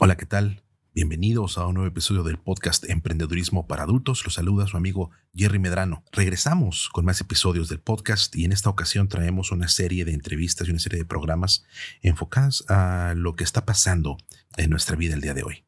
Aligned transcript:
Hola, 0.00 0.16
¿qué 0.16 0.26
tal? 0.26 0.60
Bienvenidos 0.92 1.56
a 1.56 1.68
un 1.68 1.74
nuevo 1.74 1.86
episodio 1.86 2.24
del 2.24 2.36
podcast 2.36 2.82
Emprendedurismo 2.90 3.68
para 3.68 3.84
Adultos. 3.84 4.24
Los 4.24 4.34
saluda 4.34 4.66
su 4.66 4.76
amigo 4.76 5.12
Jerry 5.36 5.60
Medrano. 5.60 6.02
Regresamos 6.10 6.88
con 6.92 7.04
más 7.04 7.20
episodios 7.20 7.68
del 7.68 7.78
podcast 7.78 8.34
y 8.34 8.44
en 8.44 8.50
esta 8.50 8.70
ocasión 8.70 9.06
traemos 9.06 9.52
una 9.52 9.68
serie 9.68 10.04
de 10.04 10.12
entrevistas 10.12 10.66
y 10.66 10.72
una 10.72 10.80
serie 10.80 10.98
de 10.98 11.04
programas 11.04 11.64
enfocadas 12.02 12.64
a 12.68 13.14
lo 13.16 13.36
que 13.36 13.44
está 13.44 13.64
pasando 13.64 14.16
en 14.56 14.70
nuestra 14.70 14.96
vida 14.96 15.14
el 15.14 15.20
día 15.20 15.32
de 15.32 15.44
hoy. 15.44 15.64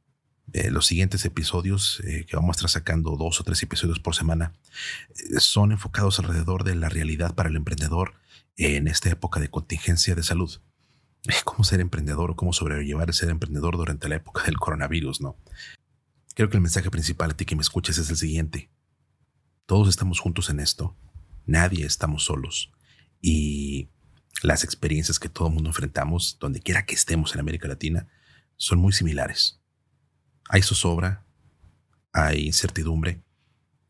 Eh, 0.52 0.72
los 0.72 0.86
siguientes 0.86 1.24
episodios, 1.24 2.00
eh, 2.00 2.26
que 2.28 2.34
vamos 2.34 2.56
a 2.56 2.58
estar 2.58 2.70
sacando 2.70 3.16
dos 3.16 3.40
o 3.40 3.44
tres 3.44 3.62
episodios 3.62 4.00
por 4.00 4.16
semana, 4.16 4.54
eh, 5.10 5.38
son 5.38 5.70
enfocados 5.70 6.18
alrededor 6.18 6.64
de 6.64 6.74
la 6.74 6.88
realidad 6.88 7.36
para 7.36 7.48
el 7.48 7.54
emprendedor 7.54 8.14
en 8.56 8.88
esta 8.88 9.08
época 9.08 9.38
de 9.38 9.50
contingencia 9.50 10.16
de 10.16 10.24
salud 10.24 10.58
cómo 11.44 11.64
ser 11.64 11.80
emprendedor 11.80 12.30
o 12.30 12.36
cómo 12.36 12.52
sobrellevar 12.52 13.08
el 13.08 13.14
ser 13.14 13.30
emprendedor 13.30 13.76
durante 13.76 14.08
la 14.08 14.16
época 14.16 14.44
del 14.44 14.58
coronavirus, 14.58 15.20
¿no? 15.20 15.36
Creo 16.34 16.50
que 16.50 16.56
el 16.56 16.62
mensaje 16.62 16.90
principal 16.90 17.30
a 17.30 17.36
ti 17.36 17.44
que 17.44 17.56
me 17.56 17.62
escuches 17.62 17.98
es 17.98 18.10
el 18.10 18.16
siguiente. 18.16 18.70
Todos 19.64 19.88
estamos 19.88 20.20
juntos 20.20 20.50
en 20.50 20.60
esto. 20.60 20.94
Nadie 21.46 21.86
estamos 21.86 22.24
solos. 22.24 22.70
Y 23.22 23.88
las 24.42 24.62
experiencias 24.62 25.18
que 25.18 25.28
todo 25.28 25.48
el 25.48 25.54
mundo 25.54 25.70
enfrentamos, 25.70 26.36
donde 26.38 26.60
quiera 26.60 26.84
que 26.84 26.94
estemos 26.94 27.34
en 27.34 27.40
América 27.40 27.68
Latina, 27.68 28.06
son 28.56 28.78
muy 28.78 28.92
similares. 28.92 29.60
Hay 30.48 30.62
zozobra, 30.62 31.24
hay 32.12 32.46
incertidumbre 32.46 33.22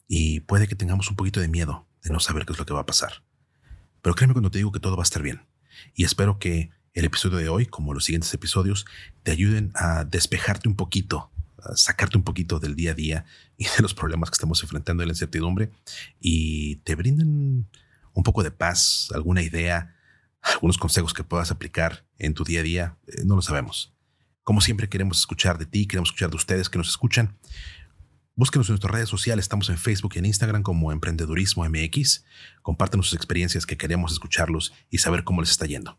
y 0.09 0.41
puede 0.41 0.69
que 0.69 0.77
tengamos 0.77 1.11
un 1.11 1.17
poquito 1.17 1.41
de 1.41 1.49
miedo 1.49 1.87
de 2.03 2.11
no 2.11 2.21
saber 2.21 2.47
qué 2.47 2.53
es 2.53 2.59
lo 2.59 2.67
que 2.67 2.75
va 2.75 2.81
a 2.81 2.87
pasar. 2.87 3.25
Pero 4.03 4.15
créeme 4.15 4.35
cuando 4.35 4.51
te 4.51 4.59
digo 4.59 4.73
que 4.73 4.81
todo 4.81 4.97
va 4.97 5.03
a 5.03 5.05
estar 5.05 5.23
bien. 5.23 5.47
Y 5.95 6.05
espero 6.05 6.39
que 6.39 6.71
el 6.97 7.05
episodio 7.05 7.37
de 7.37 7.51
hoy, 7.51 7.67
como 7.67 7.93
los 7.93 8.07
siguientes 8.07 8.33
episodios, 8.33 8.87
te 9.23 9.31
ayuden 9.31 9.71
a 9.75 10.05
despejarte 10.05 10.67
un 10.67 10.77
poquito, 10.77 11.31
a 11.63 11.77
sacarte 11.77 12.17
un 12.17 12.25
poquito 12.25 12.59
del 12.59 12.75
día 12.75 12.93
a 12.93 12.95
día 12.95 13.27
y 13.59 13.65
de 13.65 13.83
los 13.83 13.93
problemas 13.93 14.31
que 14.31 14.37
estamos 14.37 14.63
enfrentando 14.63 15.03
en 15.03 15.09
la 15.09 15.13
incertidumbre 15.13 15.71
y 16.21 16.77
te 16.77 16.95
brinden 16.95 17.69
un 18.15 18.23
poco 18.23 18.43
de 18.43 18.51
paz, 18.51 19.11
alguna 19.15 19.43
idea, 19.43 19.95
algunos 20.41 20.79
consejos 20.79 21.13
que 21.13 21.23
puedas 21.23 21.51
aplicar 21.51 22.07
en 22.19 22.33
tu 22.33 22.45
día 22.45 22.61
a 22.61 22.63
día, 22.63 22.97
eh, 23.09 23.25
no 23.27 23.37
lo 23.37 23.43
sabemos. 23.43 23.95
Como 24.43 24.63
siempre 24.63 24.89
queremos 24.89 25.19
escuchar 25.19 25.59
de 25.59 25.67
ti, 25.67 25.87
queremos 25.87 26.09
escuchar 26.09 26.31
de 26.31 26.37
ustedes 26.37 26.71
que 26.71 26.79
nos 26.79 26.89
escuchan. 26.89 27.37
Búsquenos 28.37 28.71
en 28.71 28.73
nuestras 28.73 28.95
redes 28.95 29.11
sociales, 29.11 29.45
estamos 29.45 29.69
en 29.69 29.77
Facebook 29.77 30.13
y 30.15 30.21
en 30.21 30.27
Instagram 30.27 30.63
como 30.63 30.93
Emprendedurismo 30.93 31.69
MX. 31.69 32.25
Compártenos 32.63 33.09
sus 33.09 33.17
experiencias 33.17 33.67
que 33.67 33.77
queremos 33.77 34.13
escucharlos 34.13 34.73
y 34.89 34.99
saber 34.99 35.25
cómo 35.25 35.43
les 35.43 35.51
está 35.51 35.67
yendo. 35.67 35.99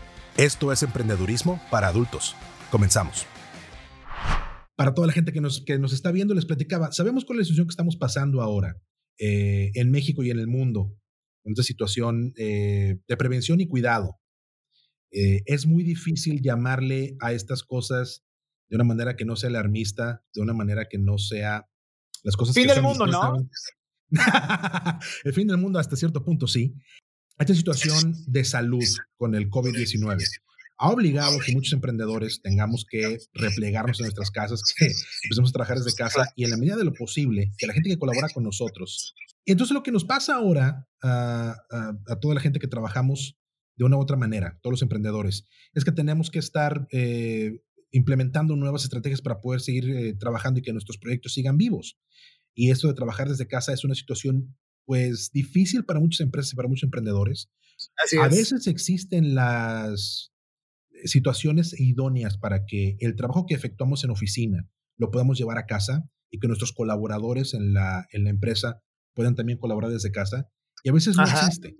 Esto 0.37 0.71
es 0.71 0.81
emprendedurismo 0.81 1.61
para 1.69 1.87
adultos. 1.87 2.35
Comenzamos. 2.71 3.25
Para 4.77 4.93
toda 4.93 5.07
la 5.07 5.13
gente 5.13 5.33
que 5.33 5.41
nos, 5.41 5.61
que 5.65 5.77
nos 5.77 5.91
está 5.93 6.11
viendo, 6.11 6.33
les 6.33 6.45
platicaba, 6.45 6.91
sabemos 6.93 7.25
cuál 7.25 7.37
es 7.37 7.39
la 7.39 7.45
situación 7.45 7.67
que 7.67 7.73
estamos 7.73 7.97
pasando 7.97 8.41
ahora 8.41 8.81
eh, 9.19 9.71
en 9.75 9.91
México 9.91 10.23
y 10.23 10.31
en 10.31 10.39
el 10.39 10.47
mundo, 10.47 10.97
en 11.43 11.51
esta 11.51 11.63
situación 11.63 12.33
eh, 12.37 12.97
de 13.07 13.17
prevención 13.17 13.59
y 13.59 13.67
cuidado. 13.67 14.19
Eh, 15.11 15.43
es 15.45 15.67
muy 15.67 15.83
difícil 15.83 16.41
llamarle 16.41 17.17
a 17.19 17.33
estas 17.33 17.63
cosas 17.63 18.23
de 18.69 18.77
una 18.77 18.85
manera 18.85 19.17
que 19.17 19.25
no 19.25 19.35
sea 19.35 19.49
alarmista, 19.49 20.23
de 20.33 20.41
una 20.41 20.53
manera 20.53 20.87
que 20.87 20.97
no 20.97 21.17
sea 21.17 21.67
las 22.23 22.37
cosas 22.37 22.55
fin 22.55 22.67
del 22.67 22.81
mundo, 22.81 23.05
¿no? 23.05 23.49
el 25.23 25.33
fin 25.33 25.47
del 25.47 25.57
mundo 25.57 25.79
hasta 25.79 25.97
cierto 25.97 26.23
punto 26.23 26.47
sí, 26.47 26.73
esta 27.41 27.55
situación 27.55 28.15
de 28.27 28.43
salud 28.43 28.83
con 29.17 29.35
el 29.35 29.49
COVID-19 29.49 30.23
ha 30.81 30.89
obligado 30.89 31.37
que 31.45 31.53
muchos 31.53 31.73
emprendedores 31.73 32.41
tengamos 32.41 32.85
que 32.89 33.19
replegarnos 33.33 33.99
en 33.99 34.05
nuestras 34.05 34.31
casas, 34.31 34.63
que 34.75 34.91
empecemos 35.23 35.51
a 35.51 35.53
trabajar 35.53 35.77
desde 35.77 35.95
casa 35.95 36.31
y 36.35 36.43
en 36.43 36.49
la 36.49 36.57
medida 36.57 36.75
de 36.75 36.85
lo 36.85 36.93
posible, 36.93 37.51
que 37.57 37.67
la 37.67 37.73
gente 37.73 37.89
que 37.89 37.99
colabora 37.99 38.29
con 38.29 38.43
nosotros. 38.43 39.13
Entonces 39.45 39.75
lo 39.75 39.83
que 39.83 39.91
nos 39.91 40.05
pasa 40.05 40.35
ahora 40.35 40.87
a, 41.03 41.55
toda 42.19 42.33
la 42.33 42.41
gente 42.41 42.59
que 42.59 42.67
trabajamos 42.67 43.37
de 43.75 43.85
una 43.85 43.97
u 43.97 43.99
otra 43.99 44.17
manera, 44.17 44.59
todos 44.63 44.73
los 44.73 44.81
emprendedores, 44.81 45.47
es 45.75 45.85
que 45.85 45.91
tenemos 45.91 46.31
que 46.31 46.39
estar 46.39 46.87
eh, 46.91 47.61
implementando 47.91 48.55
nuevas 48.55 48.83
estrategias 48.83 49.21
para 49.21 49.39
poder 49.39 49.61
seguir 49.61 49.87
eh, 49.89 50.13
trabajando 50.13 50.59
y 50.59 50.63
que 50.63 50.73
nuestros 50.73 50.97
proyectos 50.97 51.33
sigan 51.33 51.57
vivos. 51.57 51.99
Y 52.55 52.71
esto 52.71 52.87
de 52.87 52.95
trabajar 52.95 53.29
desde 53.29 53.47
casa 53.47 53.71
es 53.71 53.83
una 53.83 53.95
situación 53.95 54.57
pues 54.85 55.31
difícil 55.33 55.85
para 55.85 55.99
muchas 55.99 56.21
empresas 56.21 56.53
y 56.53 56.55
para 56.55 56.67
muchos 56.67 56.83
emprendedores. 56.83 57.49
a 58.19 58.27
veces 58.27 58.67
existen 58.67 59.35
las 59.35 60.31
situaciones 61.05 61.79
idóneas 61.79 62.37
para 62.37 62.65
que 62.65 62.97
el 62.99 63.15
trabajo 63.15 63.45
que 63.47 63.55
efectuamos 63.55 64.03
en 64.03 64.11
oficina 64.11 64.69
lo 64.97 65.09
podamos 65.09 65.37
llevar 65.37 65.57
a 65.57 65.65
casa 65.65 66.07
y 66.29 66.39
que 66.39 66.47
nuestros 66.47 66.73
colaboradores 66.73 67.53
en 67.53 67.73
la, 67.73 68.07
en 68.11 68.23
la 68.23 68.29
empresa 68.29 68.81
puedan 69.13 69.35
también 69.35 69.57
colaborar 69.59 69.91
desde 69.91 70.11
casa. 70.11 70.49
Y 70.83 70.89
a 70.89 70.93
veces 70.93 71.17
no 71.17 71.23
existe. 71.23 71.75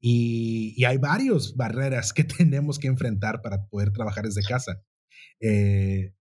Y, 0.00 0.74
y, 0.76 0.84
hay 0.84 0.98
varias 0.98 1.56
barreras 1.56 2.12
que 2.12 2.24
tenemos 2.24 2.78
que 2.78 2.88
enfrentar 2.88 3.42
para 3.42 3.66
poder 3.66 3.92
trabajar 3.92 4.24
desde 4.24 4.42
casa. 4.42 4.82
Eh, 5.40 6.12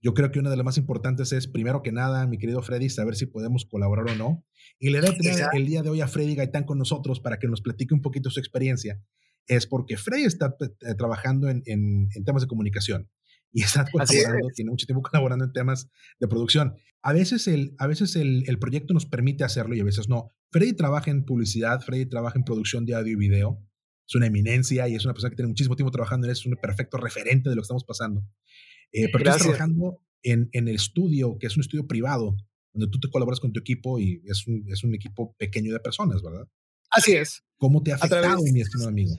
yo 0.00 0.14
creo 0.14 0.30
que 0.30 0.38
una 0.38 0.50
de 0.50 0.56
las 0.56 0.64
más 0.64 0.78
importantes 0.78 1.32
es, 1.32 1.48
primero 1.48 1.82
que 1.82 1.90
nada, 1.90 2.26
mi 2.26 2.38
querido 2.38 2.62
Freddy, 2.62 2.88
saber 2.88 3.16
si 3.16 3.26
podemos 3.26 3.64
colaborar 3.64 4.08
o 4.10 4.14
no. 4.14 4.44
Y 4.78 4.90
le 4.90 5.00
doy 5.00 5.16
el 5.54 5.66
día 5.66 5.82
de 5.82 5.90
hoy 5.90 6.00
a 6.00 6.08
Freddy 6.08 6.36
Gaitán 6.36 6.64
con 6.64 6.78
nosotros 6.78 7.20
para 7.20 7.38
que 7.38 7.48
nos 7.48 7.62
platique 7.62 7.94
un 7.94 8.02
poquito 8.02 8.30
su 8.30 8.38
experiencia. 8.38 9.02
Es 9.46 9.66
porque 9.66 9.96
Freddy 9.96 10.24
está 10.24 10.54
eh, 10.60 10.94
trabajando 10.96 11.48
en, 11.48 11.62
en, 11.66 12.08
temas 12.24 12.42
de 12.42 12.48
comunicación 12.48 13.10
y 13.50 13.62
está 13.62 13.84
colaborando, 13.90 14.48
tiene 14.54 14.70
mucho 14.70 14.86
tiempo 14.86 15.02
colaborando 15.02 15.46
en 15.46 15.52
temas 15.52 15.90
de 16.20 16.28
producción. 16.28 16.74
A 17.02 17.12
veces, 17.12 17.48
el, 17.48 17.74
a 17.78 17.86
veces 17.86 18.14
el, 18.14 18.44
el, 18.46 18.58
proyecto 18.58 18.94
nos 18.94 19.06
permite 19.06 19.42
hacerlo 19.42 19.74
y 19.74 19.80
a 19.80 19.84
veces 19.84 20.08
no. 20.08 20.30
Freddy 20.52 20.74
trabaja 20.74 21.10
en 21.10 21.24
publicidad, 21.24 21.80
Freddy 21.80 22.06
trabaja 22.06 22.38
en 22.38 22.44
producción 22.44 22.86
de 22.86 22.94
audio 22.94 23.14
y 23.14 23.16
video. 23.16 23.64
Es 24.06 24.14
una 24.14 24.26
eminencia 24.26 24.88
y 24.88 24.94
es 24.94 25.04
una 25.04 25.12
persona 25.12 25.30
que 25.30 25.36
tiene 25.36 25.48
muchísimo 25.48 25.76
tiempo 25.76 25.90
trabajando 25.90 26.26
en 26.26 26.32
eso, 26.32 26.42
es 26.42 26.46
un 26.46 26.56
perfecto 26.60 26.98
referente 26.98 27.50
de 27.50 27.56
lo 27.56 27.62
que 27.62 27.64
estamos 27.64 27.84
pasando. 27.84 28.24
Eh, 28.92 29.08
pero 29.12 29.24
estás 29.24 29.42
trabajando 29.42 30.00
en, 30.22 30.48
en, 30.52 30.68
el 30.68 30.76
estudio, 30.76 31.38
que 31.38 31.46
es 31.46 31.56
un 31.56 31.62
estudio 31.62 31.86
privado, 31.86 32.36
donde 32.72 32.90
tú 32.90 32.98
te 33.00 33.10
colaboras 33.10 33.40
con 33.40 33.52
tu 33.52 33.60
equipo 33.60 33.98
y 33.98 34.22
es 34.24 34.46
un, 34.46 34.64
es 34.68 34.84
un 34.84 34.94
equipo 34.94 35.34
pequeño 35.36 35.72
de 35.72 35.80
personas, 35.80 36.22
¿verdad? 36.22 36.48
Así 36.90 37.12
es. 37.12 37.44
¿Cómo 37.58 37.82
te 37.82 37.92
ha 37.92 37.96
afectado, 37.96 38.42
mi 38.42 38.60
estimado 38.60 38.88
amigo? 38.88 39.14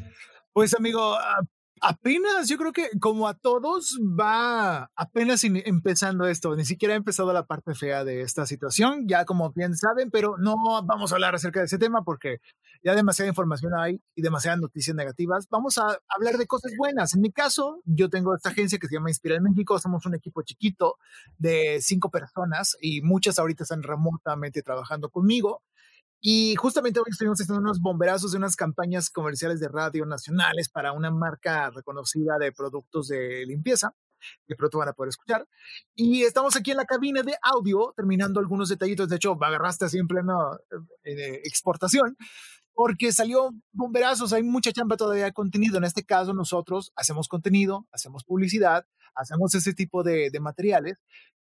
Pues, 0.54 0.74
amigo, 0.74 1.14
ah, 1.14 1.46
apenas, 1.82 2.48
yo 2.48 2.58
creo 2.58 2.72
que 2.72 2.90
como 3.00 3.28
a 3.28 3.34
todos 3.34 3.98
va 4.00 4.90
apenas 4.96 5.44
empezando 5.44 6.28
esto, 6.28 6.56
ni 6.56 6.66
siquiera 6.66 6.94
ha 6.94 6.98
empezado 6.98 7.34
la 7.34 7.46
parte 7.46 7.76
fea 7.76 8.04
de 8.04 8.22
esta 8.22 8.46
situación, 8.46 9.08
ya 9.08 9.26
como 9.26 9.52
bien 9.52 9.76
saben, 9.76 10.12
pero 10.12 10.38
no 10.38 10.56
vamos 10.84 11.12
a 11.12 11.16
hablar 11.16 11.36
acerca 11.36 11.60
de 11.60 11.68
ese 11.68 11.78
tema 11.78 12.04
porque 12.04 12.38
ya 12.84 12.96
demasiada 12.96 13.30
información 13.30 13.74
hay 13.78 14.02
y 14.16 14.22
demasiadas 14.22 14.60
noticias 14.60 14.96
negativas. 14.96 15.48
Vamos 15.50 15.78
a 15.78 16.00
hablar 16.08 16.38
de 16.38 16.48
cosas 16.48 16.72
buenas. 16.78 17.14
En 17.14 17.22
mi 17.22 17.32
caso, 17.32 17.82
yo 17.86 18.10
tengo 18.10 18.36
esta 18.36 18.50
agencia 18.50 18.80
que 18.80 18.88
se 18.88 18.96
llama 18.96 19.10
Inspira 19.10 19.36
en 19.36 19.44
México, 19.44 19.80
somos 19.80 20.06
un 20.06 20.16
equipo 20.16 20.42
chiquito 20.44 20.98
de 21.38 21.80
cinco 21.82 22.10
personas 22.10 22.78
y 22.82 23.02
muchas 23.02 23.40
ahorita 23.40 23.64
están 23.64 23.84
remotamente 23.84 24.62
trabajando 24.62 25.10
conmigo. 25.10 25.62
Y 26.22 26.56
justamente 26.56 27.00
hoy 27.00 27.06
estuvimos 27.10 27.40
haciendo 27.40 27.62
unos 27.62 27.80
bomberazos 27.80 28.32
de 28.32 28.38
unas 28.38 28.56
campañas 28.56 29.10
comerciales 29.10 29.60
de 29.60 29.70
radio 29.70 30.06
nacionales 30.06 30.70
para 30.70 30.92
una 30.92 31.12
marca 31.12 31.70
reconocida 31.70 32.38
de 32.38 32.52
productos 32.52 33.08
de 33.08 33.46
limpieza 33.46 33.94
que 34.48 34.56
pronto 34.56 34.80
van 34.80 34.90
a 34.90 34.94
poder 34.94 35.10
escuchar. 35.10 35.48
Y 35.96 36.24
estamos 36.24 36.56
aquí 36.56 36.72
en 36.72 36.78
la 36.78 36.86
cabina 36.86 37.24
de 37.24 37.36
audio, 37.42 37.94
terminando 37.96 38.40
algunos 38.40 38.70
detallitos. 38.70 39.10
De 39.10 39.16
hecho, 39.16 39.38
agarraste 39.42 39.86
así 39.86 39.98
en 39.98 40.08
plena 40.08 40.36
eh, 41.04 41.42
exportación, 41.46 42.18
porque 42.74 43.12
salió 43.12 43.52
bomberazos. 43.72 44.34
Hay 44.34 44.44
mucha 44.44 44.72
chamba 44.72 44.98
todavía 44.98 45.26
de 45.26 45.34
contenido. 45.34 45.78
En 45.78 45.84
este 45.84 46.04
caso, 46.04 46.34
nosotros 46.34 46.92
hacemos 46.96 47.28
contenido, 47.28 47.88
hacemos 47.92 48.24
publicidad, 48.24 48.86
hacemos 49.16 49.56
ese 49.56 49.74
tipo 49.74 50.04
de, 50.04 50.30
de 50.32 50.40
materiales. 50.40 50.98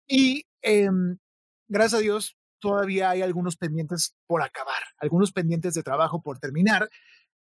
Y 0.07 0.45
em, 0.61 1.17
gracias 1.67 1.99
a 1.99 2.03
Dios, 2.03 2.37
todavía 2.61 3.09
hay 3.09 3.21
algunos 3.21 3.57
pendientes 3.57 4.15
por 4.27 4.41
acabar, 4.41 4.81
algunos 4.99 5.31
pendientes 5.33 5.73
de 5.73 5.83
trabajo 5.83 6.21
por 6.21 6.39
terminar. 6.39 6.89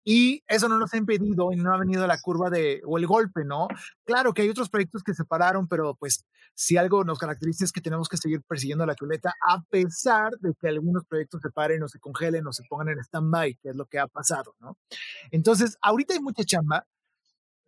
Y 0.03 0.43
eso 0.47 0.67
no 0.69 0.79
nos 0.79 0.95
ha 0.95 0.97
impedido 0.97 1.53
y 1.53 1.57
no 1.57 1.75
ha 1.75 1.79
venido 1.79 2.07
la 2.07 2.19
curva 2.23 2.49
de, 2.49 2.81
o 2.87 2.97
el 2.97 3.07
golpe, 3.07 3.45
¿no? 3.45 3.69
Claro 4.05 4.33
que 4.33 4.41
hay 4.41 4.49
otros 4.49 4.71
proyectos 4.71 5.03
que 5.03 5.13
se 5.13 5.27
pararon, 5.27 5.69
pero 5.69 5.95
pues 5.95 6.25
si 6.55 6.79
algo 6.79 7.05
nos 7.05 7.19
caracteriza 7.19 7.65
es 7.65 7.73
que 7.73 7.83
tenemos 7.83 8.09
que 8.09 8.17
seguir 8.17 8.43
persiguiendo 8.47 8.87
la 8.87 8.95
chuleta 8.95 9.35
a 9.47 9.63
pesar 9.65 10.33
de 10.41 10.55
que 10.59 10.69
algunos 10.69 11.05
proyectos 11.05 11.43
se 11.43 11.51
paren 11.51 11.83
o 11.83 11.89
se 11.89 12.01
congelen 12.01 12.47
o 12.47 12.53
se 12.53 12.63
pongan 12.69 12.89
en 12.89 12.99
stand-by, 13.01 13.57
que 13.57 13.71
es 13.71 13.77
lo 13.77 13.87
que 13.87 13.99
ha 13.99 14.07
pasado, 14.07 14.55
¿no? 14.59 14.79
Entonces, 15.31 15.77
ahorita 15.83 16.15
hay 16.15 16.21
mucha 16.21 16.45
chamba, 16.45 16.87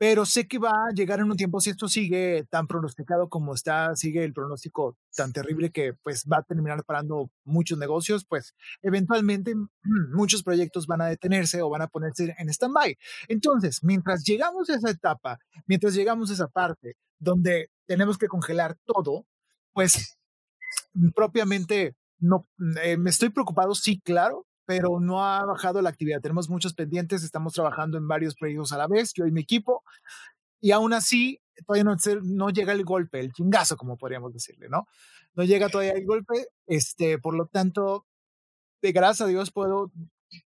pero 0.02 0.26
sé 0.26 0.48
que 0.48 0.58
va 0.58 0.70
a 0.70 0.92
llegar 0.92 1.20
en 1.20 1.30
un 1.30 1.36
tiempo 1.36 1.60
si 1.60 1.70
esto 1.70 1.86
sigue 1.86 2.44
tan 2.50 2.66
pronosticado 2.66 3.28
como 3.28 3.54
está, 3.54 3.94
sigue 3.94 4.24
el 4.24 4.32
pronóstico 4.32 4.96
tan 5.14 5.32
terrible 5.32 5.70
que 5.70 5.94
pues 5.94 6.24
va 6.24 6.38
a 6.38 6.42
terminar 6.42 6.82
parando 6.82 7.30
muchos 7.44 7.78
negocios, 7.78 8.24
pues 8.28 8.56
eventualmente 8.82 9.54
muchos 10.12 10.42
proyectos 10.42 10.88
van 10.88 11.02
a 11.02 11.06
detenerse 11.06 11.62
o 11.62 11.70
van 11.70 11.82
a 11.82 11.86
ponerse 11.86 12.34
en 12.36 12.48
stand-by. 12.48 12.98
Entonces, 13.28 13.84
mientras 13.84 14.24
llegamos 14.24 14.70
a 14.70 14.74
esa 14.74 14.90
etapa, 14.90 15.38
mientras 15.68 15.94
llegamos 15.94 16.30
a 16.30 16.34
esa 16.34 16.48
parte 16.48 16.96
donde 17.20 17.70
tenemos 17.86 18.18
que 18.18 18.26
congelar 18.26 18.76
todo, 18.84 19.24
pues 19.72 20.18
propiamente 21.14 21.94
no, 22.18 22.48
eh, 22.82 22.96
me 22.96 23.10
estoy 23.10 23.28
preocupado, 23.28 23.76
sí, 23.76 24.00
claro, 24.00 24.48
pero 24.72 25.00
no 25.00 25.22
ha 25.22 25.44
bajado 25.44 25.82
la 25.82 25.90
actividad. 25.90 26.22
Tenemos 26.22 26.48
muchos 26.48 26.72
pendientes, 26.72 27.22
estamos 27.22 27.52
trabajando 27.52 27.98
en 27.98 28.08
varios 28.08 28.34
proyectos 28.34 28.72
a 28.72 28.78
la 28.78 28.86
vez, 28.86 29.12
yo 29.12 29.26
y 29.26 29.30
mi 29.30 29.42
equipo, 29.42 29.84
y 30.62 30.70
aún 30.70 30.94
así 30.94 31.42
todavía 31.66 31.84
no, 31.84 31.96
no 32.22 32.48
llega 32.48 32.72
el 32.72 32.82
golpe, 32.82 33.20
el 33.20 33.34
chingazo, 33.34 33.76
como 33.76 33.98
podríamos 33.98 34.32
decirle, 34.32 34.70
¿no? 34.70 34.86
No 35.34 35.44
llega 35.44 35.68
todavía 35.68 35.92
el 35.92 36.06
golpe, 36.06 36.46
este, 36.66 37.18
por 37.18 37.36
lo 37.36 37.48
tanto, 37.48 38.06
de 38.80 38.92
gracias 38.92 39.26
a 39.26 39.30
Dios 39.30 39.50
puedo 39.50 39.92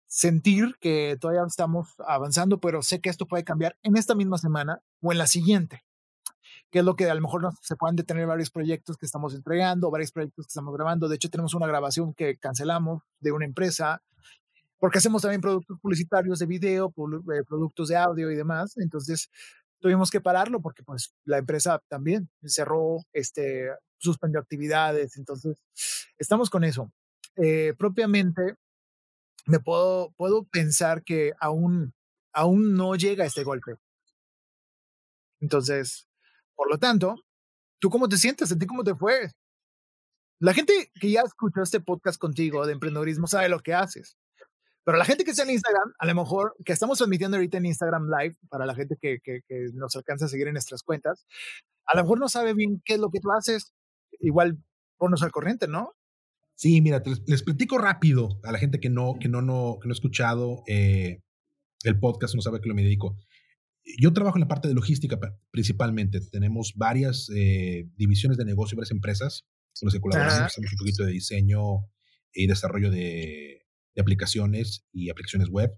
sentir 0.06 0.76
que 0.80 1.18
todavía 1.20 1.42
estamos 1.48 1.96
avanzando, 2.06 2.60
pero 2.60 2.84
sé 2.84 3.02
que 3.02 3.10
esto 3.10 3.26
puede 3.26 3.44
cambiar 3.44 3.76
en 3.82 3.98
esta 3.98 4.14
misma 4.14 4.38
semana 4.38 4.84
o 5.02 5.12
en 5.12 5.18
la 5.18 5.26
siguiente 5.26 5.84
que 6.72 6.80
es 6.80 6.86
lo 6.86 6.96
que 6.96 7.10
a 7.10 7.14
lo 7.14 7.22
mejor 7.22 7.50
se 7.62 7.76
pueden 7.76 7.98
detener 7.98 8.26
varios 8.26 8.50
proyectos 8.50 8.98
que 8.98 9.06
estamos 9.06 9.36
entregando, 9.36 9.92
varios 9.92 10.12
proyectos 10.12 10.46
que 10.46 10.52
estamos 10.52 10.74
grabando. 10.74 11.10
De 11.10 11.18
hecho, 11.18 11.30
tenemos 11.30 11.54
una 11.54 11.68
grabación 11.68 12.14
que 12.14 12.38
cancelamos 12.38 13.04
de 13.20 13.34
una 13.34 13.46
empresa, 13.46 14.02
porque 14.80 15.00
hacemos 15.00 15.22
también 15.22 15.42
productos 15.42 15.78
publicitarios 15.82 16.40
de 16.40 16.46
video, 16.46 16.88
eh, 16.88 17.44
productos 17.46 17.90
de 17.90 17.98
audio 17.98 18.32
y 18.32 18.36
demás. 18.36 18.78
Entonces, 18.78 19.30
tuvimos 19.80 20.10
que 20.10 20.22
pararlo 20.22 20.62
porque 20.62 20.82
pues 20.82 21.14
la 21.26 21.40
empresa 21.40 21.84
también 21.90 22.30
cerró, 22.46 23.00
este, 23.12 23.70
suspendió 23.98 24.40
actividades. 24.40 25.18
Entonces, 25.18 25.58
estamos 26.18 26.50
con 26.50 26.64
eso. 26.64 26.90
Eh, 27.36 27.74
propiamente, 27.78 28.56
me 29.46 29.60
puedo, 29.60 30.14
puedo 30.16 30.46
pensar 30.46 31.04
que 31.04 31.34
aún, 31.40 31.94
aún 32.32 32.76
no 32.76 32.96
llega 32.96 33.26
este 33.26 33.44
golpe. 33.44 33.76
Entonces, 35.42 36.08
por 36.56 36.70
lo 36.70 36.78
tanto, 36.78 37.16
¿tú 37.80 37.90
cómo 37.90 38.08
te 38.08 38.18
sientes? 38.18 38.52
¿A 38.52 38.58
ti 38.58 38.66
cómo 38.66 38.84
te 38.84 38.96
fue? 38.96 39.32
La 40.40 40.54
gente 40.54 40.92
que 41.00 41.12
ya 41.12 41.22
escuchó 41.22 41.62
este 41.62 41.80
podcast 41.80 42.20
contigo 42.20 42.66
de 42.66 42.74
emprendedorismo 42.74 43.28
sabe 43.28 43.50
lo 43.50 43.60
que 43.60 43.74
haces. 43.74 44.18
Pero 44.84 44.98
la 44.98 45.06
gente 45.06 45.24
que 45.24 45.32
está 45.32 45.44
en 45.44 45.52
Instagram, 45.52 45.94
a 46.00 46.06
lo 46.08 46.16
mejor, 46.16 46.56
que 46.66 46.74
estamos 46.74 46.98
transmitiendo 46.98 47.38
ahorita 47.38 47.58
en 47.58 47.68
Instagram 47.68 48.08
Live, 48.10 48.38
para 48.50 48.66
la 48.66 48.74
gente 48.74 48.96
que, 49.00 49.20
que, 49.24 49.42
nos 49.74 49.96
alcanza 49.96 50.26
a 50.26 50.30
seguir 50.30 50.48
en 50.48 50.54
nuestras 50.54 50.82
cuentas, 50.82 51.28
a 51.86 51.96
lo 51.96 52.04
mejor 52.04 52.20
no 52.20 52.30
sabe 52.30 52.56
bien 52.56 52.82
qué 52.84 52.96
es 52.96 53.00
lo 53.00 53.12
que 53.12 53.20
tú 53.20 53.32
haces. 53.32 53.72
Igual 54.20 54.58
ponnos 54.98 55.22
al 55.22 55.32
corriente, 55.32 55.68
¿no? 55.68 55.94
Sí, 56.56 56.82
mira, 56.82 57.04
les, 57.28 57.44
platico 57.44 57.78
rápido 57.78 58.40
a 58.44 58.52
la 58.52 58.58
gente 58.58 58.80
que 58.80 58.90
no, 58.90 59.18
que 59.20 59.30
no, 59.30 59.42
no, 59.42 59.78
que 59.82 59.88
no 59.88 59.92
ha 59.92 59.94
escuchado 59.94 60.64
eh, 60.68 61.22
el 61.84 62.00
podcast, 62.00 62.36
no 62.36 62.42
sabe 62.42 62.62
que 62.62 62.70
lo 62.70 62.76
me 62.76 62.84
dedico. 62.84 63.16
Yo 64.00 64.14
trabajo 64.14 64.38
en 64.38 64.42
la 64.42 64.48
parte 64.48 64.68
de 64.68 64.74
logística 64.74 65.20
principalmente. 65.52 66.22
Tenemos 66.22 66.74
varias 66.76 67.30
eh, 67.36 67.90
divisiones 67.96 68.38
de 68.38 68.46
negocio, 68.46 68.78
varias 68.78 68.92
empresas 68.92 69.48
con 69.80 69.88
las 69.88 69.94
que 69.94 70.02
colaboramos. 70.02 70.42
Hacemos 70.42 70.72
un 70.72 70.78
poquito 70.78 71.06
de 71.06 71.12
diseño 71.12 71.90
y 72.34 72.48
desarrollo 72.48 72.92
de, 72.92 73.66
aplicaciones 73.98 74.86
y 74.92 75.10
aplicaciones 75.10 75.50
web. 75.50 75.72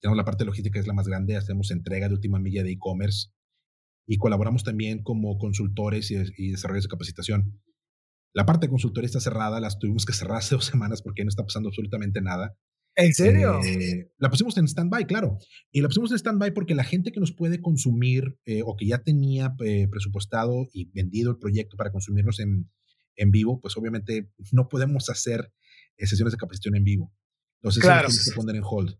Tenemos 0.00 0.16
la 0.16 0.24
parte 0.24 0.44
de 0.44 0.46
logística, 0.46 0.74
que 0.74 0.80
es 0.80 0.86
la 0.86 0.94
más 0.94 1.06
grande. 1.06 1.36
Hacemos 1.36 1.70
entrega 1.70 2.08
de 2.08 2.14
última 2.14 2.38
milla 2.38 2.62
de 2.62 2.72
e-commerce 2.72 3.28
y 4.06 4.16
colaboramos 4.16 4.64
también 4.64 5.02
como 5.02 5.36
consultores 5.38 6.10
y, 6.10 6.16
y 6.36 6.52
desarrollos 6.52 6.84
de 6.84 6.88
capacitación. 6.88 7.60
La 8.32 8.46
parte 8.46 8.66
de 8.66 8.70
consultoría 8.70 9.06
está 9.06 9.20
cerrada, 9.20 9.60
las 9.60 9.78
tuvimos 9.78 10.06
que 10.06 10.12
cerrar 10.12 10.38
hace 10.38 10.54
dos 10.54 10.64
semanas 10.64 11.02
porque 11.02 11.24
no 11.24 11.28
está 11.28 11.42
pasando 11.42 11.68
absolutamente 11.68 12.20
nada. 12.20 12.56
¿En 12.96 13.14
serio? 13.14 13.60
Eh, 13.64 14.10
la 14.18 14.30
pusimos 14.30 14.56
en 14.58 14.66
stand-by, 14.66 15.06
claro. 15.06 15.38
Y 15.70 15.80
la 15.80 15.88
pusimos 15.88 16.10
en 16.10 16.18
stand-by 16.18 16.52
porque 16.52 16.74
la 16.74 16.84
gente 16.84 17.12
que 17.12 17.20
nos 17.20 17.32
puede 17.32 17.60
consumir 17.60 18.38
eh, 18.44 18.62
o 18.64 18.76
que 18.76 18.86
ya 18.86 18.98
tenía 18.98 19.54
eh, 19.64 19.88
presupuestado 19.88 20.68
y 20.72 20.90
vendido 20.92 21.30
el 21.30 21.38
proyecto 21.38 21.76
para 21.76 21.92
consumirnos 21.92 22.40
en, 22.40 22.70
en 23.16 23.30
vivo, 23.30 23.60
pues 23.60 23.76
obviamente 23.76 24.30
no 24.52 24.68
podemos 24.68 25.08
hacer 25.08 25.52
sesiones 25.96 26.32
de 26.32 26.38
capacitación 26.38 26.76
en 26.76 26.84
vivo. 26.84 27.12
Entonces, 27.60 27.82
claro. 27.82 28.08
que 28.08 28.32
poner 28.34 28.56
en 28.56 28.62
hold. 28.64 28.98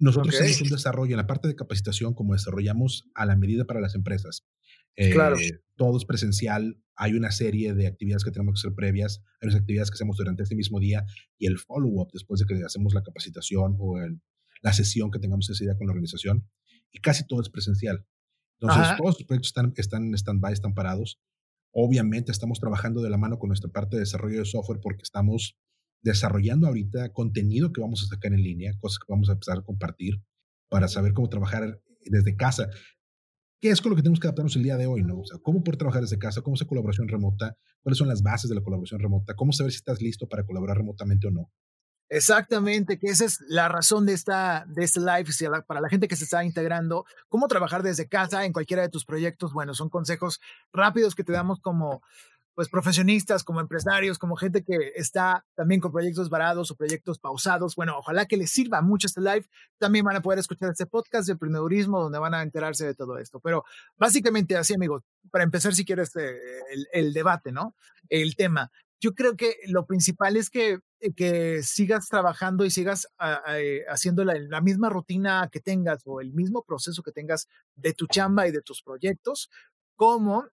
Nosotros 0.00 0.34
hacemos 0.34 0.62
un 0.62 0.68
desarrollo 0.68 1.12
en 1.12 1.18
la 1.18 1.26
parte 1.26 1.46
de 1.46 1.54
capacitación 1.54 2.14
como 2.14 2.32
desarrollamos 2.32 3.08
a 3.14 3.26
la 3.26 3.36
medida 3.36 3.64
para 3.66 3.80
las 3.80 3.94
empresas. 3.94 4.46
claro. 4.96 5.36
Todo 5.76 5.96
es 5.96 6.04
presencial, 6.04 6.82
hay 6.94 7.14
una 7.14 7.30
serie 7.30 7.72
de 7.72 7.86
actividades 7.86 8.24
que 8.24 8.30
tenemos 8.30 8.54
que 8.54 8.66
hacer 8.66 8.74
previas, 8.74 9.22
hay 9.40 9.48
unas 9.48 9.60
actividades 9.60 9.90
que 9.90 9.94
hacemos 9.94 10.16
durante 10.16 10.42
ese 10.42 10.54
mismo 10.54 10.80
día 10.80 11.06
y 11.38 11.46
el 11.46 11.58
follow-up 11.58 12.10
después 12.12 12.40
de 12.40 12.46
que 12.46 12.62
hacemos 12.64 12.92
la 12.92 13.02
capacitación 13.02 13.76
o 13.78 13.98
la 14.60 14.72
sesión 14.72 15.10
que 15.10 15.18
tengamos 15.18 15.48
ese 15.48 15.64
día 15.64 15.76
con 15.76 15.86
la 15.86 15.92
organización. 15.92 16.46
Y 16.92 17.00
casi 17.00 17.26
todo 17.26 17.40
es 17.40 17.48
presencial. 17.48 18.04
Entonces, 18.60 18.96
todos 18.98 19.18
los 19.18 19.24
proyectos 19.24 19.48
están, 19.48 19.72
están 19.76 20.04
en 20.08 20.14
stand-by, 20.14 20.52
están 20.52 20.74
parados. 20.74 21.18
Obviamente 21.72 22.32
estamos 22.32 22.60
trabajando 22.60 23.00
de 23.00 23.10
la 23.10 23.16
mano 23.16 23.38
con 23.38 23.48
nuestra 23.48 23.70
parte 23.70 23.96
de 23.96 24.00
desarrollo 24.00 24.40
de 24.40 24.44
software 24.44 24.80
porque 24.82 25.02
estamos 25.02 25.56
desarrollando 26.02 26.66
ahorita 26.66 27.12
contenido 27.12 27.72
que 27.72 27.80
vamos 27.80 28.02
a 28.02 28.14
sacar 28.14 28.32
en 28.32 28.42
línea, 28.42 28.72
cosas 28.78 28.98
que 28.98 29.12
vamos 29.12 29.28
a 29.28 29.32
empezar 29.32 29.58
a 29.58 29.62
compartir 29.62 30.22
para 30.68 30.88
saber 30.88 31.12
cómo 31.12 31.28
trabajar 31.28 31.80
desde 32.04 32.36
casa. 32.36 32.68
¿Qué 33.60 33.70
es 33.70 33.82
con 33.82 33.90
lo 33.90 33.96
que 33.96 34.02
tenemos 34.02 34.20
que 34.20 34.26
adaptarnos 34.26 34.56
el 34.56 34.62
día 34.62 34.78
de 34.78 34.86
hoy, 34.86 35.02
¿no? 35.02 35.20
O 35.20 35.24
sea, 35.26 35.38
cómo 35.42 35.62
poder 35.62 35.76
trabajar 35.76 36.00
desde 36.00 36.18
casa, 36.18 36.40
cómo 36.40 36.56
es 36.56 36.64
colaboración 36.64 37.08
remota, 37.08 37.56
cuáles 37.82 37.98
son 37.98 38.08
las 38.08 38.22
bases 38.22 38.48
de 38.48 38.56
la 38.56 38.62
colaboración 38.62 39.00
remota, 39.00 39.34
cómo 39.34 39.52
saber 39.52 39.72
si 39.72 39.76
estás 39.76 40.00
listo 40.00 40.26
para 40.28 40.44
colaborar 40.44 40.78
remotamente 40.78 41.26
o 41.26 41.30
no. 41.30 41.52
Exactamente, 42.08 42.98
que 42.98 43.06
esa 43.06 43.24
es 43.24 43.38
la 43.46 43.68
razón 43.68 44.04
de 44.04 44.14
esta 44.14 44.64
de 44.66 44.82
este 44.82 44.98
live 44.98 45.30
para 45.64 45.80
la 45.80 45.88
gente 45.88 46.08
que 46.08 46.16
se 46.16 46.24
está 46.24 46.42
integrando, 46.42 47.04
cómo 47.28 47.46
trabajar 47.46 47.84
desde 47.84 48.08
casa 48.08 48.44
en 48.44 48.52
cualquiera 48.52 48.82
de 48.82 48.88
tus 48.88 49.04
proyectos. 49.04 49.52
Bueno, 49.52 49.74
son 49.74 49.90
consejos 49.90 50.40
rápidos 50.72 51.14
que 51.14 51.22
te 51.22 51.32
damos 51.32 51.60
como 51.60 52.02
pues 52.60 52.68
profesionistas, 52.68 53.42
como 53.42 53.62
empresarios, 53.62 54.18
como 54.18 54.36
gente 54.36 54.62
que 54.62 54.92
está 54.94 55.46
también 55.54 55.80
con 55.80 55.92
proyectos 55.92 56.28
varados 56.28 56.70
o 56.70 56.76
proyectos 56.76 57.18
pausados. 57.18 57.74
Bueno, 57.74 57.96
ojalá 57.96 58.26
que 58.26 58.36
les 58.36 58.50
sirva 58.50 58.82
mucho 58.82 59.06
este 59.06 59.22
live. 59.22 59.46
También 59.78 60.04
van 60.04 60.16
a 60.16 60.20
poder 60.20 60.40
escuchar 60.40 60.70
este 60.70 60.84
podcast 60.84 61.26
de 61.26 61.32
emprendedurismo 61.32 62.02
donde 62.02 62.18
van 62.18 62.34
a 62.34 62.42
enterarse 62.42 62.84
de 62.84 62.94
todo 62.94 63.16
esto. 63.16 63.40
Pero 63.40 63.64
básicamente 63.96 64.58
así, 64.58 64.74
amigos, 64.74 65.04
para 65.30 65.42
empezar, 65.42 65.74
si 65.74 65.86
quieres, 65.86 66.14
eh, 66.16 66.38
el, 66.92 67.14
debate, 67.14 67.50
¿no? 67.50 67.76
El 68.10 68.36
tema. 68.36 68.70
Yo 69.00 69.14
creo 69.14 69.38
que 69.38 69.56
lo 69.68 69.86
principal 69.86 70.36
es 70.36 70.50
que, 70.50 70.80
eh, 71.00 71.14
que 71.16 71.62
sigas 71.62 72.08
trabajando 72.10 72.66
y 72.66 72.70
sigas 72.70 73.08
ah, 73.18 73.40
eh, 73.56 73.86
haciendo 73.88 74.22
la, 74.22 74.34
la 74.38 74.60
misma 74.60 74.90
rutina 74.90 75.48
que 75.50 75.60
tengas 75.60 76.02
o 76.04 76.20
el 76.20 76.34
mismo 76.34 76.62
proceso 76.62 77.02
que 77.02 77.12
tengas 77.12 77.48
de 77.74 77.94
tu 77.94 78.06
chamba 78.06 78.46
y 78.46 78.52
de 78.52 78.60
tus 78.60 78.82
proyectos, 78.82 79.48
como 79.96 80.44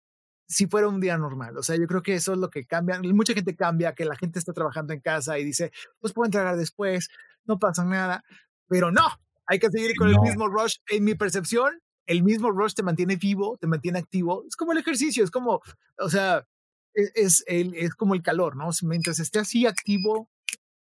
si 0.48 0.66
fuera 0.66 0.88
un 0.88 1.00
día 1.00 1.18
normal. 1.18 1.56
O 1.56 1.62
sea, 1.62 1.76
yo 1.76 1.86
creo 1.86 2.02
que 2.02 2.14
eso 2.14 2.32
es 2.32 2.38
lo 2.38 2.50
que 2.50 2.64
cambia. 2.64 3.00
Mucha 3.02 3.34
gente 3.34 3.56
cambia, 3.56 3.94
que 3.94 4.04
la 4.04 4.16
gente 4.16 4.38
está 4.38 4.52
trabajando 4.52 4.92
en 4.92 5.00
casa 5.00 5.38
y 5.38 5.44
dice, 5.44 5.72
pues 6.00 6.12
puedo 6.12 6.26
entregar 6.26 6.56
después, 6.56 7.08
no 7.44 7.58
pasa 7.58 7.84
nada. 7.84 8.24
Pero 8.68 8.90
no, 8.90 9.06
hay 9.46 9.58
que 9.58 9.70
seguir 9.70 9.94
con 9.96 10.08
el 10.08 10.20
mismo 10.20 10.48
rush. 10.48 10.76
En 10.88 11.04
mi 11.04 11.14
percepción, 11.14 11.80
el 12.06 12.22
mismo 12.22 12.50
rush 12.50 12.74
te 12.74 12.82
mantiene 12.82 13.16
vivo, 13.16 13.58
te 13.60 13.66
mantiene 13.66 13.98
activo. 13.98 14.44
Es 14.46 14.56
como 14.56 14.72
el 14.72 14.78
ejercicio, 14.78 15.24
es 15.24 15.30
como, 15.30 15.60
o 15.98 16.08
sea, 16.08 16.46
e-, 16.94 17.12
es, 17.14 17.44
el, 17.46 17.74
es 17.74 17.94
como 17.94 18.14
el 18.14 18.22
calor, 18.22 18.56
¿no? 18.56 18.70
Mientras 18.82 19.18
esté 19.18 19.40
así 19.40 19.66
activo, 19.66 20.28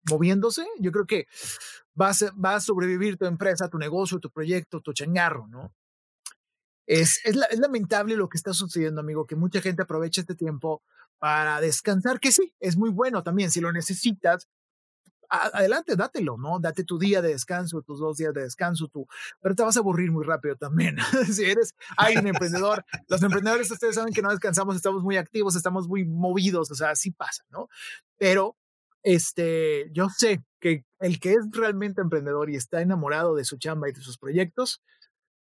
moviéndose, 0.08 0.66
yo 0.78 0.92
creo 0.92 1.06
que 1.06 1.26
vas, 1.94 2.24
va 2.42 2.56
a 2.56 2.60
sobrevivir 2.60 3.16
tu 3.16 3.26
empresa, 3.26 3.68
tu 3.68 3.78
negocio, 3.78 4.18
tu 4.18 4.30
proyecto, 4.30 4.80
tu 4.80 4.92
changarro, 4.92 5.46
¿no? 5.46 5.74
Es, 6.92 7.20
es, 7.22 7.36
lamentable 7.36 8.16
lo 8.16 8.28
que 8.28 8.36
está 8.36 8.52
sucediendo, 8.52 9.00
amigo, 9.00 9.24
que 9.24 9.36
mucha 9.36 9.60
gente 9.60 9.82
aprovecha 9.82 10.22
este 10.22 10.34
tiempo 10.34 10.82
para 11.20 11.60
descansar, 11.60 12.18
que 12.18 12.32
sí, 12.32 12.52
es 12.58 12.76
muy 12.76 12.90
bueno 12.90 13.22
también, 13.22 13.52
si 13.52 13.60
lo 13.60 13.70
necesitas, 13.70 14.48
adelante, 15.28 15.94
dátelo, 15.94 16.36
¿no? 16.36 16.58
Date 16.58 16.82
tu 16.82 16.98
día 16.98 17.22
de 17.22 17.28
descanso, 17.28 17.80
tus 17.82 18.00
dos 18.00 18.16
días 18.16 18.34
de 18.34 18.42
descanso, 18.42 18.88
tú, 18.88 19.06
pero 19.40 19.54
te 19.54 19.62
vas 19.62 19.76
a 19.76 19.78
aburrir 19.78 20.10
muy 20.10 20.24
rápido 20.24 20.56
también. 20.56 20.96
si 21.32 21.44
eres, 21.44 21.76
un 22.18 22.26
emprendedor, 22.26 22.84
los 23.06 23.22
emprendedores 23.22 23.70
ustedes 23.70 23.94
saben 23.94 24.12
que 24.12 24.22
no 24.22 24.30
descansamos, 24.30 24.74
estamos 24.74 25.04
muy 25.04 25.16
activos, 25.16 25.54
estamos 25.54 25.86
muy 25.86 26.04
movidos, 26.04 26.72
o 26.72 26.74
sea, 26.74 26.90
así 26.90 27.12
pasa, 27.12 27.44
¿no? 27.50 27.68
Pero 28.18 28.56
este, 29.04 29.92
yo 29.92 30.08
sé 30.08 30.42
que 30.58 30.84
el 30.98 31.20
que 31.20 31.34
es 31.34 31.46
realmente 31.52 32.00
emprendedor 32.00 32.50
y 32.50 32.56
está 32.56 32.80
enamorado 32.82 33.36
de 33.36 33.44
su 33.44 33.58
chamba 33.58 33.88
y 33.88 33.92
de 33.92 34.00
sus 34.00 34.18
proyectos, 34.18 34.82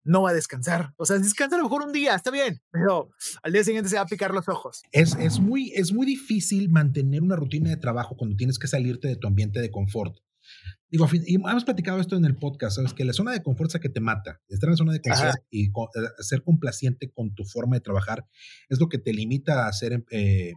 no 0.04 0.22
va 0.22 0.30
a 0.30 0.34
descansar. 0.34 0.92
O 0.96 1.06
sea, 1.06 1.18
descansa 1.18 1.56
a 1.56 1.58
lo 1.58 1.64
mejor 1.64 1.82
un 1.82 1.92
día, 1.92 2.14
está 2.14 2.30
bien, 2.30 2.60
pero 2.70 3.10
al 3.42 3.52
día 3.52 3.64
siguiente 3.64 3.90
se 3.90 3.96
va 3.96 4.02
a 4.02 4.06
picar 4.06 4.32
los 4.32 4.48
ojos. 4.48 4.82
Es, 4.92 5.16
es, 5.16 5.40
muy, 5.40 5.72
es 5.74 5.92
muy 5.92 6.06
difícil 6.06 6.68
mantener 6.70 7.22
una 7.22 7.36
rutina 7.36 7.70
de 7.70 7.76
trabajo 7.76 8.16
cuando 8.16 8.36
tienes 8.36 8.58
que 8.58 8.68
salirte 8.68 9.08
de 9.08 9.16
tu 9.16 9.26
ambiente 9.26 9.60
de 9.60 9.70
confort. 9.70 10.16
Digo, 10.88 11.06
y 11.12 11.34
hemos 11.36 11.64
platicado 11.64 12.00
esto 12.00 12.16
en 12.16 12.24
el 12.24 12.36
podcast, 12.36 12.76
sabes 12.76 12.94
que 12.94 13.04
la 13.04 13.12
zona 13.12 13.30
de 13.30 13.42
confort 13.42 13.70
es 13.70 13.74
la 13.74 13.80
que 13.80 13.88
te 13.88 14.00
mata. 14.00 14.40
Estar 14.48 14.68
en 14.68 14.72
la 14.72 14.76
zona 14.76 14.92
de 14.92 15.00
confort 15.00 15.36
y 15.48 15.66
eh, 15.66 15.70
ser 16.18 16.42
complaciente 16.42 17.12
con 17.12 17.32
tu 17.34 17.44
forma 17.44 17.76
de 17.76 17.80
trabajar 17.80 18.26
es 18.68 18.80
lo 18.80 18.88
que 18.88 18.98
te 18.98 19.12
limita 19.12 19.64
a 19.64 19.68
hacer 19.68 20.04
eh, 20.10 20.54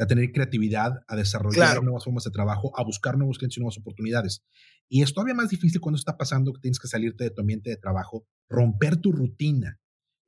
a 0.00 0.06
tener 0.06 0.32
creatividad, 0.32 1.02
a 1.06 1.16
desarrollar 1.16 1.82
nuevas 1.82 2.04
formas 2.04 2.24
de 2.24 2.30
trabajo, 2.30 2.72
a 2.78 2.84
buscar 2.84 3.18
nuevos 3.18 3.38
clientes 3.38 3.58
y 3.58 3.60
nuevas 3.60 3.78
oportunidades. 3.78 4.42
Y 4.88 5.02
es 5.02 5.12
todavía 5.12 5.34
más 5.34 5.50
difícil 5.50 5.80
cuando 5.80 5.98
está 5.98 6.16
pasando 6.16 6.52
que 6.52 6.60
tienes 6.60 6.78
que 6.78 6.88
salirte 6.88 7.24
de 7.24 7.30
tu 7.30 7.42
ambiente 7.42 7.70
de 7.70 7.76
trabajo, 7.76 8.26
romper 8.48 8.96
tu 8.96 9.12
rutina, 9.12 9.78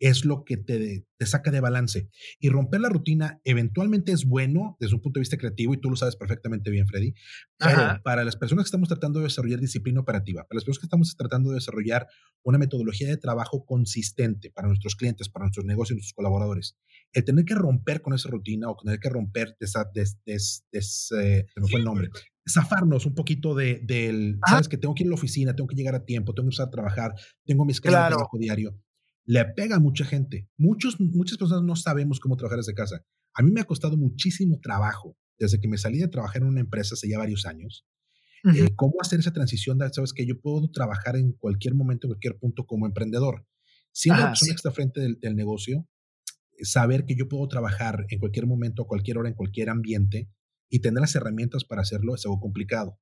es 0.03 0.25
lo 0.25 0.45
que 0.45 0.57
te, 0.57 1.07
te, 1.17 1.27
saca 1.27 1.53
de 1.53 1.61
balance. 1.61 2.09
Y 2.41 2.49
romper 2.49 2.81
la 2.81 2.89
rutina 2.89 3.41
eventualmente 3.45 4.11
es 4.11 4.25
bueno 4.25 4.77
desde 4.81 4.97
un 4.97 5.01
punto 5.01 5.19
de 5.19 5.23
vista 5.23 5.37
creativo, 5.37 5.75
y 5.75 5.81
tú 5.81 5.91
lo 5.91 5.97
sabes 5.97 6.17
perfectamente 6.17 6.73
bien, 6.73 6.89
Freddy, 6.89 7.15
pero 7.57 8.03
para 8.03 8.25
las 8.25 8.35
personas 8.35 8.65
que 8.65 8.69
estamos 8.69 8.89
tratando 8.89 9.21
de 9.21 9.27
desarrollar 9.27 9.61
disciplina 9.61 10.01
operativa, 10.01 10.43
para 10.43 10.57
las 10.57 10.65
personas 10.65 10.81
que 10.81 10.87
estamos 10.87 11.17
tratando 11.17 11.51
de 11.51 11.57
desarrollar 11.57 12.09
una 12.43 12.59
metodología 12.59 13.07
de 13.07 13.17
trabajo 13.17 13.65
consistente 13.65 14.51
para 14.51 14.67
nuestros 14.67 14.97
clientes, 14.97 15.29
para 15.29 15.45
nuestros 15.45 15.67
negocios 15.67 15.93
y 15.93 15.99
nuestros 15.99 16.15
colaboradores, 16.15 16.77
el 17.13 17.25
tener 17.25 17.45
que 17.45 17.55
romper 17.55 18.03
con 18.03 18.15
esa 18.15 18.29
rutina 18.29 18.71
o 18.71 18.77
tener 18.77 18.99
que 18.99 19.09
romper, 19.09 19.57
esa 19.61 19.91
des, 19.95 20.19
des, 20.25 20.65
eh, 20.73 21.47
se 21.53 21.61
me 21.61 21.69
fue 21.69 21.81
el 21.81 21.85
nombre, 21.85 22.09
zafarnos 22.49 23.07
un 23.07 23.15
poquito 23.15 23.55
de, 23.55 23.81
del, 23.85 24.39
sabes 24.47 24.69
que 24.69 24.79
tengo 24.79 24.95
que 24.95 25.03
ir 25.03 25.09
a 25.09 25.11
la 25.11 25.17
oficina, 25.17 25.55
tengo 25.55 25.69
que 25.69 25.77
llegar 25.77 25.95
a 25.95 26.05
tiempo, 26.05 26.35
tengo 26.35 26.47
que 26.47 26.55
empezar 26.55 26.69
a 26.69 26.71
trabajar, 26.71 27.13
tengo 27.45 27.65
mi 27.65 27.73
escala 27.73 28.05
de 28.05 28.09
trabajo 28.11 28.39
diario 28.39 28.79
le 29.25 29.45
pega 29.45 29.77
a 29.77 29.81
mucha 29.81 30.05
gente. 30.05 30.49
Muchos, 30.57 30.99
muchas 31.01 31.39
personas 31.39 31.65
no 31.65 31.77
sabemos 31.77 32.21
cómo 32.21 32.37
trabajar 32.37 32.59
desde 32.59 32.75
casa. 32.75 33.05
A 33.35 33.43
mí 33.43 33.51
me 33.51 33.61
ha 33.61 33.65
costado 33.65 33.97
muchísimo 33.97 34.59
trabajo 34.61 35.17
desde 35.39 35.61
que 35.61 35.69
me 35.69 35.79
salí 35.79 35.99
de 35.99 36.09
trabajar 36.09 36.43
en 36.43 36.49
una 36.49 36.61
empresa 36.61 36.95
hace 36.95 37.09
ya 37.09 37.19
varios 37.19 37.47
años. 37.47 37.87
Eh, 38.45 38.75
¿Cómo 38.75 38.95
hacer 39.01 39.21
esa 39.21 39.33
transición? 39.33 39.79
Sabes 39.93 40.13
que 40.13 40.27
yo 40.27 40.41
puedo 40.41 40.69
trabajar 40.71 41.17
en 41.17 41.33
cualquier 41.33 41.75
momento, 41.75 42.07
en 42.07 42.15
cualquier 42.15 42.39
punto 42.39 42.67
como 42.67 42.87
emprendedor. 42.87 43.47
Siendo 43.93 44.21
la 44.21 44.29
persona 44.29 44.53
que 44.53 44.57
está 44.57 44.71
frente 44.73 45.01
del, 45.01 45.21
del, 45.21 45.37
negocio, 45.37 45.87
saber 46.63 47.05
que 47.05 47.15
yo 47.15 47.29
puedo 47.29 47.47
trabajar 47.49 48.07
en 48.09 48.19
cualquier 48.19 48.47
momento, 48.47 48.83
a 48.83 48.87
cualquier 48.87 49.19
hora, 49.19 49.29
en 49.29 49.35
cualquier 49.35 49.71
ambiente 49.71 50.31
y 50.69 50.81
tener 50.81 51.01
las 51.01 51.15
herramientas 51.15 51.65
para 51.65 51.83
hacerlo 51.83 52.15
es 52.15 52.25
algo 52.25 52.41
complicado. 52.41 52.99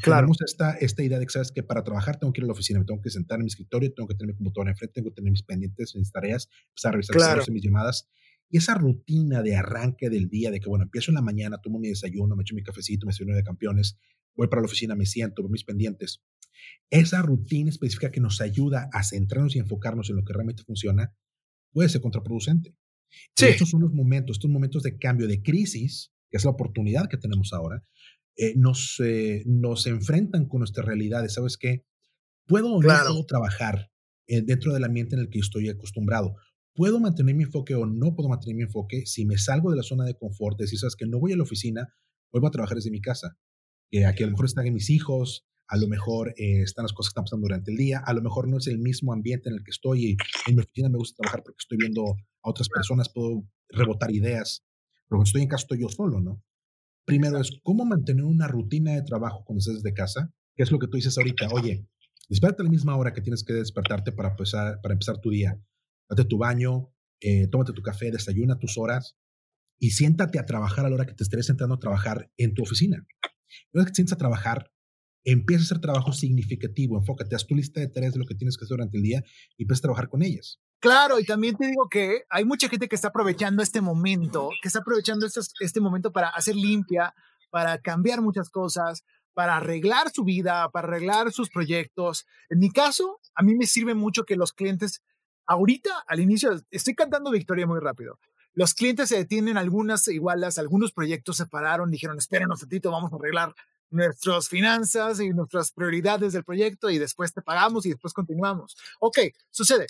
Claro. 0.00 0.26
Tenemos 0.26 0.42
esta, 0.42 0.72
esta 0.72 1.02
idea 1.02 1.18
de 1.18 1.26
que 1.26 1.32
sabes 1.32 1.52
que 1.52 1.62
para 1.62 1.82
trabajar 1.82 2.18
tengo 2.18 2.32
que 2.32 2.40
ir 2.40 2.44
a 2.44 2.46
la 2.48 2.52
oficina, 2.52 2.80
me 2.80 2.84
tengo 2.84 3.00
que 3.00 3.10
sentar 3.10 3.38
en 3.38 3.44
mi 3.44 3.48
escritorio, 3.48 3.92
tengo 3.94 4.08
que 4.08 4.14
tener 4.14 4.34
mi 4.34 4.36
computadora 4.36 4.70
enfrente, 4.70 4.94
tengo 4.94 5.10
que 5.10 5.14
tener 5.14 5.30
mis 5.30 5.42
pendientes, 5.42 5.94
mis 5.96 6.12
tareas, 6.12 6.48
empezar 6.68 6.90
a 6.90 6.92
revisar 6.92 7.16
claro. 7.16 7.44
mis 7.50 7.62
llamadas. 7.62 8.08
Y 8.48 8.58
esa 8.58 8.74
rutina 8.74 9.42
de 9.42 9.56
arranque 9.56 10.10
del 10.10 10.28
día, 10.28 10.50
de 10.50 10.60
que, 10.60 10.68
bueno, 10.68 10.84
empiezo 10.84 11.10
en 11.10 11.16
la 11.16 11.22
mañana, 11.22 11.58
tomo 11.62 11.78
mi 11.78 11.88
desayuno, 11.88 12.36
me 12.36 12.42
echo 12.42 12.54
mi 12.54 12.62
cafecito, 12.62 13.06
me 13.06 13.10
desayuno 13.10 13.34
de 13.34 13.42
campeones, 13.42 13.98
voy 14.36 14.48
para 14.48 14.62
la 14.62 14.66
oficina, 14.66 14.94
me 14.94 15.06
siento, 15.06 15.42
veo 15.42 15.50
mis 15.50 15.64
pendientes. 15.64 16.22
Esa 16.90 17.22
rutina 17.22 17.70
específica 17.70 18.10
que 18.10 18.20
nos 18.20 18.40
ayuda 18.40 18.88
a 18.92 19.02
centrarnos 19.02 19.56
y 19.56 19.58
enfocarnos 19.58 20.10
en 20.10 20.16
lo 20.16 20.24
que 20.24 20.32
realmente 20.32 20.62
funciona 20.62 21.14
puede 21.72 21.88
ser 21.88 22.00
contraproducente. 22.00 22.74
Sí. 23.36 23.46
estos 23.46 23.70
son 23.70 23.82
los 23.82 23.92
momentos, 23.92 24.36
estos 24.36 24.50
momentos 24.50 24.82
de 24.82 24.98
cambio, 24.98 25.26
de 25.26 25.42
crisis, 25.42 26.12
que 26.30 26.36
es 26.36 26.44
la 26.44 26.50
oportunidad 26.50 27.08
que 27.08 27.16
tenemos 27.16 27.52
ahora, 27.52 27.84
eh, 28.36 28.54
nos, 28.56 29.00
eh, 29.00 29.42
nos 29.46 29.86
enfrentan 29.86 30.46
con 30.46 30.60
nuestras 30.60 30.86
realidades. 30.86 31.34
¿Sabes 31.34 31.56
qué? 31.56 31.86
Puedo 32.46 32.74
o 32.74 32.82
no 32.82 32.88
puedo 32.88 33.26
trabajar 33.26 33.90
eh, 34.26 34.42
dentro 34.42 34.74
del 34.74 34.84
ambiente 34.84 35.16
en 35.16 35.22
el 35.22 35.30
que 35.30 35.38
estoy 35.38 35.68
acostumbrado. 35.68 36.36
Puedo 36.74 37.00
mantener 37.00 37.34
mi 37.34 37.44
enfoque 37.44 37.74
o 37.74 37.86
no 37.86 38.14
puedo 38.14 38.28
mantener 38.28 38.54
mi 38.56 38.64
enfoque 38.64 39.06
si 39.06 39.24
me 39.24 39.38
salgo 39.38 39.70
de 39.70 39.78
la 39.78 39.82
zona 39.82 40.04
de 40.04 40.14
confort, 40.14 40.60
si 40.62 40.76
sabes 40.76 40.96
que 40.96 41.06
no 41.06 41.18
voy 41.18 41.32
a 41.32 41.36
la 41.36 41.44
oficina, 41.44 41.88
vuelvo 42.30 42.48
a 42.48 42.50
trabajar 42.50 42.76
desde 42.76 42.90
mi 42.90 43.00
casa. 43.00 43.38
Que 43.90 44.04
aquí 44.04 44.22
a 44.22 44.26
lo 44.26 44.32
mejor 44.32 44.46
están 44.46 44.70
mis 44.74 44.90
hijos, 44.90 45.46
a 45.68 45.78
lo 45.78 45.88
mejor 45.88 46.34
están 46.36 46.84
las 46.84 46.92
cosas 46.92 47.08
que 47.08 47.12
están 47.12 47.24
pasando 47.24 47.44
durante 47.44 47.70
el 47.70 47.76
día, 47.78 48.02
a 48.04 48.12
lo 48.12 48.20
mejor 48.20 48.48
no 48.48 48.58
es 48.58 48.66
el 48.66 48.78
mismo 48.78 49.12
ambiente 49.12 49.48
en 49.48 49.54
el 49.54 49.64
que 49.64 49.70
estoy 49.70 50.04
y 50.04 50.16
en 50.48 50.56
mi 50.56 50.62
oficina 50.62 50.88
me 50.90 50.98
gusta 50.98 51.16
trabajar 51.22 51.42
porque 51.42 51.56
estoy 51.60 51.78
viendo 51.78 52.16
a 52.46 52.50
otras 52.50 52.68
personas, 52.68 53.08
puedo 53.08 53.44
rebotar 53.68 54.10
ideas, 54.10 54.64
pero 55.08 55.18
cuando 55.18 55.24
estoy 55.24 55.42
en 55.42 55.48
casa 55.48 55.62
estoy 55.62 55.80
yo 55.80 55.88
solo, 55.88 56.20
¿no? 56.20 56.42
Primero 57.04 57.40
es 57.40 57.50
cómo 57.62 57.84
mantener 57.84 58.24
una 58.24 58.48
rutina 58.48 58.94
de 58.94 59.02
trabajo 59.02 59.44
cuando 59.44 59.60
estés 59.60 59.82
de 59.82 59.94
casa, 59.94 60.32
que 60.54 60.62
es 60.62 60.72
lo 60.72 60.78
que 60.78 60.88
tú 60.88 60.96
dices 60.96 61.16
ahorita. 61.16 61.48
Oye, 61.52 61.86
despierta 62.28 62.62
a 62.62 62.64
la 62.64 62.70
misma 62.70 62.96
hora 62.96 63.12
que 63.12 63.20
tienes 63.20 63.44
que 63.44 63.52
despertarte 63.52 64.10
para 64.12 64.30
empezar, 64.30 64.80
para 64.82 64.94
empezar 64.94 65.18
tu 65.18 65.30
día. 65.30 65.60
Date 66.08 66.24
tu 66.24 66.38
baño, 66.38 66.92
eh, 67.20 67.46
tómate 67.48 67.72
tu 67.72 67.82
café, 67.82 68.10
desayuna 68.10 68.58
tus 68.58 68.76
horas 68.76 69.16
y 69.78 69.90
siéntate 69.90 70.38
a 70.38 70.46
trabajar 70.46 70.86
a 70.86 70.88
la 70.88 70.96
hora 70.96 71.06
que 71.06 71.14
te 71.14 71.22
estés 71.22 71.46
sentando 71.46 71.76
a 71.76 71.78
trabajar 71.78 72.30
en 72.36 72.54
tu 72.54 72.62
oficina. 72.62 73.06
Una 73.72 73.82
vez 73.82 73.86
que 73.86 73.92
te 73.92 73.96
sientas 73.96 74.14
a 74.14 74.18
trabajar, 74.18 74.72
empieza 75.24 75.62
a 75.62 75.64
hacer 75.66 75.80
trabajo 75.80 76.12
significativo, 76.12 76.98
enfócate, 76.98 77.34
haz 77.34 77.46
tu 77.46 77.54
lista 77.54 77.80
de 77.80 77.88
tareas 77.88 78.14
de 78.14 78.20
lo 78.20 78.26
que 78.26 78.34
tienes 78.34 78.56
que 78.56 78.64
hacer 78.64 78.76
durante 78.76 78.96
el 78.96 79.02
día 79.02 79.22
y 79.56 79.64
empieza 79.64 79.80
a 79.80 79.82
trabajar 79.82 80.08
con 80.08 80.22
ellas. 80.22 80.60
Claro, 80.86 81.18
y 81.18 81.24
también 81.24 81.56
te 81.56 81.66
digo 81.66 81.88
que 81.88 82.26
hay 82.30 82.44
mucha 82.44 82.68
gente 82.68 82.88
que 82.88 82.94
está 82.94 83.08
aprovechando 83.08 83.60
este 83.60 83.80
momento, 83.80 84.50
que 84.62 84.68
está 84.68 84.78
aprovechando 84.78 85.26
este, 85.58 85.80
momento 85.80 86.12
para 86.12 86.28
hacer 86.28 86.54
limpia, 86.54 87.12
para 87.50 87.78
cambiar 87.78 88.22
muchas 88.22 88.50
cosas, 88.50 89.04
para 89.34 89.56
arreglar 89.56 90.12
su 90.12 90.22
vida, 90.22 90.68
para 90.70 90.86
arreglar 90.86 91.32
sus 91.32 91.50
proyectos. 91.50 92.24
En 92.50 92.60
mi 92.60 92.70
caso, 92.70 93.18
a 93.34 93.42
mí 93.42 93.56
me 93.56 93.66
sirve 93.66 93.94
mucho 93.94 94.24
que 94.24 94.36
los 94.36 94.52
clientes, 94.52 95.02
ahorita, 95.46 96.04
al 96.06 96.20
inicio, 96.20 96.52
estoy 96.70 96.94
cantando 96.94 97.32
victoria 97.32 97.66
muy 97.66 97.80
rápido. 97.80 98.20
Los 98.54 98.72
clientes 98.72 99.08
se 99.08 99.16
detienen 99.16 99.58
algunas 99.58 100.06
igualas, 100.06 100.56
algunos 100.56 100.92
proyectos 100.92 101.38
se 101.38 101.46
pararon, 101.46 101.90
dijeron, 101.90 102.16
espérenos 102.16 102.62
un 102.62 102.68
ratito, 102.68 102.92
vamos 102.92 103.12
a 103.12 103.16
arreglar 103.16 103.52
nuestras 103.90 104.48
finanzas 104.48 105.18
y 105.18 105.30
nuestras 105.30 105.72
prioridades 105.72 106.32
del 106.32 106.44
proyecto 106.44 106.90
y 106.90 106.98
después 106.98 107.34
te 107.34 107.42
pagamos 107.42 107.86
y 107.86 107.90
después 107.90 108.14
continuamos. 108.14 108.76
Ok, 109.00 109.18
sucede. 109.50 109.86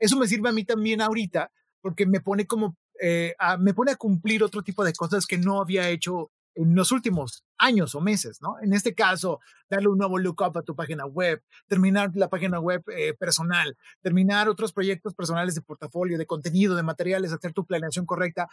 Eso 0.00 0.16
me 0.16 0.26
sirve 0.26 0.48
a 0.48 0.52
mí 0.52 0.64
también 0.64 1.00
ahorita 1.00 1.52
porque 1.80 2.06
me 2.06 2.20
pone 2.20 2.46
como, 2.46 2.76
eh, 3.00 3.34
a, 3.38 3.56
me 3.56 3.74
pone 3.74 3.92
a 3.92 3.96
cumplir 3.96 4.42
otro 4.42 4.62
tipo 4.62 4.84
de 4.84 4.92
cosas 4.92 5.26
que 5.26 5.38
no 5.38 5.60
había 5.60 5.88
hecho 5.88 6.30
en 6.62 6.74
los 6.74 6.92
últimos 6.92 7.44
años 7.58 7.94
o 7.94 8.00
meses, 8.00 8.40
¿no? 8.40 8.56
En 8.62 8.72
este 8.72 8.94
caso, 8.94 9.40
darle 9.68 9.88
un 9.88 9.98
nuevo 9.98 10.18
lookup 10.18 10.56
a 10.56 10.62
tu 10.62 10.74
página 10.74 11.06
web, 11.06 11.42
terminar 11.68 12.10
la 12.14 12.28
página 12.28 12.58
web 12.58 12.82
eh, 12.88 13.14
personal, 13.14 13.76
terminar 14.02 14.48
otros 14.48 14.72
proyectos 14.72 15.14
personales 15.14 15.54
de 15.54 15.62
portafolio, 15.62 16.18
de 16.18 16.26
contenido, 16.26 16.74
de 16.74 16.82
materiales, 16.82 17.32
hacer 17.32 17.52
tu 17.52 17.64
planeación 17.64 18.06
correcta. 18.06 18.48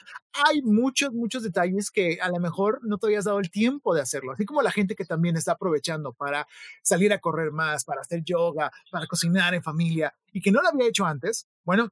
Hay 0.46 0.62
muchos, 0.62 1.14
muchos 1.14 1.44
detalles 1.44 1.92
que 1.92 2.20
a 2.22 2.30
lo 2.30 2.40
mejor 2.40 2.80
no 2.84 2.98
te 2.98 3.08
habías 3.08 3.26
dado 3.26 3.40
el 3.40 3.50
tiempo 3.50 3.94
de 3.94 4.02
hacerlo, 4.02 4.34
así 4.34 4.46
como 4.46 4.62
la 4.62 4.72
gente 4.72 4.96
que 4.96 5.06
también 5.06 5.36
está 5.38 5.54
aprovechando 5.54 6.14
para 6.14 6.48
salir 6.82 7.14
a 7.14 7.20
correr 7.20 7.52
más, 7.52 7.86
para 7.86 8.02
hacer 8.02 8.24
yoga, 8.24 8.72
para 8.92 9.08
cocinar 9.08 9.54
en 9.54 9.64
familia 9.64 10.14
y 10.32 10.42
que 10.42 10.52
no 10.52 10.62
lo 10.62 10.70
había 10.70 10.88
hecho 10.88 11.06
antes. 11.06 11.48
Bueno, 11.64 11.90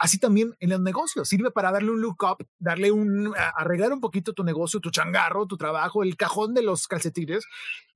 Así 0.00 0.16
también 0.16 0.56
en 0.60 0.70
los 0.70 0.80
negocios, 0.80 1.28
sirve 1.28 1.50
para 1.50 1.70
darle 1.70 1.90
un 1.90 2.00
look 2.00 2.16
up, 2.22 2.46
darle 2.58 2.90
un, 2.90 3.34
arreglar 3.54 3.92
un 3.92 4.00
poquito 4.00 4.32
tu 4.32 4.42
negocio, 4.42 4.80
tu 4.80 4.90
changarro, 4.90 5.46
tu 5.46 5.58
trabajo, 5.58 6.02
el 6.02 6.16
cajón 6.16 6.54
de 6.54 6.62
los 6.62 6.88
calcetines 6.88 7.44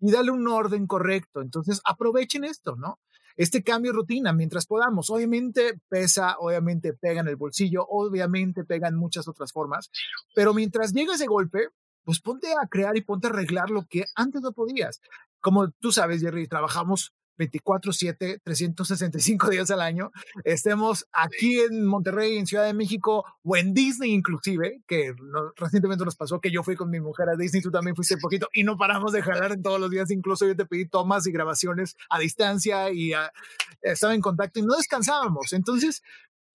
y 0.00 0.12
darle 0.12 0.30
un 0.30 0.46
orden 0.46 0.86
correcto. 0.86 1.40
Entonces 1.40 1.80
aprovechen 1.82 2.44
esto, 2.44 2.76
¿no? 2.76 2.98
Este 3.36 3.62
cambio 3.62 3.92
de 3.92 3.96
rutina 3.96 4.34
mientras 4.34 4.66
podamos. 4.66 5.08
Obviamente 5.08 5.80
pesa, 5.88 6.36
obviamente 6.40 6.92
pega 6.92 7.22
en 7.22 7.28
el 7.28 7.36
bolsillo, 7.36 7.86
obviamente 7.88 8.64
pega 8.64 8.88
en 8.88 8.96
muchas 8.96 9.26
otras 9.26 9.50
formas, 9.50 9.90
pero 10.34 10.52
mientras 10.52 10.92
llega 10.92 11.14
ese 11.14 11.26
golpe, 11.26 11.68
pues 12.04 12.20
ponte 12.20 12.48
a 12.52 12.68
crear 12.68 12.98
y 12.98 13.00
ponte 13.00 13.28
a 13.28 13.30
arreglar 13.30 13.70
lo 13.70 13.86
que 13.86 14.04
antes 14.14 14.42
no 14.42 14.52
podías. 14.52 15.00
Como 15.40 15.70
tú 15.70 15.90
sabes, 15.90 16.20
Jerry, 16.20 16.48
trabajamos 16.48 17.14
24/7, 17.36 18.40
365 18.42 19.50
días 19.50 19.70
al 19.70 19.80
año, 19.80 20.10
estemos 20.44 21.06
aquí 21.12 21.60
en 21.60 21.84
Monterrey, 21.84 22.36
en 22.36 22.46
Ciudad 22.46 22.64
de 22.64 22.74
México 22.74 23.24
o 23.42 23.56
en 23.56 23.74
Disney 23.74 24.12
inclusive, 24.12 24.82
que 24.86 25.14
recientemente 25.56 26.04
nos 26.04 26.16
pasó 26.16 26.40
que 26.40 26.50
yo 26.50 26.62
fui 26.62 26.76
con 26.76 26.90
mi 26.90 27.00
mujer 27.00 27.28
a 27.28 27.36
Disney, 27.36 27.62
tú 27.62 27.70
también 27.70 27.96
fuiste 27.96 28.14
un 28.14 28.20
poquito 28.20 28.48
y 28.52 28.62
no 28.62 28.76
paramos 28.76 29.12
de 29.12 29.22
jalar 29.22 29.52
en 29.52 29.62
todos 29.62 29.80
los 29.80 29.90
días, 29.90 30.10
incluso 30.10 30.46
yo 30.46 30.56
te 30.56 30.66
pedí 30.66 30.86
tomas 30.86 31.26
y 31.26 31.32
grabaciones 31.32 31.96
a 32.08 32.18
distancia 32.18 32.90
y 32.92 33.12
estaba 33.82 34.14
en 34.14 34.20
contacto 34.20 34.60
y 34.60 34.62
no 34.62 34.76
descansábamos. 34.76 35.52
Entonces, 35.52 36.02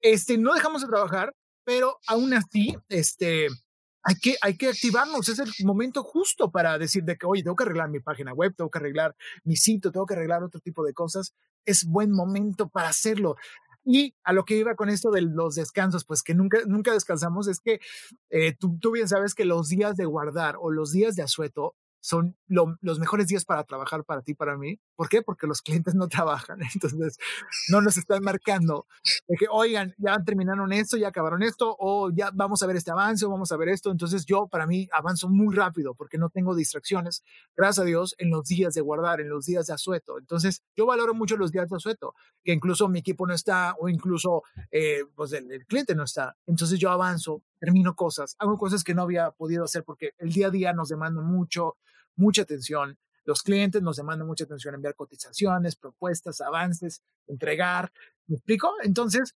este, 0.02 0.38
no 0.38 0.54
dejamos 0.54 0.82
de 0.82 0.88
trabajar, 0.88 1.36
pero 1.64 1.98
aún 2.08 2.34
así, 2.34 2.76
este, 2.88 3.48
hay 4.04 4.16
que, 4.16 4.36
hay 4.42 4.58
que 4.58 4.70
activarnos, 4.70 5.28
es 5.30 5.40
el 5.40 5.52
momento 5.66 6.04
justo 6.04 6.52
para 6.52 6.78
decir 6.78 7.04
de 7.04 7.18
que, 7.18 7.26
oye, 7.26 7.44
tengo 7.44 7.56
que 7.56 7.64
arreglar 7.64 7.90
mi 7.90 8.00
página 8.00 8.34
web, 8.34 8.54
tengo 8.56 8.70
que 8.70 8.80
arreglar 8.80 9.16
mi 9.44 9.56
sitio, 9.56 9.92
tengo 9.92 10.06
que 10.06 10.14
arreglar 10.14 10.44
otro 10.44 10.62
tipo 10.62 10.84
de 10.84 10.94
cosas. 10.94 11.34
Es 11.66 11.86
buen 11.86 12.12
momento 12.12 12.70
para 12.70 12.90
hacerlo. 12.90 13.36
Y 13.84 14.16
a 14.24 14.34
lo 14.34 14.46
que 14.46 14.56
iba 14.58 14.76
con 14.76 14.90
esto 14.90 15.12
de 15.12 15.22
los 15.22 15.56
descansos, 15.56 16.06
pues 16.06 16.24
que 16.24 16.34
nunca, 16.34 16.60
nunca 16.66 16.94
descansamos, 16.94 17.48
es 17.48 17.60
que 17.60 17.80
eh, 18.30 18.56
tú, 18.58 18.78
tú, 18.80 18.92
bien 18.92 19.08
sabes 19.08 19.34
que 19.34 19.46
los 19.46 19.70
días 19.70 19.96
de 19.96 20.06
guardar 20.06 20.58
o 20.60 20.72
los 20.72 20.92
días 20.92 21.16
de 21.16 21.24
asueto 21.24 21.76
son 22.02 22.38
los 22.48 23.00
mejores 23.00 23.28
días 23.28 23.46
para 23.46 23.64
trabajar 23.64 24.04
para 24.04 24.22
ti, 24.22 24.34
para 24.34 24.58
mí. 24.58 24.80
¿Por 24.96 25.10
qué? 25.10 25.22
Porque 25.22 25.48
los 25.48 25.62
clientes 25.62 25.96
no 25.96 26.08
trabajan, 26.08 26.60
entonces 26.74 27.18
no 27.70 27.82
nos 27.82 27.98
están 27.98 28.24
marcando 28.24 28.88
de 29.28 29.38
que, 29.38 29.48
oigan, 29.50 29.94
ya 29.98 30.18
terminaron 30.24 30.72
esto, 30.72 30.98
ya 30.98 31.10
acabaron 31.10 31.44
esto, 31.44 31.76
o 31.80 32.10
ya 32.12 32.32
vamos 32.34 32.64
a 32.64 32.68
ver 32.68 32.78
este 32.78 32.92
avance, 32.92 33.26
o 33.26 33.30
vamos 33.30 33.52
a 33.52 33.58
ver 33.58 33.70
esto. 33.70 33.92
Entonces 33.92 34.26
yo, 34.26 34.48
para 34.48 34.66
mí, 34.66 34.88
avanzo 34.92 35.30
muy 35.30 35.56
rápido 35.56 35.94
porque 35.94 36.18
no 36.18 36.30
tengo 36.30 36.56
distracciones, 36.56 37.24
gracias 37.56 37.84
a 37.84 37.86
Dios, 37.86 38.16
en 38.18 38.30
los 38.30 38.46
días 38.46 38.74
de 38.74 38.82
guardar, 38.82 39.22
en 39.22 39.30
los 39.30 39.46
días 39.46 39.68
de 39.68 39.74
asueto. 39.74 40.18
Entonces 40.20 40.64
yo 40.76 40.86
valoro 40.86 41.14
mucho 41.14 41.38
los 41.38 41.52
días 41.52 41.70
de 41.70 41.76
asueto, 41.76 42.16
que 42.44 42.54
incluso 42.54 42.88
mi 42.88 43.00
equipo 43.00 43.28
no 43.28 43.34
está, 43.34 43.76
o 43.80 43.90
incluso 43.90 44.44
eh, 44.72 45.04
pues 45.16 45.34
el, 45.34 45.52
el 45.52 45.66
cliente 45.66 45.96
no 45.96 46.04
está. 46.04 46.36
Entonces 46.48 46.80
yo 46.80 46.92
avanzo, 46.92 47.44
termino 47.60 47.96
cosas, 47.96 48.36
hago 48.40 48.58
cosas 48.58 48.84
que 48.84 48.94
no 48.94 49.04
había 49.04 49.32
podido 49.32 49.66
hacer 49.66 49.84
porque 49.84 50.12
el 50.18 50.32
día 50.32 50.48
a 50.48 50.52
día 50.52 50.74
nos 50.74 50.90
demanda 50.90 51.22
mucho, 51.22 51.78
mucha 52.20 52.44
atención. 52.44 52.98
Los 53.26 53.44
clientes 53.44 53.82
nos 53.82 53.98
demandan 53.98 54.28
mucha 54.28 54.44
atención, 54.44 54.76
enviar 54.76 54.96
cotizaciones, 54.96 55.76
propuestas, 55.76 56.42
avances, 56.42 57.02
entregar. 57.28 57.92
¿Me 58.28 58.36
explico? 58.36 58.74
Entonces, 58.84 59.36